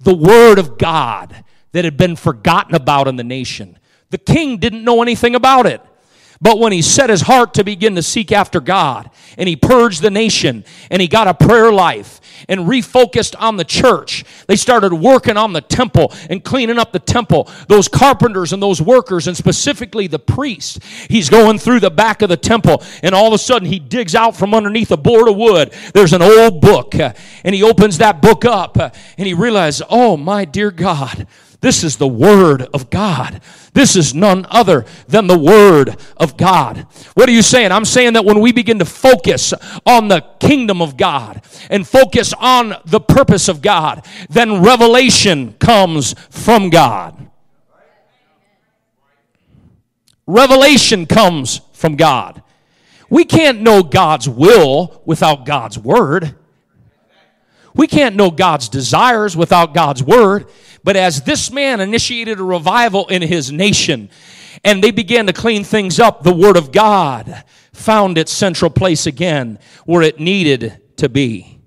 the 0.00 0.14
word 0.14 0.58
of 0.58 0.78
God 0.78 1.44
that 1.72 1.84
had 1.84 1.96
been 1.96 2.16
forgotten 2.16 2.74
about 2.74 3.08
in 3.08 3.16
the 3.16 3.24
nation. 3.24 3.78
The 4.10 4.18
king 4.18 4.58
didn't 4.58 4.84
know 4.84 5.00
anything 5.00 5.34
about 5.34 5.66
it. 5.66 5.80
But 6.42 6.58
when 6.58 6.72
he 6.72 6.82
set 6.82 7.08
his 7.08 7.22
heart 7.22 7.54
to 7.54 7.62
begin 7.62 7.94
to 7.94 8.02
seek 8.02 8.32
after 8.32 8.60
God 8.60 9.08
and 9.38 9.48
he 9.48 9.54
purged 9.54 10.02
the 10.02 10.10
nation 10.10 10.64
and 10.90 11.00
he 11.00 11.06
got 11.06 11.28
a 11.28 11.34
prayer 11.34 11.72
life 11.72 12.20
and 12.48 12.62
refocused 12.62 13.36
on 13.38 13.56
the 13.56 13.64
church, 13.64 14.24
they 14.48 14.56
started 14.56 14.92
working 14.92 15.36
on 15.36 15.52
the 15.52 15.60
temple 15.60 16.12
and 16.28 16.42
cleaning 16.42 16.80
up 16.80 16.90
the 16.90 16.98
temple. 16.98 17.48
Those 17.68 17.86
carpenters 17.86 18.52
and 18.52 18.60
those 18.60 18.82
workers, 18.82 19.28
and 19.28 19.36
specifically 19.36 20.08
the 20.08 20.18
priest, 20.18 20.82
he's 21.08 21.30
going 21.30 21.58
through 21.58 21.78
the 21.78 21.92
back 21.92 22.22
of 22.22 22.28
the 22.28 22.36
temple 22.36 22.82
and 23.04 23.14
all 23.14 23.28
of 23.28 23.34
a 23.34 23.38
sudden 23.38 23.68
he 23.68 23.78
digs 23.78 24.16
out 24.16 24.34
from 24.34 24.52
underneath 24.52 24.90
a 24.90 24.96
board 24.96 25.28
of 25.28 25.36
wood. 25.36 25.72
There's 25.94 26.12
an 26.12 26.22
old 26.22 26.60
book 26.60 26.96
and 26.96 27.54
he 27.54 27.62
opens 27.62 27.98
that 27.98 28.20
book 28.20 28.44
up 28.44 28.76
and 28.76 29.26
he 29.28 29.32
realizes, 29.32 29.86
oh 29.88 30.16
my 30.16 30.44
dear 30.44 30.72
God, 30.72 31.28
This 31.62 31.84
is 31.84 31.96
the 31.96 32.08
Word 32.08 32.62
of 32.74 32.90
God. 32.90 33.40
This 33.72 33.94
is 33.94 34.14
none 34.14 34.46
other 34.50 34.84
than 35.06 35.28
the 35.28 35.38
Word 35.38 35.96
of 36.16 36.36
God. 36.36 36.88
What 37.14 37.28
are 37.28 37.32
you 37.32 37.40
saying? 37.40 37.70
I'm 37.70 37.84
saying 37.84 38.14
that 38.14 38.24
when 38.24 38.40
we 38.40 38.50
begin 38.52 38.80
to 38.80 38.84
focus 38.84 39.54
on 39.86 40.08
the 40.08 40.22
kingdom 40.40 40.82
of 40.82 40.96
God 40.96 41.40
and 41.70 41.86
focus 41.86 42.34
on 42.34 42.74
the 42.84 43.00
purpose 43.00 43.48
of 43.48 43.62
God, 43.62 44.04
then 44.28 44.60
revelation 44.60 45.54
comes 45.54 46.14
from 46.30 46.68
God. 46.68 47.30
Revelation 50.26 51.06
comes 51.06 51.60
from 51.72 51.94
God. 51.94 52.42
We 53.08 53.24
can't 53.24 53.60
know 53.60 53.84
God's 53.84 54.28
will 54.28 55.00
without 55.04 55.46
God's 55.46 55.78
word. 55.78 56.34
We 57.74 57.86
can't 57.86 58.16
know 58.16 58.30
God's 58.30 58.68
desires 58.68 59.36
without 59.36 59.74
God's 59.74 60.02
word. 60.02 60.46
But 60.84 60.96
as 60.96 61.22
this 61.22 61.50
man 61.50 61.80
initiated 61.80 62.40
a 62.40 62.44
revival 62.44 63.06
in 63.08 63.22
his 63.22 63.52
nation 63.52 64.10
and 64.64 64.82
they 64.82 64.90
began 64.90 65.26
to 65.26 65.32
clean 65.32 65.64
things 65.64 65.98
up, 65.98 66.22
the 66.22 66.34
word 66.34 66.56
of 66.56 66.72
God 66.72 67.44
found 67.72 68.18
its 68.18 68.32
central 68.32 68.70
place 68.70 69.06
again 69.06 69.58
where 69.86 70.02
it 70.02 70.20
needed 70.20 70.80
to 70.96 71.08
be. 71.08 71.60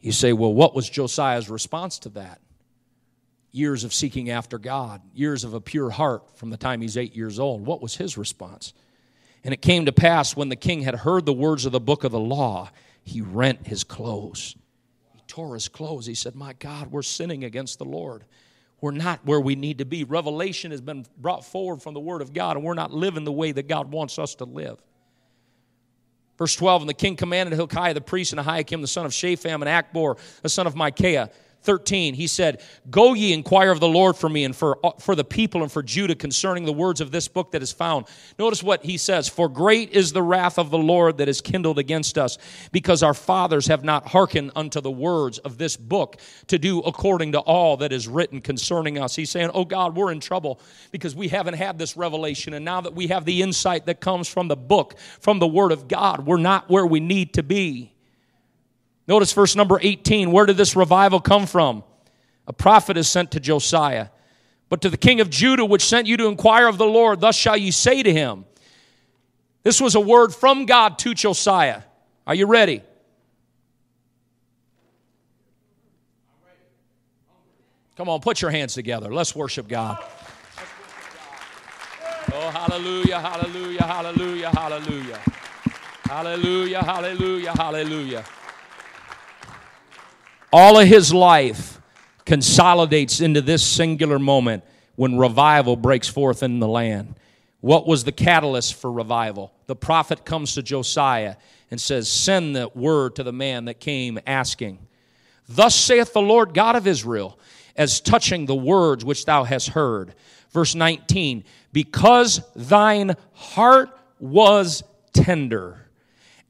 You 0.00 0.12
say, 0.12 0.32
well, 0.32 0.52
what 0.52 0.74
was 0.74 0.88
Josiah's 0.88 1.50
response 1.50 1.98
to 2.00 2.08
that? 2.10 2.40
Years 3.52 3.84
of 3.84 3.92
seeking 3.92 4.30
after 4.30 4.58
God, 4.58 5.02
years 5.12 5.44
of 5.44 5.54
a 5.54 5.60
pure 5.60 5.90
heart 5.90 6.36
from 6.36 6.50
the 6.50 6.56
time 6.56 6.80
he's 6.80 6.96
eight 6.96 7.16
years 7.16 7.38
old. 7.38 7.66
What 7.66 7.82
was 7.82 7.96
his 7.96 8.16
response? 8.16 8.72
And 9.42 9.52
it 9.52 9.60
came 9.60 9.86
to 9.86 9.92
pass 9.92 10.36
when 10.36 10.48
the 10.48 10.56
king 10.56 10.82
had 10.82 10.94
heard 10.94 11.26
the 11.26 11.32
words 11.32 11.66
of 11.66 11.72
the 11.72 11.80
book 11.80 12.04
of 12.04 12.12
the 12.12 12.20
law, 12.20 12.70
he 13.10 13.20
rent 13.20 13.66
his 13.66 13.82
clothes. 13.82 14.54
He 15.12 15.20
tore 15.26 15.54
his 15.54 15.68
clothes. 15.68 16.06
He 16.06 16.14
said, 16.14 16.36
My 16.36 16.52
God, 16.52 16.92
we're 16.92 17.02
sinning 17.02 17.42
against 17.42 17.78
the 17.78 17.84
Lord. 17.84 18.24
We're 18.80 18.92
not 18.92 19.20
where 19.26 19.40
we 19.40 19.56
need 19.56 19.78
to 19.78 19.84
be. 19.84 20.04
Revelation 20.04 20.70
has 20.70 20.80
been 20.80 21.04
brought 21.18 21.44
forward 21.44 21.82
from 21.82 21.94
the 21.94 22.00
Word 22.00 22.22
of 22.22 22.32
God, 22.32 22.56
and 22.56 22.64
we're 22.64 22.74
not 22.74 22.92
living 22.92 23.24
the 23.24 23.32
way 23.32 23.50
that 23.50 23.66
God 23.66 23.90
wants 23.90 24.16
us 24.16 24.36
to 24.36 24.44
live. 24.44 24.80
Verse 26.38 26.54
12 26.54 26.82
And 26.82 26.88
the 26.88 26.94
king 26.94 27.16
commanded 27.16 27.54
Hilkiah 27.56 27.94
the 27.94 28.00
priest 28.00 28.32
and 28.32 28.40
Ahikam 28.40 28.80
the 28.80 28.86
son 28.86 29.04
of 29.04 29.12
Shaphan 29.12 29.60
and 29.60 29.64
Achbor 29.64 30.16
the 30.42 30.48
son 30.48 30.68
of 30.68 30.76
Micaiah 30.76 31.30
13, 31.62 32.14
he 32.14 32.26
said, 32.26 32.62
Go 32.90 33.12
ye 33.12 33.32
inquire 33.32 33.70
of 33.70 33.80
the 33.80 33.88
Lord 33.88 34.16
for 34.16 34.28
me 34.28 34.44
and 34.44 34.56
for, 34.56 34.78
uh, 34.84 34.92
for 34.98 35.14
the 35.14 35.24
people 35.24 35.62
and 35.62 35.70
for 35.70 35.82
Judah 35.82 36.14
concerning 36.14 36.64
the 36.64 36.72
words 36.72 37.00
of 37.00 37.10
this 37.10 37.28
book 37.28 37.50
that 37.52 37.62
is 37.62 37.72
found. 37.72 38.06
Notice 38.38 38.62
what 38.62 38.84
he 38.84 38.96
says 38.96 39.28
For 39.28 39.48
great 39.48 39.90
is 39.90 40.12
the 40.12 40.22
wrath 40.22 40.58
of 40.58 40.70
the 40.70 40.78
Lord 40.78 41.18
that 41.18 41.28
is 41.28 41.40
kindled 41.40 41.78
against 41.78 42.16
us, 42.16 42.38
because 42.72 43.02
our 43.02 43.14
fathers 43.14 43.66
have 43.66 43.84
not 43.84 44.08
hearkened 44.08 44.52
unto 44.56 44.80
the 44.80 44.90
words 44.90 45.38
of 45.38 45.58
this 45.58 45.76
book 45.76 46.16
to 46.46 46.58
do 46.58 46.80
according 46.80 47.32
to 47.32 47.40
all 47.40 47.76
that 47.78 47.92
is 47.92 48.08
written 48.08 48.40
concerning 48.40 48.98
us. 48.98 49.14
He's 49.14 49.30
saying, 49.30 49.50
Oh 49.52 49.64
God, 49.64 49.94
we're 49.94 50.12
in 50.12 50.20
trouble 50.20 50.60
because 50.90 51.14
we 51.14 51.28
haven't 51.28 51.54
had 51.54 51.78
this 51.78 51.96
revelation. 51.96 52.54
And 52.54 52.64
now 52.64 52.80
that 52.80 52.94
we 52.94 53.08
have 53.08 53.24
the 53.24 53.42
insight 53.42 53.86
that 53.86 54.00
comes 54.00 54.28
from 54.28 54.48
the 54.48 54.56
book, 54.56 54.96
from 55.20 55.38
the 55.38 55.46
Word 55.46 55.72
of 55.72 55.88
God, 55.88 56.26
we're 56.26 56.38
not 56.38 56.70
where 56.70 56.86
we 56.86 57.00
need 57.00 57.34
to 57.34 57.42
be. 57.42 57.92
Notice 59.10 59.32
verse 59.32 59.56
number 59.56 59.80
18. 59.82 60.30
Where 60.30 60.46
did 60.46 60.56
this 60.56 60.76
revival 60.76 61.18
come 61.18 61.44
from? 61.44 61.82
A 62.46 62.52
prophet 62.52 62.96
is 62.96 63.08
sent 63.08 63.32
to 63.32 63.40
Josiah. 63.40 64.06
But 64.68 64.82
to 64.82 64.88
the 64.88 64.96
king 64.96 65.20
of 65.20 65.28
Judah, 65.28 65.64
which 65.64 65.84
sent 65.84 66.06
you 66.06 66.16
to 66.18 66.28
inquire 66.28 66.68
of 66.68 66.78
the 66.78 66.86
Lord, 66.86 67.18
thus 67.18 67.34
shall 67.34 67.56
you 67.56 67.72
say 67.72 68.04
to 68.04 68.12
him. 68.12 68.44
This 69.64 69.80
was 69.80 69.96
a 69.96 70.00
word 70.00 70.32
from 70.32 70.64
God 70.64 70.96
to 71.00 71.12
Josiah. 71.12 71.82
Are 72.24 72.36
you 72.36 72.46
ready? 72.46 72.84
Come 77.96 78.08
on, 78.08 78.20
put 78.20 78.40
your 78.40 78.52
hands 78.52 78.74
together. 78.74 79.12
Let's 79.12 79.34
worship 79.34 79.66
God. 79.66 79.98
Oh, 82.32 82.50
hallelujah, 82.50 83.18
hallelujah, 83.18 83.82
hallelujah, 83.82 84.50
hallelujah. 84.50 85.20
Hallelujah, 86.04 86.84
hallelujah, 86.84 87.52
hallelujah 87.56 88.24
all 90.52 90.78
of 90.78 90.88
his 90.88 91.12
life 91.12 91.80
consolidates 92.24 93.20
into 93.20 93.40
this 93.40 93.64
singular 93.66 94.18
moment 94.18 94.64
when 94.96 95.18
revival 95.18 95.76
breaks 95.76 96.08
forth 96.08 96.42
in 96.42 96.60
the 96.60 96.68
land. 96.68 97.14
What 97.60 97.86
was 97.86 98.04
the 98.04 98.12
catalyst 98.12 98.74
for 98.74 98.90
revival? 98.90 99.52
The 99.66 99.76
prophet 99.76 100.24
comes 100.24 100.54
to 100.54 100.62
Josiah 100.62 101.36
and 101.70 101.80
says, 101.80 102.08
Send 102.08 102.56
the 102.56 102.68
word 102.74 103.16
to 103.16 103.22
the 103.22 103.32
man 103.32 103.66
that 103.66 103.80
came 103.80 104.18
asking. 104.26 104.78
Thus 105.48 105.74
saith 105.74 106.12
the 106.12 106.22
Lord 106.22 106.54
God 106.54 106.76
of 106.76 106.86
Israel, 106.86 107.38
as 107.76 108.00
touching 108.00 108.46
the 108.46 108.54
words 108.54 109.04
which 109.04 109.24
thou 109.24 109.44
hast 109.44 109.70
heard. 109.70 110.14
Verse 110.50 110.74
19, 110.74 111.44
because 111.72 112.40
thine 112.54 113.14
heart 113.32 113.90
was 114.18 114.82
tender 115.12 115.79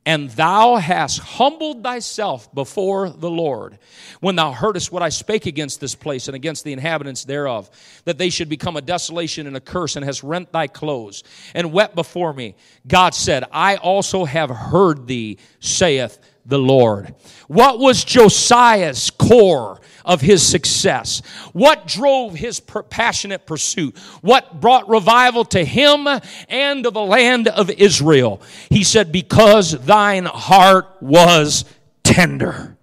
and 0.07 0.31
thou 0.31 0.77
hast 0.77 1.19
humbled 1.19 1.83
thyself 1.83 2.53
before 2.55 3.11
the 3.11 3.31
Lord, 3.31 3.79
when 4.21 4.35
thou 4.35 4.51
heardest 4.51 4.91
what 4.91 5.03
I 5.03 5.11
spake 5.11 5.47
against 5.47 5.81
this 5.81 5.95
place 5.95 6.27
and 6.27 6.35
against 6.35 6.65
the 6.65 6.73
inhabitants 6.73 7.25
thereof, 7.25 7.71
that 8.05 8.17
they 8.17 8.31
should 8.31 8.49
become 8.49 8.77
a 8.77 8.83
desolation 8.83 9.47
and 9.47 9.57
a 9.57 9.61
curse, 9.61 9.97
and 9.97 10.05
hast 10.05 10.23
rent 10.23 10.53
thy 10.53 10.67
clothes, 10.67 11.23
and 11.55 11.73
wept 11.73 11.95
before 11.95 12.33
me. 12.33 12.55
God 12.87 13.15
said, 13.15 13.45
I 13.53 13.77
also 13.77 14.25
have 14.25 14.51
heard 14.51 15.07
thee, 15.07 15.39
saith 15.61 16.19
the 16.47 16.59
Lord. 16.59 17.15
What 17.49 17.79
was 17.79 18.03
Josiah's 18.03 19.11
core 19.11 19.80
of 20.05 20.21
his 20.21 20.47
success? 20.47 21.23
What 21.53 21.87
drove 21.87 22.35
his 22.35 22.61
passionate 22.61 23.47
pursuit? 23.47 23.97
What 24.21 24.61
brought 24.61 24.89
revival 24.89 25.45
to 25.47 25.65
him 25.65 26.07
and 26.49 26.85
to 26.85 26.91
the 26.91 27.03
land 27.03 27.49
of 27.49 27.71
Israel? 27.71 28.43
He 28.69 28.85
said, 28.85 29.13
Because 29.13 29.73
thine 29.73 30.25
heart 30.25 30.89
was 31.01 31.65
tender. 32.05 32.77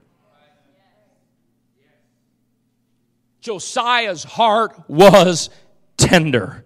Josiah's 3.42 4.26
heart 4.26 4.78
was 4.90 5.50
tender. 5.96 6.66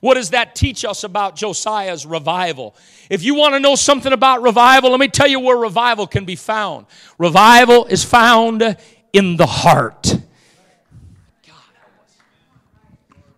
What 0.00 0.14
does 0.14 0.30
that 0.30 0.54
teach 0.54 0.84
us 0.84 1.04
about 1.04 1.36
Josiah's 1.36 2.04
revival? 2.04 2.74
If 3.08 3.22
you 3.22 3.34
want 3.34 3.54
to 3.54 3.60
know 3.60 3.74
something 3.74 4.12
about 4.12 4.42
revival, 4.42 4.90
let 4.90 5.00
me 5.00 5.08
tell 5.08 5.28
you 5.28 5.40
where 5.40 5.56
revival 5.56 6.06
can 6.06 6.24
be 6.24 6.36
found. 6.36 6.86
Revival 7.18 7.86
is 7.86 8.04
found 8.04 8.76
in 9.12 9.36
the 9.36 9.46
heart. 9.46 10.14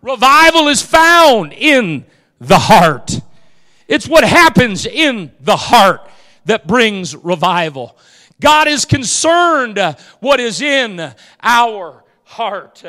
Revival 0.01 0.67
is 0.67 0.83
found 0.83 1.51
in 1.53 2.05
the 2.39 2.59
heart. 2.59 3.19
It's 3.87 4.07
what 4.07 4.23
happens 4.23 4.85
in 4.85 5.31
the 5.39 5.55
heart 5.55 6.07
that 6.45 6.67
brings 6.67 7.15
revival. 7.15 7.97
God 8.39 8.67
is 8.67 8.85
concerned 8.85 9.79
uh, 9.79 9.95
what 10.19 10.39
is 10.39 10.61
in 10.61 11.13
our 11.41 12.03
heart. 12.23 12.83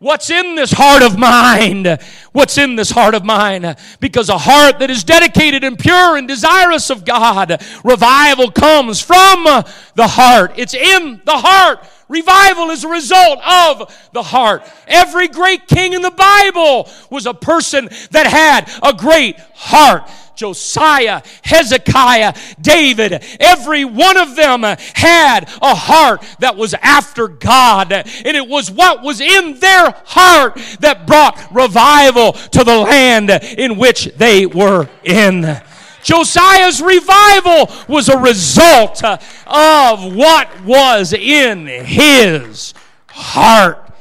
What's 0.00 0.30
in 0.30 0.54
this 0.54 0.70
heart 0.70 1.02
of 1.02 1.18
mine? 1.18 1.98
What's 2.30 2.56
in 2.56 2.76
this 2.76 2.90
heart 2.90 3.14
of 3.14 3.24
mine? 3.24 3.74
Because 3.98 4.28
a 4.28 4.38
heart 4.38 4.78
that 4.78 4.90
is 4.90 5.02
dedicated 5.02 5.64
and 5.64 5.76
pure 5.76 6.16
and 6.16 6.28
desirous 6.28 6.88
of 6.90 7.04
God, 7.04 7.60
revival 7.82 8.52
comes 8.52 9.00
from 9.00 9.42
the 9.42 10.06
heart. 10.06 10.52
It's 10.56 10.74
in 10.74 11.20
the 11.24 11.36
heart. 11.36 11.84
Revival 12.08 12.70
is 12.70 12.84
a 12.84 12.88
result 12.88 13.40
of 13.44 14.10
the 14.12 14.22
heart. 14.22 14.62
Every 14.86 15.26
great 15.26 15.66
king 15.66 15.92
in 15.92 16.02
the 16.02 16.12
Bible 16.12 16.88
was 17.10 17.26
a 17.26 17.34
person 17.34 17.88
that 18.12 18.26
had 18.28 18.70
a 18.82 18.96
great 18.96 19.36
heart. 19.54 20.08
Josiah, 20.38 21.22
Hezekiah, 21.42 22.32
David, 22.60 23.24
every 23.40 23.84
one 23.84 24.16
of 24.16 24.36
them 24.36 24.62
had 24.62 25.40
a 25.60 25.74
heart 25.74 26.24
that 26.38 26.56
was 26.56 26.74
after 26.74 27.26
God. 27.26 27.92
And 27.92 28.36
it 28.36 28.48
was 28.48 28.70
what 28.70 29.02
was 29.02 29.20
in 29.20 29.58
their 29.58 29.90
heart 30.06 30.54
that 30.78 31.08
brought 31.08 31.52
revival 31.52 32.34
to 32.34 32.62
the 32.62 32.76
land 32.76 33.30
in 33.30 33.76
which 33.76 34.04
they 34.16 34.46
were 34.46 34.88
in. 35.02 35.60
Josiah's 36.04 36.80
revival 36.80 37.68
was 37.88 38.08
a 38.08 38.18
result 38.18 39.02
of 39.02 40.14
what 40.14 40.64
was 40.64 41.12
in 41.12 41.66
his 41.66 42.74
heart. 43.08 43.92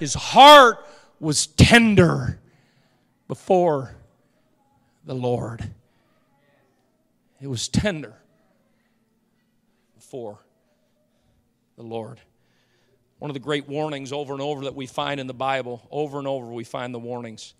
His 0.00 0.14
heart 0.14 0.84
was 1.20 1.46
tender 1.46 2.40
before 3.28 3.94
the 5.04 5.14
Lord. 5.14 5.70
It 7.44 7.50
was 7.50 7.68
tender 7.68 8.14
before 9.94 10.38
the 11.76 11.82
Lord. 11.82 12.18
One 13.18 13.30
of 13.30 13.34
the 13.34 13.40
great 13.40 13.68
warnings 13.68 14.14
over 14.14 14.32
and 14.32 14.40
over 14.40 14.64
that 14.64 14.74
we 14.74 14.86
find 14.86 15.20
in 15.20 15.26
the 15.26 15.34
Bible, 15.34 15.86
over 15.90 16.18
and 16.18 16.26
over 16.26 16.46
we 16.46 16.64
find 16.64 16.94
the 16.94 16.98
warnings. 16.98 17.52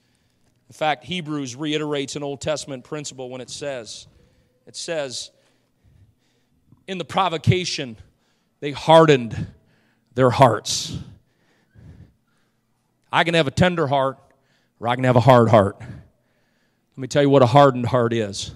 In 0.71 0.73
fact, 0.73 1.05
Hebrews 1.05 1.55
reiterates 1.55 2.17
an 2.17 2.23
Old 2.23 2.41
Testament 2.41 2.83
principle 2.83 3.29
when 3.29 3.43
it 3.43 3.51
says, 3.51 4.07
it 4.67 4.75
says, 4.75 5.31
in 6.89 6.97
the 6.97 7.05
provocation, 7.05 7.99
they 8.61 8.71
hardened 8.71 9.49
their 10.15 10.31
hearts. 10.31 10.97
I 13.13 13.23
can 13.25 13.35
have 13.35 13.49
a 13.49 13.51
tender 13.51 13.87
heart 13.87 14.17
or 14.81 14.89
I 14.89 14.95
can 14.95 15.05
have 15.05 15.17
a 15.17 15.21
hard 15.21 15.51
heart. 15.51 15.77
Let 15.79 16.97
me 16.97 17.07
tell 17.07 17.21
you 17.21 17.29
what 17.29 17.43
a 17.43 17.47
hardened 17.47 17.85
heart 17.85 18.15
is. 18.15 18.55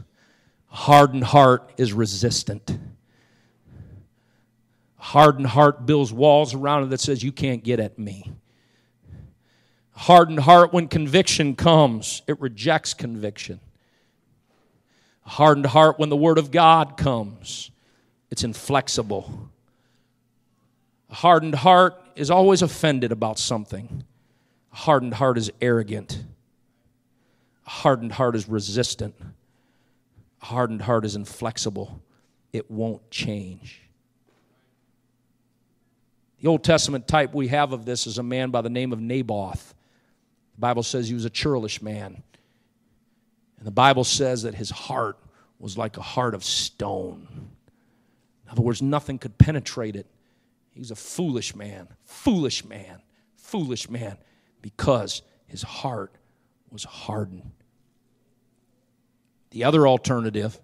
Hardened 0.69 1.25
heart 1.25 1.73
is 1.77 1.93
resistant. 1.93 2.79
Hardened 4.97 5.47
heart 5.47 5.87
builds 5.87 6.13
walls 6.13 6.55
around 6.55 6.85
it 6.85 6.91
that 6.91 7.01
says, 7.01 7.23
You 7.23 7.33
can't 7.33 7.65
get 7.65 7.81
at 7.81 7.99
me. 7.99 8.33
Hardened 9.93 10.41
heart, 10.41 10.73
when 10.73 10.87
conviction 10.87 11.57
comes, 11.57 12.23
it 12.27 12.41
rejects 12.41 12.95
conviction. 12.95 13.61
Hardened 15.23 15.67
heart, 15.67 15.99
when 15.99 16.09
the 16.09 16.17
Word 16.17 16.39
of 16.39 16.51
God 16.51 16.97
comes, 16.97 17.71
it's 18.31 18.45
inflexible. 18.45 19.51
A 21.11 21.15
hardened 21.15 21.55
heart 21.55 21.95
is 22.17 22.31
always 22.31 22.63
offended 22.63 23.13
about 23.13 23.39
something. 23.39 24.05
A 24.73 24.77
hardened 24.77 25.15
heart 25.15 25.39
is 25.39 25.51
arrogant. 25.61 26.23
A 27.67 27.71
hardened 27.71 28.13
heart 28.13 28.37
is 28.37 28.49
resistant. 28.49 29.15
Hardened 30.39 30.83
heart 30.83 31.05
is 31.05 31.17
inflexible. 31.17 32.03
It 32.53 32.71
won't 32.71 33.11
change. 33.11 33.83
The 36.41 36.49
Old 36.49 36.63
Testament 36.63 37.09
type 37.09 37.35
we 37.35 37.49
have 37.49 37.73
of 37.73 37.85
this 37.85 38.07
is 38.07 38.19
a 38.19 38.23
man 38.23 38.51
by 38.51 38.61
the 38.61 38.71
name 38.71 38.93
of 38.93 39.01
Naboth. 39.01 39.75
The 40.55 40.61
Bible 40.61 40.83
says 40.83 41.09
he 41.09 41.15
was 41.15 41.25
a 41.25 41.31
churlish 41.31 41.83
man. 41.83 42.23
And 43.59 43.67
the 43.67 43.73
Bible 43.73 44.05
says 44.05 44.43
that 44.43 44.55
his 44.55 44.71
heart 44.71 45.19
was 45.59 45.77
like 45.77 45.97
a 45.97 46.03
heart 46.03 46.35
of 46.35 46.45
stone. 46.45 47.51
In 48.45 48.53
other 48.53 48.63
words, 48.63 48.81
nothing 48.81 49.19
could 49.19 49.37
penetrate 49.37 49.97
it. 49.97 50.07
He's 50.71 50.93
a 50.93 50.97
foolish 50.97 51.57
man, 51.57 51.89
foolish 52.05 52.65
man, 52.65 53.03
foolish 53.37 53.91
man, 53.91 54.17
because 54.63 55.23
his 55.47 55.63
heart 55.63 56.15
was 56.71 56.85
hardened. 56.85 57.51
The 59.51 59.65
other 59.65 59.89
alternative 59.89 60.61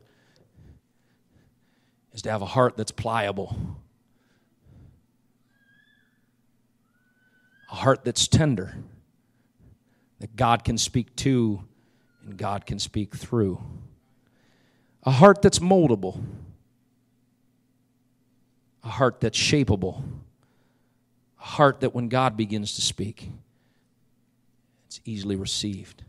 is 2.13 2.23
to 2.23 2.31
have 2.31 2.43
a 2.43 2.47
heart 2.47 2.77
that's 2.77 2.93
pliable, 2.93 3.57
a 7.71 7.75
heart 7.75 8.05
that's 8.05 8.29
tender, 8.29 8.77
that 10.21 10.37
God 10.37 10.65
can 10.65 10.79
speak 10.79 11.15
to 11.17 11.65
and 12.25 12.37
God 12.37 12.67
can 12.67 12.79
speak 12.79 13.15
through, 13.15 13.61
a 15.03 15.11
heart 15.11 15.43
that's 15.43 15.59
moldable, 15.59 16.23
a 18.83 18.89
heart 18.89 19.21
that's 19.21 19.39
shapeable, 19.39 20.03
a 21.41 21.45
heart 21.45 21.81
that 21.81 21.95
when 21.95 22.09
God 22.09 22.37
begins 22.37 22.75
to 22.75 22.83
speak, 22.83 23.31
it's 24.87 25.01
easily 25.05 25.37
received. 25.37 26.05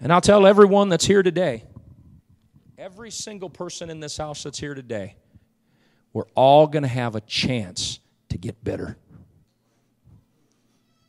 And 0.00 0.12
I'll 0.12 0.20
tell 0.20 0.46
everyone 0.46 0.88
that's 0.88 1.06
here 1.06 1.22
today, 1.22 1.64
every 2.78 3.10
single 3.10 3.48
person 3.48 3.88
in 3.90 4.00
this 4.00 4.16
house 4.16 4.42
that's 4.42 4.58
here 4.58 4.74
today, 4.74 5.16
we're 6.12 6.28
all 6.34 6.66
going 6.66 6.82
to 6.82 6.88
have 6.88 7.14
a 7.14 7.20
chance 7.22 7.98
to 8.28 8.38
get 8.38 8.62
better. 8.62 8.96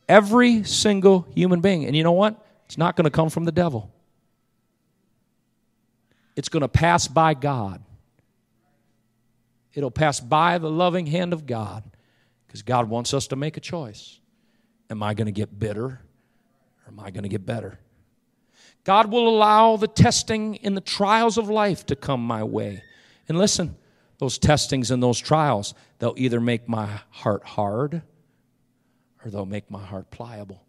Every 0.08 0.64
single 0.64 1.26
human 1.34 1.60
being. 1.60 1.84
And 1.84 1.94
you 1.94 2.02
know 2.02 2.12
what? 2.12 2.44
It's 2.64 2.78
not 2.78 2.96
going 2.96 3.04
to 3.04 3.10
come 3.10 3.30
from 3.30 3.44
the 3.44 3.52
devil, 3.52 3.92
it's 6.36 6.48
going 6.48 6.62
to 6.62 6.68
pass 6.68 7.08
by 7.08 7.34
God. 7.34 7.82
It'll 9.74 9.90
pass 9.92 10.18
by 10.18 10.58
the 10.58 10.70
loving 10.70 11.06
hand 11.06 11.32
of 11.32 11.46
God 11.46 11.84
because 12.46 12.62
God 12.62 12.88
wants 12.88 13.14
us 13.14 13.28
to 13.28 13.36
make 13.36 13.56
a 13.56 13.60
choice. 13.60 14.18
Am 14.90 15.02
I 15.04 15.14
going 15.14 15.26
to 15.26 15.32
get 15.32 15.56
bitter 15.56 15.84
or 15.84 16.00
am 16.88 16.98
I 16.98 17.10
going 17.10 17.22
to 17.22 17.28
get 17.28 17.46
better? 17.46 17.78
God 18.88 19.10
will 19.10 19.28
allow 19.28 19.76
the 19.76 19.86
testing 19.86 20.56
and 20.64 20.74
the 20.74 20.80
trials 20.80 21.36
of 21.36 21.50
life 21.50 21.84
to 21.84 21.94
come 21.94 22.26
my 22.26 22.42
way. 22.42 22.82
And 23.28 23.36
listen, 23.36 23.76
those 24.16 24.38
testings 24.38 24.90
and 24.90 25.02
those 25.02 25.18
trials, 25.18 25.74
they'll 25.98 26.14
either 26.16 26.40
make 26.40 26.66
my 26.66 27.00
heart 27.10 27.44
hard 27.44 28.00
or 29.22 29.30
they'll 29.30 29.44
make 29.44 29.70
my 29.70 29.84
heart 29.84 30.10
pliable. 30.10 30.64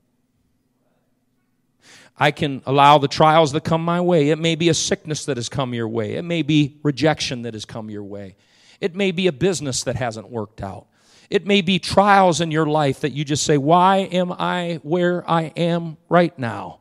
I 2.17 2.31
can 2.31 2.61
allow 2.65 2.97
the 2.97 3.07
trials 3.07 3.53
that 3.53 3.63
come 3.63 3.85
my 3.85 4.01
way. 4.01 4.31
It 4.31 4.37
may 4.37 4.55
be 4.55 4.67
a 4.67 4.73
sickness 4.73 5.23
that 5.23 5.37
has 5.37 5.47
come 5.47 5.73
your 5.73 5.87
way. 5.87 6.15
It 6.15 6.25
may 6.25 6.41
be 6.41 6.77
rejection 6.83 7.43
that 7.43 7.53
has 7.53 7.63
come 7.63 7.89
your 7.89 8.03
way. 8.03 8.35
It 8.81 8.95
may 8.95 9.11
be 9.11 9.27
a 9.27 9.31
business 9.31 9.83
that 9.83 9.95
hasn't 9.95 10.29
worked 10.29 10.61
out. 10.61 10.87
It 11.29 11.47
may 11.47 11.61
be 11.61 11.79
trials 11.79 12.41
in 12.41 12.51
your 12.51 12.65
life 12.65 12.99
that 12.99 13.13
you 13.13 13.23
just 13.23 13.45
say, 13.45 13.57
Why 13.57 13.99
am 14.11 14.33
I 14.33 14.81
where 14.83 15.23
I 15.25 15.53
am 15.55 15.95
right 16.09 16.37
now? 16.37 16.78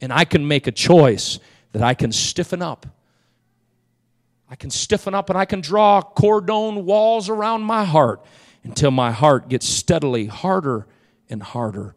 And 0.00 0.12
I 0.12 0.24
can 0.24 0.46
make 0.46 0.66
a 0.66 0.72
choice 0.72 1.38
that 1.72 1.82
I 1.82 1.94
can 1.94 2.12
stiffen 2.12 2.62
up. 2.62 2.86
I 4.50 4.56
can 4.56 4.70
stiffen 4.70 5.14
up 5.14 5.28
and 5.28 5.38
I 5.38 5.44
can 5.44 5.60
draw 5.60 6.00
cordon 6.00 6.86
walls 6.86 7.28
around 7.28 7.62
my 7.62 7.84
heart 7.84 8.24
until 8.64 8.90
my 8.90 9.12
heart 9.12 9.48
gets 9.48 9.66
steadily 9.66 10.26
harder 10.26 10.86
and 11.28 11.42
harder 11.42 11.94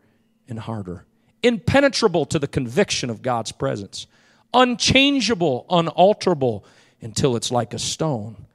and 0.47 0.59
harder. 0.59 1.05
Impenetrable 1.43 2.25
to 2.25 2.39
the 2.39 2.47
conviction 2.47 3.09
of 3.09 3.21
God's 3.21 3.51
presence, 3.51 4.05
unchangeable, 4.53 5.65
unalterable 5.69 6.65
until 7.01 7.35
it's 7.35 7.51
like 7.51 7.73
a 7.73 7.79
stone. 7.79 8.45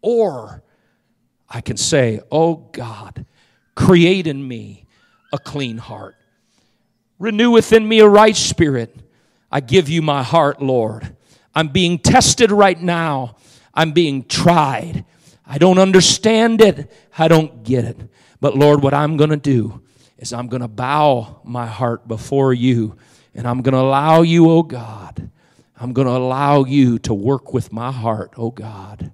Or 0.00 0.62
I 1.48 1.60
can 1.60 1.76
say, 1.76 2.20
Oh 2.30 2.54
God, 2.72 3.26
create 3.74 4.26
in 4.26 4.46
me 4.46 4.86
a 5.32 5.38
clean 5.38 5.78
heart 5.78 6.16
Renew 7.20 7.50
within 7.50 7.86
me 7.86 8.00
a 8.00 8.08
right 8.08 8.34
spirit. 8.34 8.96
I 9.52 9.60
give 9.60 9.90
you 9.90 10.00
my 10.00 10.22
heart, 10.22 10.62
Lord. 10.62 11.14
I'm 11.54 11.68
being 11.68 11.98
tested 11.98 12.50
right 12.50 12.80
now. 12.80 13.36
I'm 13.74 13.92
being 13.92 14.24
tried. 14.24 15.04
I 15.46 15.58
don't 15.58 15.78
understand 15.78 16.62
it. 16.62 16.90
I 17.18 17.28
don't 17.28 17.62
get 17.62 17.84
it. 17.84 17.98
But 18.40 18.56
Lord, 18.56 18.82
what 18.82 18.94
I'm 18.94 19.18
going 19.18 19.30
to 19.30 19.36
do 19.36 19.82
is 20.16 20.32
I'm 20.32 20.48
going 20.48 20.62
to 20.62 20.68
bow 20.68 21.42
my 21.44 21.66
heart 21.66 22.08
before 22.08 22.54
you 22.54 22.96
and 23.34 23.46
I'm 23.46 23.60
going 23.60 23.74
to 23.74 23.80
allow 23.80 24.22
you, 24.22 24.50
oh 24.50 24.62
God. 24.62 25.30
I'm 25.78 25.92
going 25.92 26.06
to 26.08 26.14
allow 26.14 26.64
you 26.64 26.98
to 27.00 27.12
work 27.12 27.52
with 27.52 27.70
my 27.70 27.92
heart, 27.92 28.32
oh 28.38 28.50
God. 28.50 29.12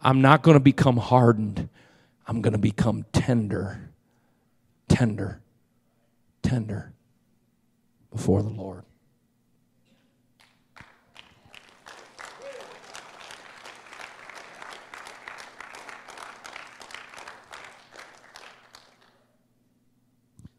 I'm 0.00 0.20
not 0.20 0.42
going 0.42 0.54
to 0.54 0.60
become 0.60 0.98
hardened. 0.98 1.68
I'm 2.28 2.42
going 2.42 2.52
to 2.52 2.58
become 2.58 3.06
tender, 3.12 3.90
tender, 4.88 5.40
tender 6.42 6.92
before 8.10 8.42
the 8.42 8.48
Lord. 8.48 8.84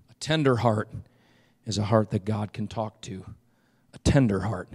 A 0.10 0.14
tender 0.20 0.58
heart 0.58 0.90
is 1.66 1.78
a 1.78 1.84
heart 1.84 2.12
that 2.12 2.26
God 2.26 2.54
can 2.54 2.68
talk 2.68 3.02
to. 3.02 3.26
A 3.94 3.98
tender 4.00 4.42
heart. 4.42 4.70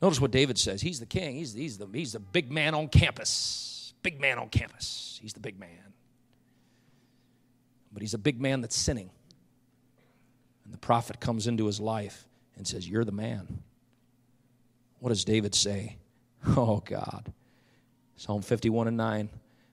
Notice 0.00 0.20
what 0.20 0.32
David 0.32 0.58
says. 0.58 0.82
He's 0.82 0.98
the 0.98 1.06
king. 1.06 1.36
He's, 1.36 1.52
he's, 1.52 1.78
the, 1.78 1.86
he's 1.92 2.12
the 2.12 2.18
big 2.18 2.50
man 2.50 2.74
on 2.74 2.88
campus. 2.88 3.94
Big 4.02 4.20
man 4.20 4.38
on 4.38 4.48
campus. 4.48 5.20
He's 5.22 5.32
the 5.32 5.40
big 5.40 5.60
man. 5.60 5.94
But 7.92 8.02
he's 8.02 8.14
a 8.14 8.18
big 8.18 8.40
man 8.40 8.62
that's 8.62 8.74
sinning. 8.74 9.10
And 10.72 10.78
the 10.80 10.86
prophet 10.86 11.20
comes 11.20 11.46
into 11.46 11.66
his 11.66 11.80
life 11.80 12.26
and 12.56 12.66
says, 12.66 12.88
You're 12.88 13.04
the 13.04 13.12
man. 13.12 13.62
What 15.00 15.10
does 15.10 15.22
David 15.22 15.54
say? 15.54 15.98
Oh, 16.56 16.82
God. 16.82 17.30
Psalm 18.16 18.40
51 18.40 18.88
and 18.88 18.96
9 18.96 19.28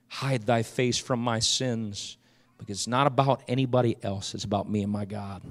Hide 0.08 0.42
thy 0.42 0.62
face 0.62 0.98
from 0.98 1.20
my 1.20 1.38
sins, 1.38 2.18
because 2.58 2.80
it's 2.80 2.86
not 2.86 3.06
about 3.06 3.42
anybody 3.48 3.96
else, 4.02 4.34
it's 4.34 4.44
about 4.44 4.68
me 4.68 4.82
and 4.82 4.92
my 4.92 5.06
God. 5.06 5.42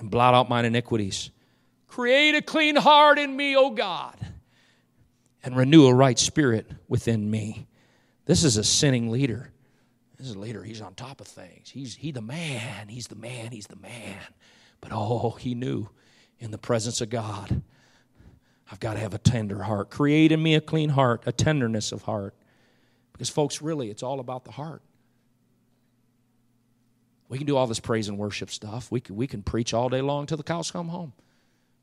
And 0.00 0.10
blot 0.10 0.34
out 0.34 0.48
mine 0.48 0.64
iniquities. 0.64 1.30
Create 1.86 2.34
a 2.34 2.42
clean 2.42 2.74
heart 2.74 3.20
in 3.20 3.36
me, 3.36 3.56
O 3.56 3.70
God, 3.70 4.16
and 5.44 5.56
renew 5.56 5.86
a 5.86 5.94
right 5.94 6.18
spirit 6.18 6.68
within 6.88 7.30
me. 7.30 7.68
This 8.24 8.42
is 8.42 8.56
a 8.56 8.64
sinning 8.64 9.08
leader. 9.08 9.51
This 10.22 10.30
is 10.30 10.36
a 10.36 10.38
leader. 10.38 10.62
He's 10.62 10.80
on 10.80 10.94
top 10.94 11.20
of 11.20 11.26
things. 11.26 11.68
He's 11.68 11.96
he 11.96 12.12
the 12.12 12.22
man. 12.22 12.86
He's 12.86 13.08
the 13.08 13.16
man. 13.16 13.50
He's 13.50 13.66
the 13.66 13.74
man. 13.74 14.20
But 14.80 14.92
oh, 14.94 15.30
he 15.30 15.56
knew 15.56 15.88
in 16.38 16.52
the 16.52 16.58
presence 16.58 17.00
of 17.00 17.10
God, 17.10 17.60
I've 18.70 18.78
got 18.78 18.94
to 18.94 19.00
have 19.00 19.14
a 19.14 19.18
tender 19.18 19.64
heart. 19.64 19.90
Create 19.90 20.30
in 20.30 20.40
me 20.40 20.54
a 20.54 20.60
clean 20.60 20.90
heart, 20.90 21.24
a 21.26 21.32
tenderness 21.32 21.90
of 21.90 22.02
heart. 22.02 22.36
Because, 23.12 23.30
folks, 23.30 23.60
really, 23.60 23.90
it's 23.90 24.04
all 24.04 24.20
about 24.20 24.44
the 24.44 24.52
heart. 24.52 24.82
We 27.28 27.36
can 27.36 27.48
do 27.48 27.56
all 27.56 27.66
this 27.66 27.80
praise 27.80 28.06
and 28.06 28.16
worship 28.16 28.50
stuff. 28.50 28.92
We 28.92 29.00
can, 29.00 29.16
we 29.16 29.26
can 29.26 29.42
preach 29.42 29.74
all 29.74 29.88
day 29.88 30.02
long 30.02 30.26
till 30.26 30.36
the 30.36 30.44
cows 30.44 30.70
come 30.70 30.86
home. 30.86 31.14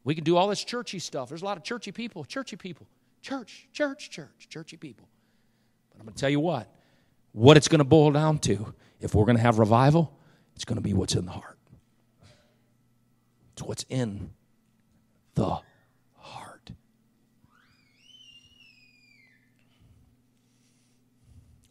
We 0.05 0.15
can 0.15 0.23
do 0.23 0.37
all 0.37 0.47
this 0.47 0.63
churchy 0.63 0.99
stuff. 0.99 1.27
There's 1.27 1.41
a 1.41 1.45
lot 1.45 1.57
of 1.57 1.65
churchy 1.65 1.91
people, 1.91 2.23
churchy 2.23 2.55
people, 2.55 2.87
church, 3.21 3.67
church, 3.73 4.09
church, 4.09 4.47
churchy 4.47 4.77
people. 4.77 5.09
But 5.91 5.99
I'm 5.99 6.05
going 6.05 6.13
to 6.13 6.21
tell 6.21 6.29
you 6.29 6.39
what 6.39 6.73
what 7.31 7.57
it's 7.57 7.67
going 7.67 7.79
to 7.79 7.85
boil 7.85 8.11
down 8.11 8.39
to, 8.39 8.73
if 8.99 9.15
we're 9.15 9.25
going 9.25 9.37
to 9.37 9.43
have 9.43 9.59
revival, 9.59 10.17
it's 10.55 10.65
going 10.65 10.77
to 10.77 10.81
be 10.81 10.93
what's 10.93 11.15
in 11.15 11.25
the 11.25 11.31
heart. 11.31 11.57
It's 13.53 13.63
what's 13.63 13.85
in 13.89 14.31
the 15.35 15.59
heart. 16.15 16.71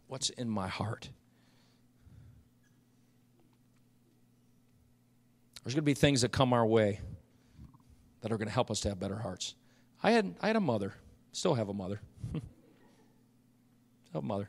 What's 0.07 0.31
in 0.31 0.49
my 0.49 0.69
heart? 0.69 1.11
There's 5.63 5.75
going 5.75 5.83
to 5.83 5.87
be 5.87 5.95
things 5.95 6.23
that 6.23 6.33
come 6.33 6.55
our 6.55 6.67
way 6.67 7.01
that 8.23 8.33
are 8.33 8.39
going 8.39 8.49
to 8.49 8.55
help 8.55 8.71
us 8.71 8.81
to 8.81 8.89
have 8.89 8.99
better 8.99 9.19
hearts. 9.19 9.55
I 10.03 10.13
had, 10.13 10.35
I 10.41 10.47
had 10.47 10.57
a 10.57 10.61
mother, 10.61 10.95
still 11.33 11.55
have 11.55 11.69
a 11.69 11.75
mother. 11.75 12.01
still 12.33 12.43
have 14.15 14.23
a 14.23 14.27
mother. 14.27 14.49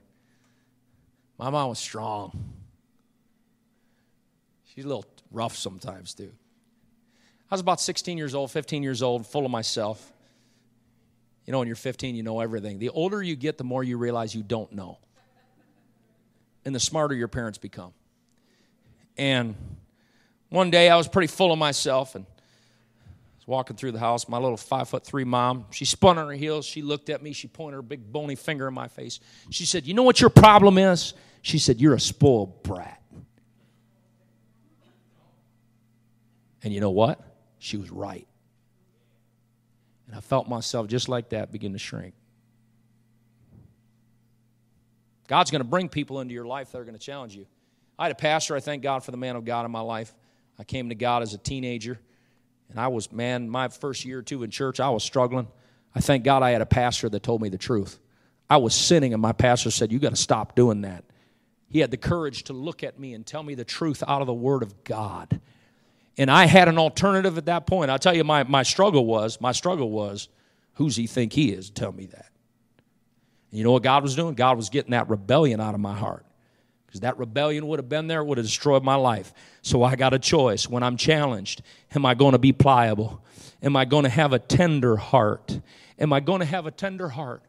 My 1.40 1.50
mom 1.50 1.70
was 1.70 1.80
strong. 1.80 2.54
She's 4.66 4.84
a 4.84 4.88
little 4.88 5.06
rough 5.32 5.56
sometimes, 5.56 6.14
too. 6.14 6.32
I 7.50 7.56
was 7.56 7.62
about 7.62 7.80
16 7.82 8.18
years 8.18 8.36
old, 8.36 8.52
15 8.52 8.84
years 8.84 9.02
old, 9.02 9.26
full 9.26 9.46
of 9.46 9.52
myself. 9.52 10.12
You 11.46 11.54
know, 11.54 11.60
when 11.60 11.68
you're 11.68 11.76
15, 11.76 12.16
you 12.16 12.22
know 12.22 12.42
everything. 12.42 12.78
The 12.78 12.90
older 12.90 13.24
you 13.24 13.36
get, 13.36 13.58
the 13.58 13.64
more 13.64 13.84
you 13.84 13.98
realize 13.98 14.36
you 14.36 14.44
don't 14.44 14.72
know. 14.74 15.00
And 16.66 16.76
the 16.76 16.80
smarter 16.80 17.16
your 17.16 17.30
parents 17.30 17.58
become. 17.58 17.94
And 19.18 19.56
one 20.50 20.70
day 20.70 20.90
I 20.90 20.98
was 20.98 21.08
pretty 21.08 21.28
full 21.28 21.52
of 21.52 21.58
myself 21.58 22.16
and 22.16 22.26
I 22.26 23.38
was 23.38 23.48
walking 23.48 23.78
through 23.78 23.94
the 23.94 24.00
house. 24.00 24.28
My 24.28 24.38
little 24.38 24.58
five 24.58 24.90
foot 24.90 25.04
three 25.04 25.24
mom, 25.24 25.66
she 25.72 25.86
spun 25.86 26.18
on 26.18 26.28
her 26.28 26.34
heels. 26.34 26.66
She 26.66 26.82
looked 26.82 27.10
at 27.10 27.24
me. 27.24 27.34
She 27.34 27.48
pointed 27.48 27.78
her 27.78 27.82
big 27.82 28.12
bony 28.12 28.36
finger 28.36 28.68
in 28.68 28.74
my 28.74 28.88
face. 28.88 29.20
She 29.50 29.66
said, 29.66 29.88
You 29.88 29.94
know 29.94 30.04
what 30.04 30.22
your 30.22 30.30
problem 30.30 30.78
is? 30.78 31.14
She 31.42 31.60
said, 31.60 31.80
You're 31.80 31.96
a 31.96 32.00
spoiled 32.00 32.64
brat. 32.64 33.02
And 36.64 36.74
you 36.74 36.82
know 36.82 36.90
what? 36.90 37.22
She 37.60 37.78
was 37.78 37.90
right. 37.90 38.28
And 40.08 40.16
I 40.16 40.22
felt 40.22 40.50
myself 40.50 40.88
just 40.88 41.08
like 41.08 41.30
that 41.30 41.52
begin 41.52 41.74
to 41.74 41.80
shrink. 41.80 42.14
God's 45.28 45.52
going 45.52 45.62
to 45.62 45.68
bring 45.68 45.90
people 45.90 46.20
into 46.22 46.34
your 46.34 46.46
life 46.46 46.72
that 46.72 46.80
are 46.80 46.84
going 46.84 46.98
to 46.98 47.00
challenge 47.00 47.36
you. 47.36 47.46
I 48.00 48.06
had 48.06 48.12
a 48.12 48.16
pastor, 48.16 48.56
I 48.56 48.60
thank 48.60 48.82
God 48.82 49.04
for 49.04 49.12
the 49.12 49.18
man 49.18 49.36
of 49.36 49.46
God 49.46 49.66
in 49.66 49.72
my 49.72 49.82
life. 49.82 50.14
I 50.58 50.64
came 50.64 50.90
to 50.90 50.96
God 50.96 51.22
as 51.22 51.34
a 51.34 51.38
teenager, 51.38 52.00
and 52.70 52.80
I 52.80 52.88
was, 52.88 53.12
man, 53.12 53.50
my 53.50 53.68
first 53.68 54.04
year 54.04 54.20
or 54.20 54.22
two 54.22 54.44
in 54.44 54.50
church, 54.50 54.80
I 54.80 54.90
was 54.90 55.04
struggling. 55.04 55.48
I 55.94 56.02
thank 56.02 56.24
God 56.24 56.44
I 56.44 56.52
had 56.52 56.62
a 56.62 56.66
pastor 56.66 57.10
that 57.10 57.24
told 57.24 57.42
me 57.42 57.50
the 57.50 57.58
truth. 57.58 58.00
I 58.50 58.58
was 58.58 58.74
sinning, 58.74 59.14
and 59.14 59.22
my 59.22 59.32
pastor 59.32 59.70
said, 59.70 59.92
You 59.92 60.00
got 60.00 60.10
to 60.10 60.16
stop 60.16 60.56
doing 60.56 60.82
that. 60.82 61.04
He 61.70 61.80
had 61.80 61.92
the 61.92 61.98
courage 61.98 62.44
to 62.46 62.54
look 62.54 62.84
at 62.84 63.00
me 63.00 63.14
and 63.14 63.26
tell 63.26 63.44
me 63.44 63.56
the 63.56 63.64
truth 63.64 64.04
out 64.08 64.22
of 64.22 64.28
the 64.28 64.34
Word 64.34 64.64
of 64.64 64.84
God. 64.84 65.40
And 66.18 66.30
I 66.30 66.48
had 66.48 66.68
an 66.68 66.78
alternative 66.78 67.38
at 67.38 67.46
that 67.46 67.66
point. 67.66 67.92
I'll 67.92 68.00
tell 68.00 68.16
you, 68.16 68.24
my, 68.24 68.44
my 68.44 68.64
struggle 68.64 69.06
was, 69.06 69.40
my 69.40 69.52
struggle 69.52 69.90
was, 69.92 70.28
who's 70.74 70.96
he 70.96 71.08
think 71.08 71.32
he 71.34 71.52
is? 71.52 71.70
To 71.70 71.74
tell 71.74 71.92
me 71.92 72.08
that. 72.08 72.32
And 73.52 73.58
you 73.58 73.64
know 73.64 73.72
what 73.72 73.84
God 73.84 74.04
was 74.04 74.16
doing? 74.16 74.36
God 74.36 74.58
was 74.58 74.70
getting 74.70 74.92
that 74.92 75.10
rebellion 75.10 75.62
out 75.62 75.76
of 75.76 75.80
my 75.80 75.96
heart 75.96 76.26
because 76.90 77.02
that 77.02 77.20
rebellion 77.20 77.68
would 77.68 77.78
have 77.78 77.88
been 77.88 78.08
there, 78.08 78.24
would 78.24 78.40
have 78.40 78.48
destroyed 78.48 78.84
my 78.84 78.96
life. 78.96 79.32
So 79.62 79.84
I 79.84 79.96
got 79.96 80.14
a 80.14 80.20
choice. 80.20 80.68
When 80.68 80.82
I'm 80.82 80.98
challenged, 80.98 81.62
am 81.94 82.04
I 82.04 82.16
going 82.16 82.32
to 82.32 82.40
be 82.40 82.52
pliable? 82.52 83.24
Am 83.62 83.76
I 83.76 83.86
going 83.86 84.06
to 84.06 84.10
have 84.10 84.34
a 84.34 84.40
tender 84.40 84.96
heart? 84.96 85.60
Am 86.00 86.12
I 86.12 86.20
going 86.20 86.40
to 86.40 86.46
have 86.46 86.66
a 86.66 86.72
tender 86.72 87.10
heart? 87.10 87.44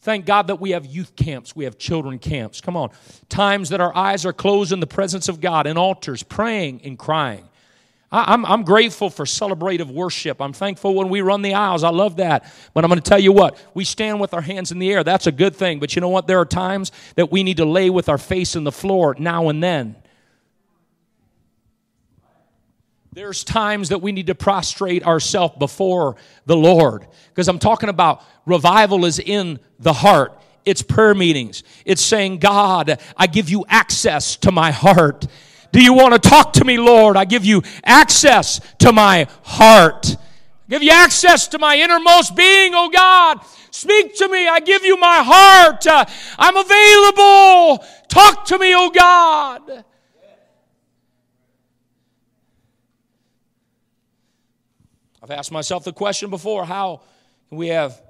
Thank 0.00 0.24
God 0.24 0.46
that 0.48 0.60
we 0.60 0.70
have 0.70 0.86
youth 0.86 1.16
camps, 1.16 1.56
we 1.56 1.64
have 1.64 1.78
children 1.78 2.18
camps. 2.18 2.60
Come 2.60 2.76
on. 2.76 2.90
Times 3.28 3.70
that 3.70 3.80
our 3.80 3.96
eyes 3.96 4.24
are 4.24 4.32
closed 4.32 4.72
in 4.72 4.80
the 4.80 4.86
presence 4.86 5.28
of 5.28 5.40
God, 5.40 5.66
in 5.66 5.76
altars, 5.76 6.22
praying 6.22 6.82
and 6.84 6.98
crying. 6.98 7.48
I'm, 8.12 8.46
I'm 8.46 8.62
grateful 8.62 9.10
for 9.10 9.24
celebrative 9.24 9.88
worship. 9.92 10.40
I'm 10.40 10.52
thankful 10.52 10.94
when 10.94 11.08
we 11.08 11.22
run 11.22 11.42
the 11.42 11.54
aisles. 11.54 11.82
I 11.82 11.90
love 11.90 12.16
that. 12.16 12.50
But 12.72 12.84
I'm 12.84 12.88
going 12.88 13.00
to 13.00 13.08
tell 13.08 13.18
you 13.18 13.32
what, 13.32 13.58
we 13.74 13.84
stand 13.84 14.20
with 14.20 14.32
our 14.32 14.40
hands 14.40 14.70
in 14.70 14.78
the 14.78 14.92
air. 14.92 15.02
That's 15.02 15.26
a 15.26 15.32
good 15.32 15.56
thing. 15.56 15.80
But 15.80 15.96
you 15.96 16.00
know 16.00 16.08
what? 16.08 16.28
There 16.28 16.38
are 16.38 16.46
times 16.46 16.92
that 17.16 17.32
we 17.32 17.42
need 17.42 17.56
to 17.56 17.64
lay 17.64 17.90
with 17.90 18.08
our 18.08 18.18
face 18.18 18.54
in 18.54 18.62
the 18.64 18.72
floor 18.72 19.16
now 19.18 19.48
and 19.48 19.62
then. 19.62 19.96
There's 23.16 23.44
times 23.44 23.88
that 23.88 24.02
we 24.02 24.12
need 24.12 24.26
to 24.26 24.34
prostrate 24.34 25.02
ourselves 25.02 25.54
before 25.58 26.16
the 26.44 26.54
Lord. 26.54 27.06
Because 27.30 27.48
I'm 27.48 27.58
talking 27.58 27.88
about 27.88 28.22
revival 28.44 29.06
is 29.06 29.18
in 29.18 29.58
the 29.78 29.94
heart. 29.94 30.38
It's 30.66 30.82
prayer 30.82 31.14
meetings. 31.14 31.62
It's 31.86 32.02
saying, 32.02 32.40
God, 32.40 33.00
I 33.16 33.26
give 33.26 33.48
you 33.48 33.64
access 33.70 34.36
to 34.36 34.52
my 34.52 34.70
heart. 34.70 35.26
Do 35.72 35.82
you 35.82 35.94
want 35.94 36.12
to 36.12 36.28
talk 36.28 36.52
to 36.54 36.64
me, 36.66 36.76
Lord? 36.76 37.16
I 37.16 37.24
give 37.24 37.46
you 37.46 37.62
access 37.84 38.60
to 38.80 38.92
my 38.92 39.28
heart. 39.44 40.14
I 40.14 40.68
give 40.68 40.82
you 40.82 40.90
access 40.90 41.48
to 41.48 41.58
my 41.58 41.78
innermost 41.78 42.36
being, 42.36 42.72
oh 42.74 42.90
God. 42.90 43.40
Speak 43.70 44.14
to 44.16 44.28
me. 44.28 44.46
I 44.46 44.60
give 44.60 44.84
you 44.84 44.98
my 44.98 45.22
heart. 45.24 45.86
I'm 46.38 46.56
available. 46.58 47.82
Talk 48.08 48.44
to 48.48 48.58
me, 48.58 48.74
oh 48.74 48.90
God. 48.90 49.84
I've 55.26 55.32
asked 55.32 55.50
myself 55.50 55.82
the 55.82 55.92
question 55.92 56.30
before 56.30 56.64
how 56.64 57.00
can 57.48 57.58
we 57.58 57.68
have 57.68 58.00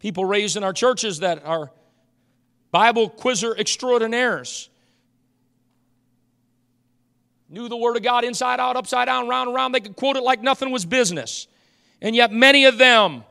people 0.00 0.24
raised 0.24 0.56
in 0.56 0.64
our 0.64 0.72
churches 0.72 1.20
that 1.20 1.44
are 1.44 1.70
Bible 2.72 3.08
quizzer 3.08 3.56
extraordinaires? 3.56 4.68
knew 7.48 7.68
the 7.68 7.76
Word 7.76 7.96
of 7.96 8.02
God 8.02 8.24
inside 8.24 8.58
out, 8.58 8.76
upside 8.76 9.06
down, 9.06 9.28
round 9.28 9.46
and 9.46 9.54
round. 9.54 9.72
They 9.72 9.78
could 9.78 9.94
quote 9.94 10.16
it 10.16 10.24
like 10.24 10.42
nothing 10.42 10.72
was 10.72 10.84
business. 10.84 11.46
And 12.02 12.16
yet, 12.16 12.32
many 12.32 12.64
of 12.64 12.78
them, 12.78 13.22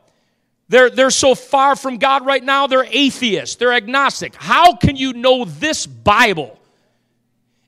they're, 0.70 0.90
they're 0.90 1.10
so 1.10 1.36
far 1.36 1.76
from 1.76 1.98
God 1.98 2.26
right 2.26 2.42
now, 2.42 2.68
they're 2.68 2.88
atheists, 2.90 3.58
they're 3.58 3.74
agnostic. 3.74 4.34
How 4.36 4.78
can 4.78 4.96
you 4.96 5.12
know 5.12 5.44
this 5.44 5.86
Bible 5.86 6.58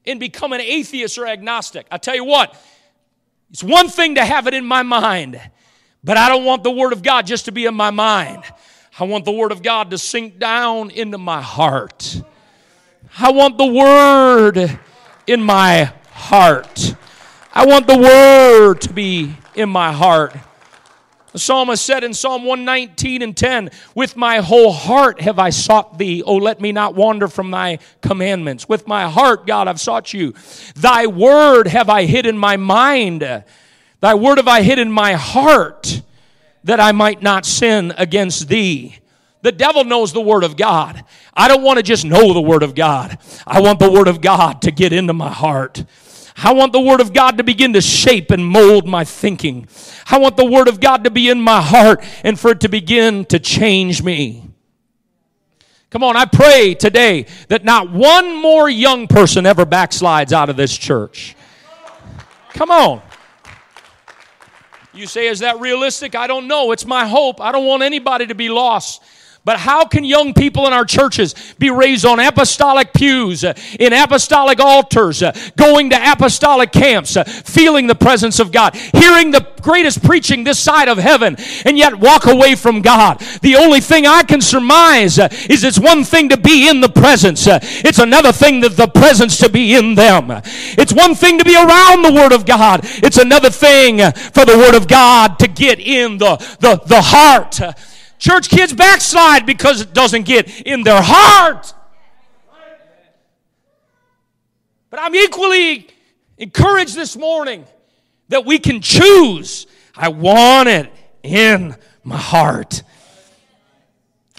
and 0.05 0.18
become 0.18 0.53
an 0.53 0.61
atheist 0.61 1.18
or 1.18 1.28
agnostic? 1.28 1.86
I 1.91 1.97
tell 1.97 2.15
you 2.15 2.24
what, 2.24 2.55
it's 3.49 3.63
one 3.63 3.89
thing 3.89 4.15
to 4.15 4.24
have 4.24 4.47
it 4.47 4.53
in 4.53 4.65
my 4.65 4.84
mind, 4.84 5.39
but 6.04 6.18
I 6.18 6.30
don't 6.30 6.45
want 6.45 6.64
the 6.64 6.72
Word 6.72 6.93
of 6.93 7.04
God 7.04 7.28
just 7.28 7.45
to 7.45 7.52
be 7.52 7.66
in 7.66 7.76
my 7.76 7.91
mind. 7.91 8.43
I 9.00 9.04
want 9.04 9.26
the 9.26 9.32
Word 9.32 9.52
of 9.52 9.62
God 9.62 9.91
to 9.91 9.98
sink 9.98 10.39
down 10.39 10.89
into 10.91 11.18
my 11.18 11.41
heart. 11.41 12.22
I 13.18 13.32
want 13.32 13.58
the 13.58 13.66
Word 13.66 14.80
in 15.28 15.43
my 15.43 15.93
heart. 16.12 16.95
I 17.54 17.66
want 17.66 17.88
the 17.88 17.98
word 17.98 18.82
to 18.82 18.93
be 18.93 19.36
in 19.56 19.70
my 19.70 19.91
heart. 19.91 20.36
The 21.34 21.39
psalmist 21.39 21.86
said 21.86 22.04
in 22.04 22.14
Psalm 22.14 22.45
119 22.45 23.22
and 23.22 23.36
10, 23.36 23.72
With 23.93 24.16
my 24.16 24.38
whole 24.38 24.72
heart 24.72 25.22
have 25.22 25.39
I 25.39 25.50
sought 25.50 25.98
thee. 25.98 26.24
Oh, 26.24 26.36
let 26.36 26.62
me 26.62 26.72
not 26.72 26.95
wander 26.95 27.28
from 27.28 27.52
thy 27.52 27.80
commandments. 28.02 28.70
With 28.70 28.88
my 28.88 29.10
heart, 29.10 29.45
God, 29.45 29.68
I've 29.68 29.80
sought 29.80 30.14
you. 30.14 30.34
Thy 30.76 31.08
word 31.08 31.68
have 31.68 31.89
I 31.89 32.06
hid 32.06 32.26
in 32.26 32.38
my 32.38 32.58
mind. 32.58 33.43
Thy 34.00 34.14
word 34.14 34.38
have 34.38 34.48
I 34.48 34.62
hid 34.62 34.80
in 34.80 34.91
my 34.91 35.14
heart 35.14 36.02
that 36.64 36.80
I 36.80 36.91
might 36.91 37.22
not 37.22 37.45
sin 37.45 37.93
against 37.98 38.48
thee. 38.48 38.98
The 39.41 39.52
devil 39.52 39.84
knows 39.84 40.12
the 40.12 40.22
Word 40.22 40.43
of 40.43 40.58
God. 40.58 41.04
I 41.34 41.48
don't 41.48 41.64
want 41.64 41.78
to 41.78 41.84
just 41.84 42.04
know 42.04 42.34
the 42.34 42.41
Word 42.41 42.64
of 42.64 42.76
God. 42.76 43.18
I 43.45 43.62
want 43.62 43.80
the 43.80 43.89
Word 43.89 44.08
of 44.08 44.20
God 44.20 44.62
to 44.64 44.72
get 44.72 44.91
into 44.91 45.14
my 45.14 45.32
heart. 45.32 45.86
I 46.36 46.54
want 46.54 46.74
the 46.74 46.82
Word 46.82 47.00
of 47.00 47.14
God 47.14 47.38
to 47.38 47.43
begin 47.43 47.74
to 47.74 47.82
shape 47.82 48.30
and 48.30 48.45
mold 48.45 48.88
my 48.88 49.04
thinking. 49.04 49.68
I 50.10 50.18
want 50.18 50.38
the 50.38 50.45
Word 50.45 50.68
of 50.68 50.80
God 50.80 51.04
to 51.06 51.12
be 51.12 51.30
in 51.30 51.39
my 51.39 51.62
heart 51.62 52.04
and 52.24 52.39
for 52.39 52.52
it 52.52 52.60
to 52.62 52.70
begin 52.70 53.26
to 53.26 53.39
change 53.39 54.04
me. 54.04 54.43
Come 55.89 56.04
on, 56.04 56.18
I 56.18 56.26
pray 56.26 56.76
today 56.76 57.28
that 57.48 57.64
not 57.64 57.89
one 57.89 58.36
more 58.36 58.70
young 58.70 59.08
person 59.08 59.45
ever 59.45 59.66
backslides 59.66 60.34
out 60.34 60.50
of 60.50 60.58
this 60.58 60.76
church. 60.78 61.36
Come 62.50 62.72
on. 62.72 63.02
You 64.94 65.08
say, 65.08 65.28
is 65.28 65.40
that 65.40 65.60
realistic? 65.60 66.16
I 66.16 66.28
don't 66.28 66.48
know. 66.48 66.72
It's 66.72 66.86
my 66.86 67.08
hope. 67.08 67.40
I 67.42 67.52
don't 67.52 67.66
want 67.66 67.84
anybody 67.84 68.28
to 68.28 68.36
be 68.36 68.50
lost. 68.50 69.02
But 69.48 69.60
how 69.60 69.86
can 69.86 70.04
young 70.04 70.34
people 70.34 70.68
in 70.68 70.74
our 70.74 70.84
churches 70.84 71.34
be 71.58 71.70
raised 71.70 72.04
on 72.04 72.20
apostolic 72.20 72.91
pews, 72.91 73.45
uh, 73.45 73.54
in 73.80 73.93
apostolic 73.93 74.60
altars, 74.60 75.24
uh, 75.24 75.32
going 75.56 75.89
to 75.91 76.12
apostolic 76.12 76.74
camps, 76.74 77.16
uh, 77.16 77.24
feeling 77.24 77.88
the 77.88 77.95
presence 77.95 78.41
of 78.41 78.52
God, 78.52 78.76
hearing 78.76 79.32
the 79.32 79.48
greatest 79.62 80.04
preaching 80.04 80.43
this 80.43 80.60
side 80.60 80.89
of 80.89 80.98
heaven, 80.98 81.38
and 81.64 81.78
yet 81.78 81.98
walk 81.98 82.26
away 82.26 82.56
from 82.56 82.82
God? 82.82 83.22
The 83.41 83.56
only 83.56 83.80
thing 83.80 84.06
I 84.06 84.24
can 84.24 84.41
surmise 84.41 85.18
is 85.18 85.64
it's 85.64 85.80
one 85.80 86.04
thing 86.04 86.28
to 86.28 86.38
be 86.38 86.68
in 86.68 86.82
the 86.82 86.89
presence, 86.89 87.48
it's 87.48 88.00
another 88.00 88.34
thing 88.34 88.60
that 88.60 88.76
the 88.76 88.89
presence 88.89 89.38
to 89.38 89.48
be 89.48 89.76
in 89.76 89.95
them. 89.95 90.41
It's 90.78 90.91
one 90.91 91.16
thing 91.16 91.38
to 91.38 91.45
be 91.45 91.56
around 91.56 92.02
the 92.02 92.12
Word 92.12 92.34
of 92.34 92.45
God, 92.45 92.82
it's 92.84 93.18
another 93.18 93.50
thing 93.50 94.00
for 94.34 94.43
the 94.43 94.58
Word 94.58 94.76
of 94.76 94.89
God 94.89 95.39
to 95.39 95.48
get 95.48 95.80
in 95.80 96.18
the, 96.18 96.36
the, 96.60 96.82
the 96.86 97.02
heart. 97.02 97.62
Church 98.20 98.49
kids 98.49 98.74
backslide 98.74 99.45
because 99.45 99.82
it 99.82 99.93
doesn't 99.93 100.24
get 100.24 100.61
in 100.61 100.84
their 100.84 101.01
heart. 101.01 101.74
But 104.89 104.99
I'm 105.01 105.15
equally 105.15 105.88
encouraged 106.38 106.95
this 106.95 107.15
morning 107.15 107.65
that 108.30 108.45
we 108.45 108.59
can 108.59 108.82
choose 108.82 109.68
I 109.97 110.09
want 110.09 110.70
it 110.70 110.91
in 111.24 111.76
my 112.03 112.18
heart. 112.18 112.84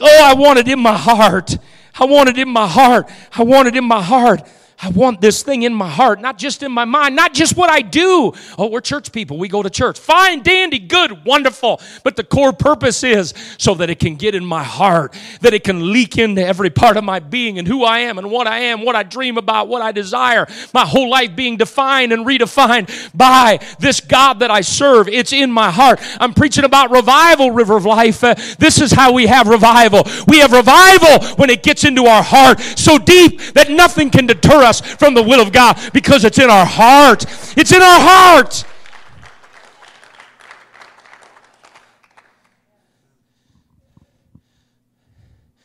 Oh, 0.01 0.25
I 0.25 0.35
want 0.35 0.61
it 0.61 0.69
in 0.69 0.79
my 0.79 0.97
heart. 0.97 1.59
I 1.99 2.05
want 2.05 2.29
it 2.29 2.39
in 2.39 2.49
my 2.49 2.69
heart. 2.69 3.11
I 3.37 3.43
want 3.43 3.67
it 3.67 3.77
in 3.77 3.85
my 3.85 4.01
heart. 4.01 4.43
I 4.81 4.91
want 4.91 5.21
this 5.21 5.43
thing 5.43 5.63
in 5.63 5.75
my 5.75 5.89
heart, 5.89 6.21
not 6.21 6.39
just 6.39 6.63
in 6.63 6.71
my 6.71 6.85
mind, 6.85 7.17
not 7.17 7.35
just 7.35 7.57
what 7.57 7.69
I 7.69 7.81
do. 7.81 8.33
Oh, 8.57 8.69
we're 8.69 8.81
church 8.81 9.11
people. 9.11 9.37
We 9.37 9.49
go 9.49 9.61
to 9.61 9.71
church. 9.71 9.99
Fine, 9.99 10.45
dandy, 10.45 10.79
good, 10.79 11.25
wonderful. 11.25 11.81
But 12.05 12.15
the 12.15 12.23
core 12.23 12.53
purpose 12.53 13.03
is 13.03 13.35
so 13.59 13.75
that 13.75 13.91
it 13.91 13.99
can 13.99 14.15
get 14.15 14.37
in 14.37 14.45
my 14.45 14.63
heart, 14.63 15.19
that 15.41 15.53
it 15.53 15.65
can 15.65 15.93
leak 15.93 16.17
into 16.17 16.47
every 16.47 16.71
part 16.71 16.97
of 16.97 17.03
my 17.03 17.19
being 17.19 17.59
and 17.59 17.67
who 17.67 17.83
I 17.83 18.01
am 18.01 18.19
and 18.19 18.31
what 18.31 18.47
I 18.47 18.61
am, 18.61 18.85
what 18.85 18.95
I 18.95 19.03
dream 19.03 19.37
about, 19.37 19.67
what 19.67 19.83
I 19.83 19.91
desire. 19.91 20.47
My 20.73 20.87
whole 20.87 21.11
life 21.11 21.35
being 21.35 21.57
defined 21.57 22.13
and 22.13 22.25
redefined 22.25 23.11
by 23.17 23.59
this 23.81 24.01
God 24.01 24.39
that 24.39 24.53
I 24.53 24.61
serve. 24.61 25.09
It's 25.09 25.33
in 25.33 25.51
my 25.51 25.73
heart. 25.73 25.99
I'm 26.21 26.35
preaching 26.35 26.63
about 26.63 26.93
revival, 26.93 27.51
River 27.51 27.77
of 27.77 27.85
Life. 27.85 28.23
Uh, 28.23 28.37
this 28.61 28.81
is 28.81 28.93
how 28.93 29.13
we 29.13 29.27
have 29.27 29.49
revival. 29.49 30.05
We 30.29 30.39
have 30.39 30.53
revival 30.53 31.27
when 31.35 31.51
it 31.51 31.65
gets 31.65 31.83
into 31.83 32.05
our 32.05 32.23
heart 32.23 32.61
so 32.61 32.97
deep 32.97 33.41
that 33.55 33.71
nothing 33.71 34.11
can 34.11 34.27
deter 34.27 34.63
us 34.63 34.68
us 34.69 34.81
from 34.81 35.15
the 35.15 35.23
will 35.23 35.41
of 35.41 35.53
God 35.53 35.79
because 35.93 36.25
it's 36.25 36.39
in 36.39 36.51
our 36.51 36.67
heart. 36.67 37.25
It's 37.57 37.73
in 37.73 37.83
our 37.83 38.01
heart. 38.01 38.65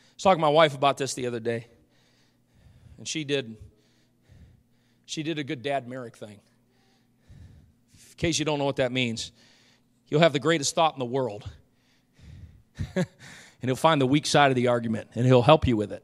I 0.06 0.16
was 0.16 0.22
talking 0.22 0.38
to 0.38 0.42
my 0.42 0.48
wife 0.48 0.74
about 0.74 0.96
this 0.96 1.14
the 1.14 1.26
other 1.26 1.40
day, 1.40 1.66
and 2.98 3.06
she 3.06 3.24
did. 3.24 3.56
She 5.06 5.22
did 5.22 5.38
a 5.38 5.44
good 5.44 5.62
dad 5.62 5.86
Merrick 5.86 6.16
thing. 6.16 6.40
In 7.92 8.16
case 8.16 8.38
you 8.38 8.44
don't 8.44 8.58
know 8.58 8.64
what 8.64 8.76
that 8.76 8.90
means, 8.90 9.32
you'll 10.08 10.22
have 10.22 10.32
the 10.32 10.40
greatest 10.40 10.74
thought 10.74 10.94
in 10.94 10.98
the 10.98 11.04
world, 11.04 11.48
and 12.96 13.06
he'll 13.60 13.76
find 13.76 14.00
the 14.00 14.06
weak 14.06 14.24
side 14.24 14.50
of 14.50 14.54
the 14.54 14.68
argument, 14.68 15.10
and 15.14 15.26
he'll 15.26 15.42
help 15.42 15.66
you 15.66 15.76
with 15.76 15.92
it. 15.92 16.02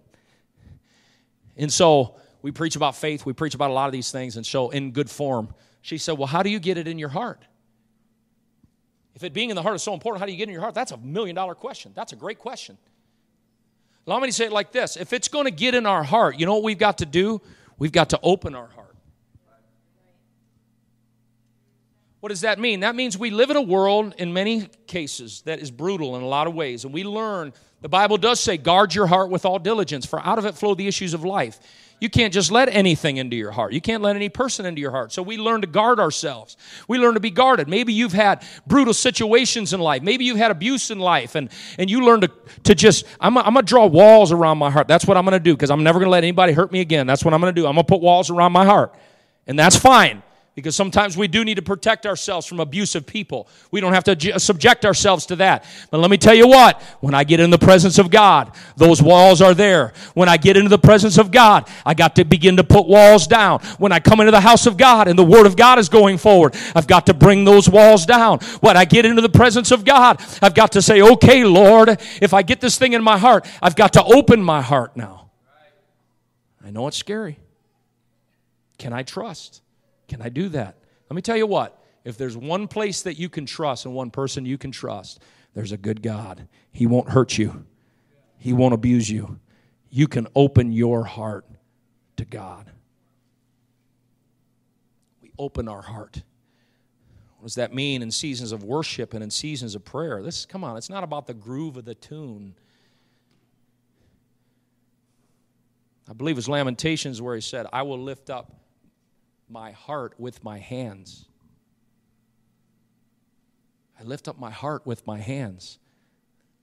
And 1.56 1.72
so 1.72 2.16
we 2.42 2.50
preach 2.50 2.76
about 2.76 2.96
faith, 2.96 3.26
we 3.26 3.32
preach 3.32 3.54
about 3.54 3.70
a 3.70 3.72
lot 3.72 3.86
of 3.86 3.92
these 3.92 4.10
things, 4.10 4.36
and 4.36 4.46
so 4.46 4.70
in 4.70 4.92
good 4.92 5.10
form. 5.10 5.52
She 5.82 5.98
said, 5.98 6.18
Well, 6.18 6.26
how 6.26 6.42
do 6.42 6.50
you 6.50 6.58
get 6.58 6.78
it 6.78 6.88
in 6.88 6.98
your 6.98 7.08
heart? 7.08 7.42
If 9.14 9.24
it 9.24 9.32
being 9.32 9.50
in 9.50 9.56
the 9.56 9.62
heart 9.62 9.76
is 9.76 9.82
so 9.82 9.92
important, 9.92 10.20
how 10.20 10.26
do 10.26 10.32
you 10.32 10.38
get 10.38 10.48
in 10.48 10.52
your 10.52 10.62
heart? 10.62 10.74
That's 10.74 10.92
a 10.92 10.96
million 10.96 11.36
dollar 11.36 11.54
question. 11.54 11.92
That's 11.94 12.12
a 12.12 12.16
great 12.16 12.38
question. 12.38 12.78
Allow 14.06 14.20
me 14.20 14.28
to 14.28 14.32
say 14.32 14.46
it 14.46 14.52
like 14.52 14.72
this 14.72 14.96
if 14.96 15.12
it's 15.12 15.28
going 15.28 15.44
to 15.44 15.50
get 15.50 15.74
in 15.74 15.86
our 15.86 16.02
heart, 16.02 16.38
you 16.38 16.46
know 16.46 16.54
what 16.54 16.62
we've 16.62 16.78
got 16.78 16.98
to 16.98 17.06
do? 17.06 17.40
We've 17.78 17.92
got 17.92 18.10
to 18.10 18.20
open 18.22 18.54
our 18.54 18.68
heart. 18.68 18.90
What 22.20 22.28
does 22.28 22.42
that 22.42 22.58
mean? 22.58 22.80
That 22.80 22.94
means 22.94 23.16
we 23.16 23.30
live 23.30 23.48
in 23.48 23.56
a 23.56 23.62
world, 23.62 24.14
in 24.18 24.34
many 24.34 24.68
cases, 24.86 25.40
that 25.42 25.58
is 25.58 25.70
brutal 25.70 26.16
in 26.16 26.22
a 26.22 26.26
lot 26.26 26.46
of 26.46 26.54
ways. 26.54 26.84
And 26.84 26.92
we 26.92 27.02
learn, 27.02 27.54
the 27.80 27.88
Bible 27.88 28.18
does 28.18 28.40
say, 28.40 28.58
guard 28.58 28.94
your 28.94 29.06
heart 29.06 29.30
with 29.30 29.46
all 29.46 29.58
diligence, 29.58 30.04
for 30.04 30.20
out 30.20 30.38
of 30.38 30.44
it 30.44 30.54
flow 30.54 30.74
the 30.74 30.86
issues 30.86 31.14
of 31.14 31.24
life. 31.24 31.58
You 32.00 32.08
can't 32.08 32.32
just 32.32 32.50
let 32.50 32.68
anything 32.70 33.18
into 33.18 33.36
your 33.36 33.50
heart. 33.50 33.72
You 33.72 33.80
can't 33.80 34.02
let 34.02 34.16
any 34.16 34.28
person 34.28 34.64
into 34.64 34.80
your 34.80 34.90
heart. 34.90 35.12
So 35.12 35.22
we 35.22 35.36
learn 35.36 35.60
to 35.60 35.66
guard 35.66 36.00
ourselves. 36.00 36.56
We 36.88 36.98
learn 36.98 37.14
to 37.14 37.20
be 37.20 37.30
guarded. 37.30 37.68
Maybe 37.68 37.92
you've 37.92 38.14
had 38.14 38.42
brutal 38.66 38.94
situations 38.94 39.72
in 39.72 39.80
life. 39.80 40.02
Maybe 40.02 40.24
you've 40.24 40.38
had 40.38 40.50
abuse 40.50 40.90
in 40.90 40.98
life 40.98 41.34
and, 41.34 41.50
and 41.78 41.90
you 41.90 42.04
learn 42.04 42.22
to, 42.22 42.30
to 42.64 42.74
just, 42.74 43.04
I'm, 43.20 43.36
I'm 43.36 43.52
going 43.52 43.66
to 43.66 43.70
draw 43.70 43.86
walls 43.86 44.32
around 44.32 44.58
my 44.58 44.70
heart. 44.70 44.88
That's 44.88 45.06
what 45.06 45.18
I'm 45.18 45.24
going 45.24 45.38
to 45.38 45.44
do 45.44 45.54
because 45.54 45.70
I'm 45.70 45.84
never 45.84 45.98
going 45.98 46.06
to 46.06 46.12
let 46.12 46.24
anybody 46.24 46.54
hurt 46.54 46.72
me 46.72 46.80
again. 46.80 47.06
That's 47.06 47.24
what 47.24 47.34
I'm 47.34 47.40
going 47.40 47.54
to 47.54 47.60
do. 47.60 47.66
I'm 47.66 47.74
going 47.74 47.84
to 47.84 47.88
put 47.88 48.00
walls 48.00 48.30
around 48.30 48.52
my 48.52 48.64
heart. 48.64 48.94
And 49.46 49.58
that's 49.58 49.76
fine 49.76 50.22
because 50.54 50.74
sometimes 50.74 51.16
we 51.16 51.28
do 51.28 51.44
need 51.44 51.54
to 51.54 51.62
protect 51.62 52.06
ourselves 52.06 52.46
from 52.46 52.60
abusive 52.60 53.06
people. 53.06 53.48
We 53.70 53.80
don't 53.80 53.92
have 53.92 54.04
to 54.04 54.38
subject 54.38 54.84
ourselves 54.84 55.26
to 55.26 55.36
that. 55.36 55.64
But 55.90 56.00
let 56.00 56.10
me 56.10 56.18
tell 56.18 56.34
you 56.34 56.48
what, 56.48 56.80
when 57.00 57.14
I 57.14 57.24
get 57.24 57.40
in 57.40 57.50
the 57.50 57.58
presence 57.58 57.98
of 57.98 58.10
God, 58.10 58.52
those 58.76 59.00
walls 59.00 59.40
are 59.40 59.54
there. 59.54 59.92
When 60.14 60.28
I 60.28 60.36
get 60.36 60.56
into 60.56 60.68
the 60.68 60.78
presence 60.78 61.18
of 61.18 61.30
God, 61.30 61.68
I 61.86 61.94
got 61.94 62.16
to 62.16 62.24
begin 62.24 62.56
to 62.56 62.64
put 62.64 62.86
walls 62.86 63.26
down. 63.26 63.60
When 63.78 63.92
I 63.92 64.00
come 64.00 64.20
into 64.20 64.32
the 64.32 64.40
house 64.40 64.66
of 64.66 64.76
God 64.76 65.08
and 65.08 65.18
the 65.18 65.24
word 65.24 65.46
of 65.46 65.56
God 65.56 65.78
is 65.78 65.88
going 65.88 66.18
forward, 66.18 66.56
I've 66.74 66.88
got 66.88 67.06
to 67.06 67.14
bring 67.14 67.44
those 67.44 67.68
walls 67.68 68.04
down. 68.04 68.40
When 68.60 68.76
I 68.76 68.84
get 68.84 69.06
into 69.06 69.22
the 69.22 69.28
presence 69.28 69.70
of 69.70 69.84
God, 69.84 70.20
I've 70.42 70.54
got 70.54 70.72
to 70.72 70.82
say, 70.82 71.00
okay, 71.00 71.44
Lord, 71.44 72.00
if 72.20 72.34
I 72.34 72.42
get 72.42 72.60
this 72.60 72.76
thing 72.76 72.92
in 72.92 73.02
my 73.02 73.18
heart, 73.18 73.46
I've 73.62 73.76
got 73.76 73.92
to 73.94 74.04
open 74.04 74.42
my 74.42 74.62
heart 74.62 74.96
now. 74.96 75.30
I 76.64 76.70
know 76.70 76.88
it's 76.88 76.96
scary. 76.96 77.38
Can 78.78 78.92
I 78.92 79.02
trust? 79.02 79.62
Can 80.10 80.20
I 80.20 80.28
do 80.28 80.48
that? 80.48 80.74
Let 81.08 81.14
me 81.14 81.22
tell 81.22 81.36
you 81.36 81.46
what. 81.46 81.80
If 82.02 82.18
there's 82.18 82.36
one 82.36 82.66
place 82.66 83.02
that 83.02 83.16
you 83.16 83.28
can 83.28 83.46
trust 83.46 83.84
and 83.86 83.94
one 83.94 84.10
person 84.10 84.44
you 84.44 84.58
can 84.58 84.72
trust, 84.72 85.22
there's 85.54 85.70
a 85.70 85.76
good 85.76 86.02
God. 86.02 86.48
He 86.72 86.84
won't 86.84 87.10
hurt 87.10 87.38
you, 87.38 87.64
He 88.36 88.52
won't 88.52 88.74
abuse 88.74 89.08
you. 89.08 89.38
You 89.88 90.08
can 90.08 90.26
open 90.34 90.72
your 90.72 91.04
heart 91.04 91.46
to 92.16 92.24
God. 92.24 92.70
We 95.22 95.30
open 95.38 95.68
our 95.68 95.82
heart. 95.82 96.22
What 97.38 97.46
does 97.46 97.54
that 97.54 97.72
mean 97.72 98.02
in 98.02 98.10
seasons 98.10 98.50
of 98.50 98.64
worship 98.64 99.14
and 99.14 99.22
in 99.22 99.30
seasons 99.30 99.76
of 99.76 99.84
prayer? 99.84 100.22
This, 100.22 100.44
come 100.44 100.64
on, 100.64 100.76
it's 100.76 100.90
not 100.90 101.04
about 101.04 101.28
the 101.28 101.34
groove 101.34 101.76
of 101.76 101.84
the 101.84 101.94
tune. 101.94 102.54
I 106.08 106.12
believe 106.14 106.36
it's 106.36 106.48
Lamentations 106.48 107.22
where 107.22 107.36
he 107.36 107.40
said, 107.40 107.66
I 107.72 107.82
will 107.82 107.98
lift 107.98 108.28
up 108.28 108.59
my 109.50 109.72
heart 109.72 110.14
with 110.18 110.42
my 110.44 110.58
hands. 110.58 111.26
I 113.98 114.04
lift 114.04 114.28
up 114.28 114.38
my 114.38 114.50
heart 114.50 114.86
with 114.86 115.06
my 115.06 115.18
hands. 115.18 115.78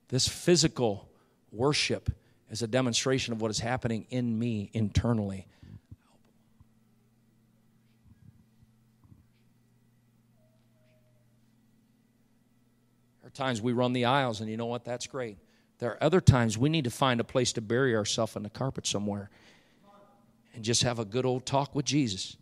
This 0.08 0.26
physical 0.26 1.08
worship 1.52 2.10
is 2.50 2.62
a 2.62 2.66
demonstration 2.66 3.32
of 3.32 3.40
what 3.40 3.50
is 3.50 3.60
happening 3.60 4.06
in 4.10 4.38
me 4.38 4.70
internally. 4.72 5.46
There 13.20 13.28
are 13.28 13.30
times 13.30 13.60
we 13.60 13.72
run 13.72 13.92
the 13.92 14.06
aisles, 14.06 14.40
and 14.40 14.50
you 14.50 14.56
know 14.56 14.66
what? 14.66 14.84
That's 14.84 15.06
great. 15.06 15.36
There 15.78 15.92
are 15.92 16.02
other 16.02 16.20
times 16.20 16.58
we 16.58 16.68
need 16.70 16.84
to 16.84 16.90
find 16.90 17.20
a 17.20 17.24
place 17.24 17.52
to 17.52 17.60
bury 17.60 17.94
ourselves 17.94 18.34
in 18.34 18.42
the 18.42 18.50
carpet 18.50 18.86
somewhere 18.86 19.30
and 20.54 20.64
just 20.64 20.82
have 20.82 20.98
a 20.98 21.04
good 21.04 21.24
old 21.24 21.46
talk 21.46 21.74
with 21.74 21.84
Jesus 21.84 22.36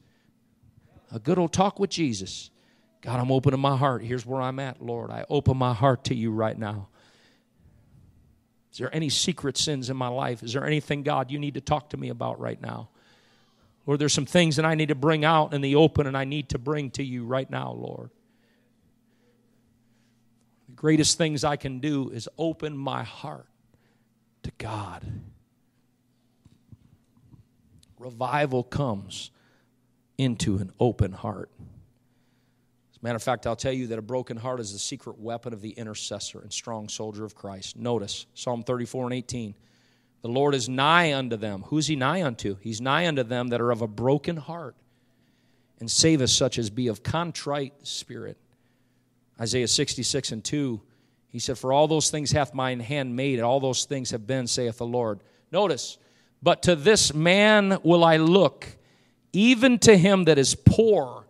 a 1.13 1.19
good 1.19 1.39
old 1.39 1.53
talk 1.53 1.79
with 1.79 1.91
Jesus. 1.91 2.51
God, 3.01 3.21
I'm 3.21 3.31
opening 3.31 3.61
my 3.61 3.77
heart. 3.77 4.03
Here's 4.03 4.27
where 4.27 4.43
I'm 4.43 4.59
at, 4.59 4.83
Lord. 4.83 5.11
I 5.11 5.25
open 5.31 5.57
my 5.57 5.73
heart 5.73 6.05
to 6.05 6.15
you 6.15 6.33
right 6.33 6.59
now. 6.59 6.89
Is 8.73 8.79
there 8.79 8.95
any 8.95 9.09
secret 9.09 9.57
sins 9.57 9.89
in 9.89 9.97
my 9.97 10.09
life? 10.09 10.43
Is 10.43 10.53
there 10.53 10.67
anything, 10.67 11.03
God, 11.03 11.31
you 11.31 11.39
need 11.39 11.55
to 11.55 11.61
talk 11.61 11.91
to 11.91 11.97
me 11.97 12.09
about 12.09 12.41
right 12.41 12.61
now? 12.61 12.89
Or 13.87 13.97
there's 13.97 14.13
some 14.13 14.27
things 14.27 14.57
that 14.57 14.65
I 14.65 14.75
need 14.75 14.89
to 14.89 14.95
bring 14.95 15.25
out 15.25 15.55
in 15.55 15.61
the 15.61 15.77
open 15.77 16.07
and 16.07 16.17
I 16.17 16.25
need 16.25 16.49
to 16.51 16.59
bring 16.59 16.91
to 16.93 17.05
you 17.05 17.25
right 17.25 17.49
now, 17.49 17.73
Lord. 17.73 18.11
The 20.69 20.75
greatest 20.75 21.17
things 21.17 21.45
I 21.45 21.57
can 21.57 21.79
do 21.79 22.11
is 22.11 22.29
open 22.37 22.77
my 22.77 23.05
heart 23.05 23.47
to 24.43 24.51
God. 24.59 25.07
Revival 27.99 28.65
comes 28.65 29.31
into 30.19 30.57
an 30.59 30.73
open 30.81 31.13
heart. 31.13 31.51
As 32.93 33.03
a 33.03 33.05
matter 33.05 33.17
of 33.17 33.23
fact, 33.23 33.47
I'll 33.47 33.57
tell 33.57 33.73
you 33.73 33.89
that 33.89 33.99
a 33.99 34.03
broken 34.03 34.37
heart 34.37 34.61
is 34.61 34.73
the 34.73 34.79
secret 34.79 35.19
weapon 35.19 35.53
of 35.53 35.61
the 35.61 35.71
intercessor 35.71 36.41
and 36.41 36.53
strong 36.53 36.89
soldier 36.89 37.25
of 37.25 37.35
Christ. 37.35 37.77
Notice 37.77 38.27
Psalm 38.35 38.63
34 38.63 39.05
and 39.05 39.15
18. 39.15 39.55
The 40.23 40.29
Lord 40.29 40.55
is 40.55 40.69
nigh 40.69 41.13
unto 41.15 41.37
them. 41.37 41.63
Who's 41.67 41.87
he 41.87 41.97
nigh 41.97 42.23
unto? 42.23 42.57
He's 42.61 42.81
nigh 42.81 43.07
unto 43.07 43.23
them 43.23 43.49
that 43.49 43.61
are 43.61 43.71
of 43.71 43.83
a 43.83 43.87
broken 43.87 44.37
heart, 44.37 44.75
and 45.79 45.91
save 45.91 46.23
us 46.23 46.33
such 46.33 46.59
as 46.59 46.71
be 46.71 46.89
of 46.89 47.03
contrite 47.03 47.75
spirit. 47.87 48.39
Isaiah 49.39 49.69
66 49.69 50.33
and 50.33 50.43
2, 50.43 50.81
he 51.29 51.39
said, 51.39 51.59
For 51.59 51.73
all 51.73 51.87
those 51.87 52.11
things 52.11 52.33
hath 52.33 52.55
mine 52.55 52.81
hand 52.81 53.15
made, 53.15 53.35
and 53.35 53.45
all 53.45 53.61
those 53.61 53.85
things 53.85 54.11
have 54.11 54.27
been, 54.27 54.47
saith 54.47 54.79
the 54.79 54.87
Lord. 54.87 55.21
Notice, 55.53 55.99
but 56.43 56.63
to 56.63 56.75
this 56.75 57.13
man 57.13 57.79
will 57.83 58.03
I 58.03 58.17
look 58.17 58.67
even 59.37 59.79
to 59.81 59.97
him 59.97 60.25
that 60.25 60.39
is 60.39 60.55
poor 60.55 61.27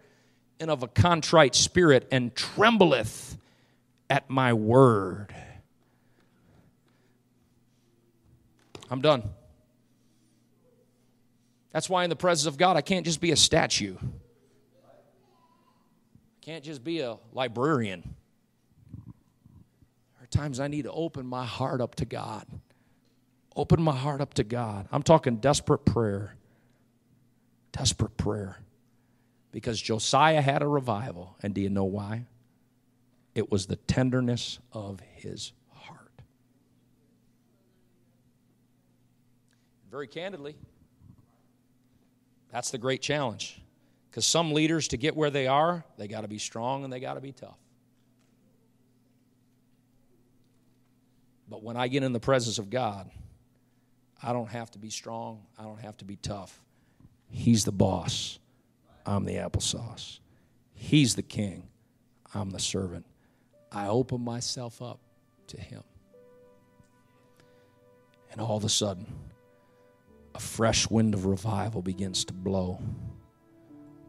and 0.60 0.70
of 0.70 0.82
a 0.84 0.88
contrite 0.88 1.54
spirit 1.54 2.06
and 2.12 2.34
trembleth 2.34 3.36
at 4.08 4.30
my 4.30 4.52
word. 4.52 5.34
I'm 8.88 9.00
done. 9.00 9.24
That's 11.72 11.90
why, 11.90 12.04
in 12.04 12.10
the 12.10 12.16
presence 12.16 12.46
of 12.46 12.56
God, 12.56 12.76
I 12.76 12.80
can't 12.80 13.04
just 13.04 13.20
be 13.20 13.32
a 13.32 13.36
statue. 13.36 13.96
I 14.00 14.06
can't 16.40 16.62
just 16.62 16.84
be 16.84 17.00
a 17.00 17.16
librarian. 17.32 18.14
There 19.04 20.22
are 20.22 20.26
times 20.30 20.60
I 20.60 20.68
need 20.68 20.82
to 20.82 20.92
open 20.92 21.26
my 21.26 21.44
heart 21.44 21.80
up 21.80 21.96
to 21.96 22.04
God. 22.04 22.46
Open 23.56 23.82
my 23.82 23.96
heart 23.96 24.20
up 24.20 24.34
to 24.34 24.44
God. 24.44 24.86
I'm 24.92 25.02
talking 25.02 25.38
desperate 25.38 25.84
prayer. 25.84 26.36
Desperate 27.76 28.16
prayer. 28.16 28.58
Because 29.52 29.80
Josiah 29.80 30.40
had 30.40 30.62
a 30.62 30.68
revival. 30.68 31.36
And 31.42 31.54
do 31.54 31.60
you 31.60 31.70
know 31.70 31.84
why? 31.84 32.26
it 33.36 33.52
was 33.52 33.66
the 33.66 33.76
tenderness 33.76 34.58
of 34.72 34.98
his 35.14 35.52
heart. 35.74 36.22
Very 39.90 40.08
candidly, 40.08 40.56
that's 42.50 42.70
the 42.70 42.78
great 42.78 43.02
challenge. 43.02 43.60
Because 44.10 44.24
some 44.24 44.54
leaders, 44.54 44.88
to 44.88 44.96
get 44.96 45.14
where 45.14 45.28
they 45.28 45.46
are, 45.46 45.84
they 45.98 46.08
got 46.08 46.22
to 46.22 46.28
be 46.28 46.38
strong 46.38 46.82
and 46.82 46.90
they 46.90 46.98
got 46.98 47.14
to 47.14 47.20
be 47.20 47.32
tough. 47.32 47.58
But 51.46 51.62
when 51.62 51.76
I 51.76 51.88
get 51.88 52.02
in 52.02 52.14
the 52.14 52.20
presence 52.20 52.58
of 52.58 52.70
God, 52.70 53.10
I 54.22 54.32
don't 54.32 54.48
have 54.48 54.70
to 54.70 54.78
be 54.78 54.88
strong. 54.88 55.42
I 55.58 55.64
don't 55.64 55.80
have 55.80 55.98
to 55.98 56.06
be 56.06 56.16
tough. 56.16 56.58
He's 57.28 57.64
the 57.64 57.72
boss. 57.72 58.38
I'm 59.04 59.24
the 59.24 59.34
applesauce. 59.34 60.20
He's 60.74 61.14
the 61.14 61.22
king. 61.22 61.68
I'm 62.34 62.50
the 62.50 62.58
servant. 62.58 63.06
I 63.72 63.88
open 63.88 64.20
myself 64.22 64.82
up 64.82 65.00
to 65.48 65.60
him. 65.60 65.82
And 68.32 68.40
all 68.40 68.56
of 68.56 68.64
a 68.64 68.68
sudden, 68.68 69.06
a 70.34 70.40
fresh 70.40 70.90
wind 70.90 71.14
of 71.14 71.24
revival 71.24 71.82
begins 71.82 72.24
to 72.26 72.34
blow 72.34 72.80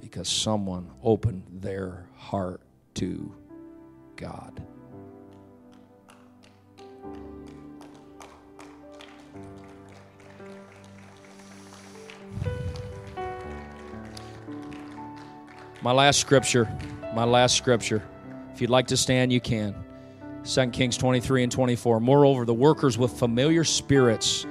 because 0.02 0.28
someone 0.28 0.92
opened 1.02 1.44
their 1.50 2.06
heart 2.16 2.62
to 2.96 3.34
God. 4.16 4.62
My 15.88 15.94
last 15.94 16.20
scripture, 16.20 16.70
my 17.16 17.24
last 17.24 17.56
scripture. 17.56 18.04
If 18.54 18.60
you'd 18.60 18.70
like 18.70 18.88
to 18.88 18.98
stand, 18.98 19.32
you 19.32 19.40
can. 19.40 19.74
2 20.44 20.68
Kings 20.72 20.98
23 20.98 21.44
and 21.44 21.50
24. 21.50 22.02
Moreover, 22.02 22.44
the 22.44 22.54
workers 22.54 22.98
with 22.98 23.14
familiar 23.14 23.64
spirits, 23.64 24.46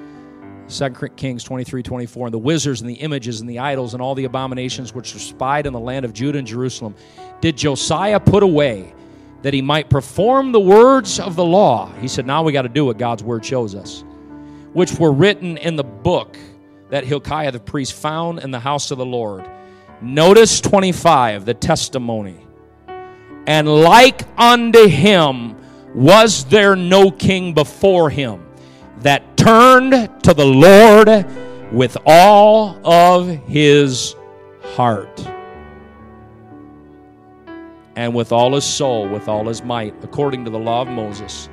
2 0.71 0.89
Kings 1.17 1.45
23, 1.45 1.83
24, 1.83 2.29
and 2.29 2.33
the 2.33 2.39
wizards 2.39 2.81
and 2.81 2.89
the 2.89 2.95
images 2.95 3.43
and 3.43 3.51
the 3.51 3.59
idols 3.59 3.93
and 3.93 4.03
all 4.03 4.15
the 4.15 4.25
abominations 4.25 4.95
which 4.95 5.13
were 5.13 5.21
spied 5.21 5.67
in 5.67 5.75
the 5.75 5.79
land 5.79 6.07
of 6.07 6.15
Judah 6.15 6.39
and 6.39 6.47
Jerusalem, 6.47 6.95
did 7.43 7.59
Josiah 7.59 8.19
put 8.19 8.43
away 8.43 8.95
that 9.43 9.53
he 9.53 9.61
might 9.61 9.91
perform 9.91 10.53
the 10.53 10.61
words 10.61 11.21
of 11.21 11.37
the 11.37 11.45
law. 11.45 11.93
He 12.01 12.09
said, 12.09 12.27
Now 12.27 12.45
we 12.45 12.53
got 12.53 12.63
to 12.63 12.71
do 12.71 12.87
what 12.87 12.97
God's 12.97 13.23
word 13.23 13.45
shows 13.45 13.75
us, 13.75 14.05
which 14.73 14.95
were 14.95 15.13
written 15.13 15.59
in 15.59 15.77
the 15.77 15.85
book 15.85 16.39
that 16.89 17.05
Hilkiah 17.05 17.53
the 17.53 17.61
priest 17.61 17.93
found 17.93 18.39
in 18.39 18.53
the 18.53 18.61
house 18.61 18.91
of 18.91 18.97
the 18.97 19.05
Lord. 19.05 19.47
Notice 20.01 20.61
25, 20.61 21.45
the 21.45 21.55
testimony. 21.55 22.47
And 23.47 23.69
like 23.69 24.23
unto 24.39 24.89
him 24.89 25.57
was 25.95 26.45
there 26.45 26.77
no 26.77 27.11
king 27.11 27.55
before 27.55 28.11
him 28.11 28.47
that 28.99 29.37
turned 29.37 29.93
to 30.25 30.35
the 30.35 30.45
Lord 30.45 31.09
with 31.73 31.97
all 32.05 32.79
of 32.87 33.29
his 33.47 34.15
heart 34.75 35.27
and 37.97 38.15
with 38.15 38.31
all 38.31 38.55
his 38.55 38.65
soul, 38.65 39.09
with 39.09 39.29
all 39.29 39.47
his 39.47 39.63
might, 39.63 39.95
according 40.05 40.45
to 40.45 40.51
the 40.51 40.59
law 40.59 40.83
of 40.83 40.89
Moses. 40.89 41.49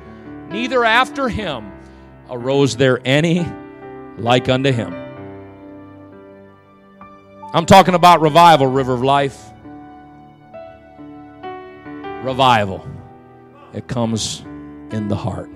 Neither 0.50 0.84
after 0.84 1.28
him 1.28 1.72
arose 2.28 2.76
there 2.76 3.00
any 3.06 3.46
like 4.18 4.48
unto 4.50 4.70
him. 4.70 5.03
I'm 7.54 7.66
talking 7.66 7.94
about 7.94 8.20
revival, 8.20 8.66
River 8.66 8.94
of 8.94 9.02
Life. 9.04 9.40
Revival. 12.24 12.84
It 13.72 13.86
comes 13.86 14.40
in 14.90 15.06
the 15.06 15.14
heart. 15.14 15.48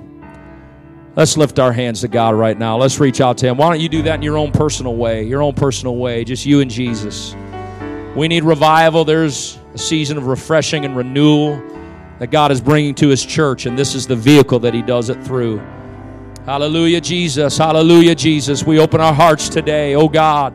Let's 1.16 1.36
lift 1.36 1.58
our 1.58 1.72
hands 1.72 2.02
to 2.02 2.08
God 2.08 2.36
right 2.36 2.56
now. 2.56 2.76
Let's 2.76 3.00
reach 3.00 3.20
out 3.20 3.36
to 3.38 3.48
Him. 3.48 3.56
Why 3.56 3.68
don't 3.68 3.80
you 3.80 3.88
do 3.88 4.02
that 4.02 4.14
in 4.14 4.22
your 4.22 4.38
own 4.38 4.52
personal 4.52 4.94
way? 4.94 5.24
Your 5.24 5.42
own 5.42 5.54
personal 5.54 5.96
way, 5.96 6.22
just 6.22 6.46
you 6.46 6.60
and 6.60 6.70
Jesus. 6.70 7.34
We 8.14 8.28
need 8.28 8.44
revival. 8.44 9.04
There's 9.04 9.58
a 9.74 9.78
season 9.78 10.18
of 10.18 10.28
refreshing 10.28 10.84
and 10.84 10.96
renewal 10.96 11.60
that 12.20 12.30
God 12.30 12.52
is 12.52 12.60
bringing 12.60 12.94
to 12.94 13.08
His 13.08 13.26
church, 13.26 13.66
and 13.66 13.76
this 13.76 13.96
is 13.96 14.06
the 14.06 14.14
vehicle 14.14 14.60
that 14.60 14.72
He 14.72 14.82
does 14.82 15.08
it 15.08 15.20
through. 15.24 15.58
Hallelujah, 16.46 17.00
Jesus. 17.00 17.58
Hallelujah, 17.58 18.14
Jesus. 18.14 18.62
We 18.62 18.78
open 18.78 19.00
our 19.00 19.12
hearts 19.12 19.48
today, 19.48 19.96
oh 19.96 20.08
God. 20.08 20.54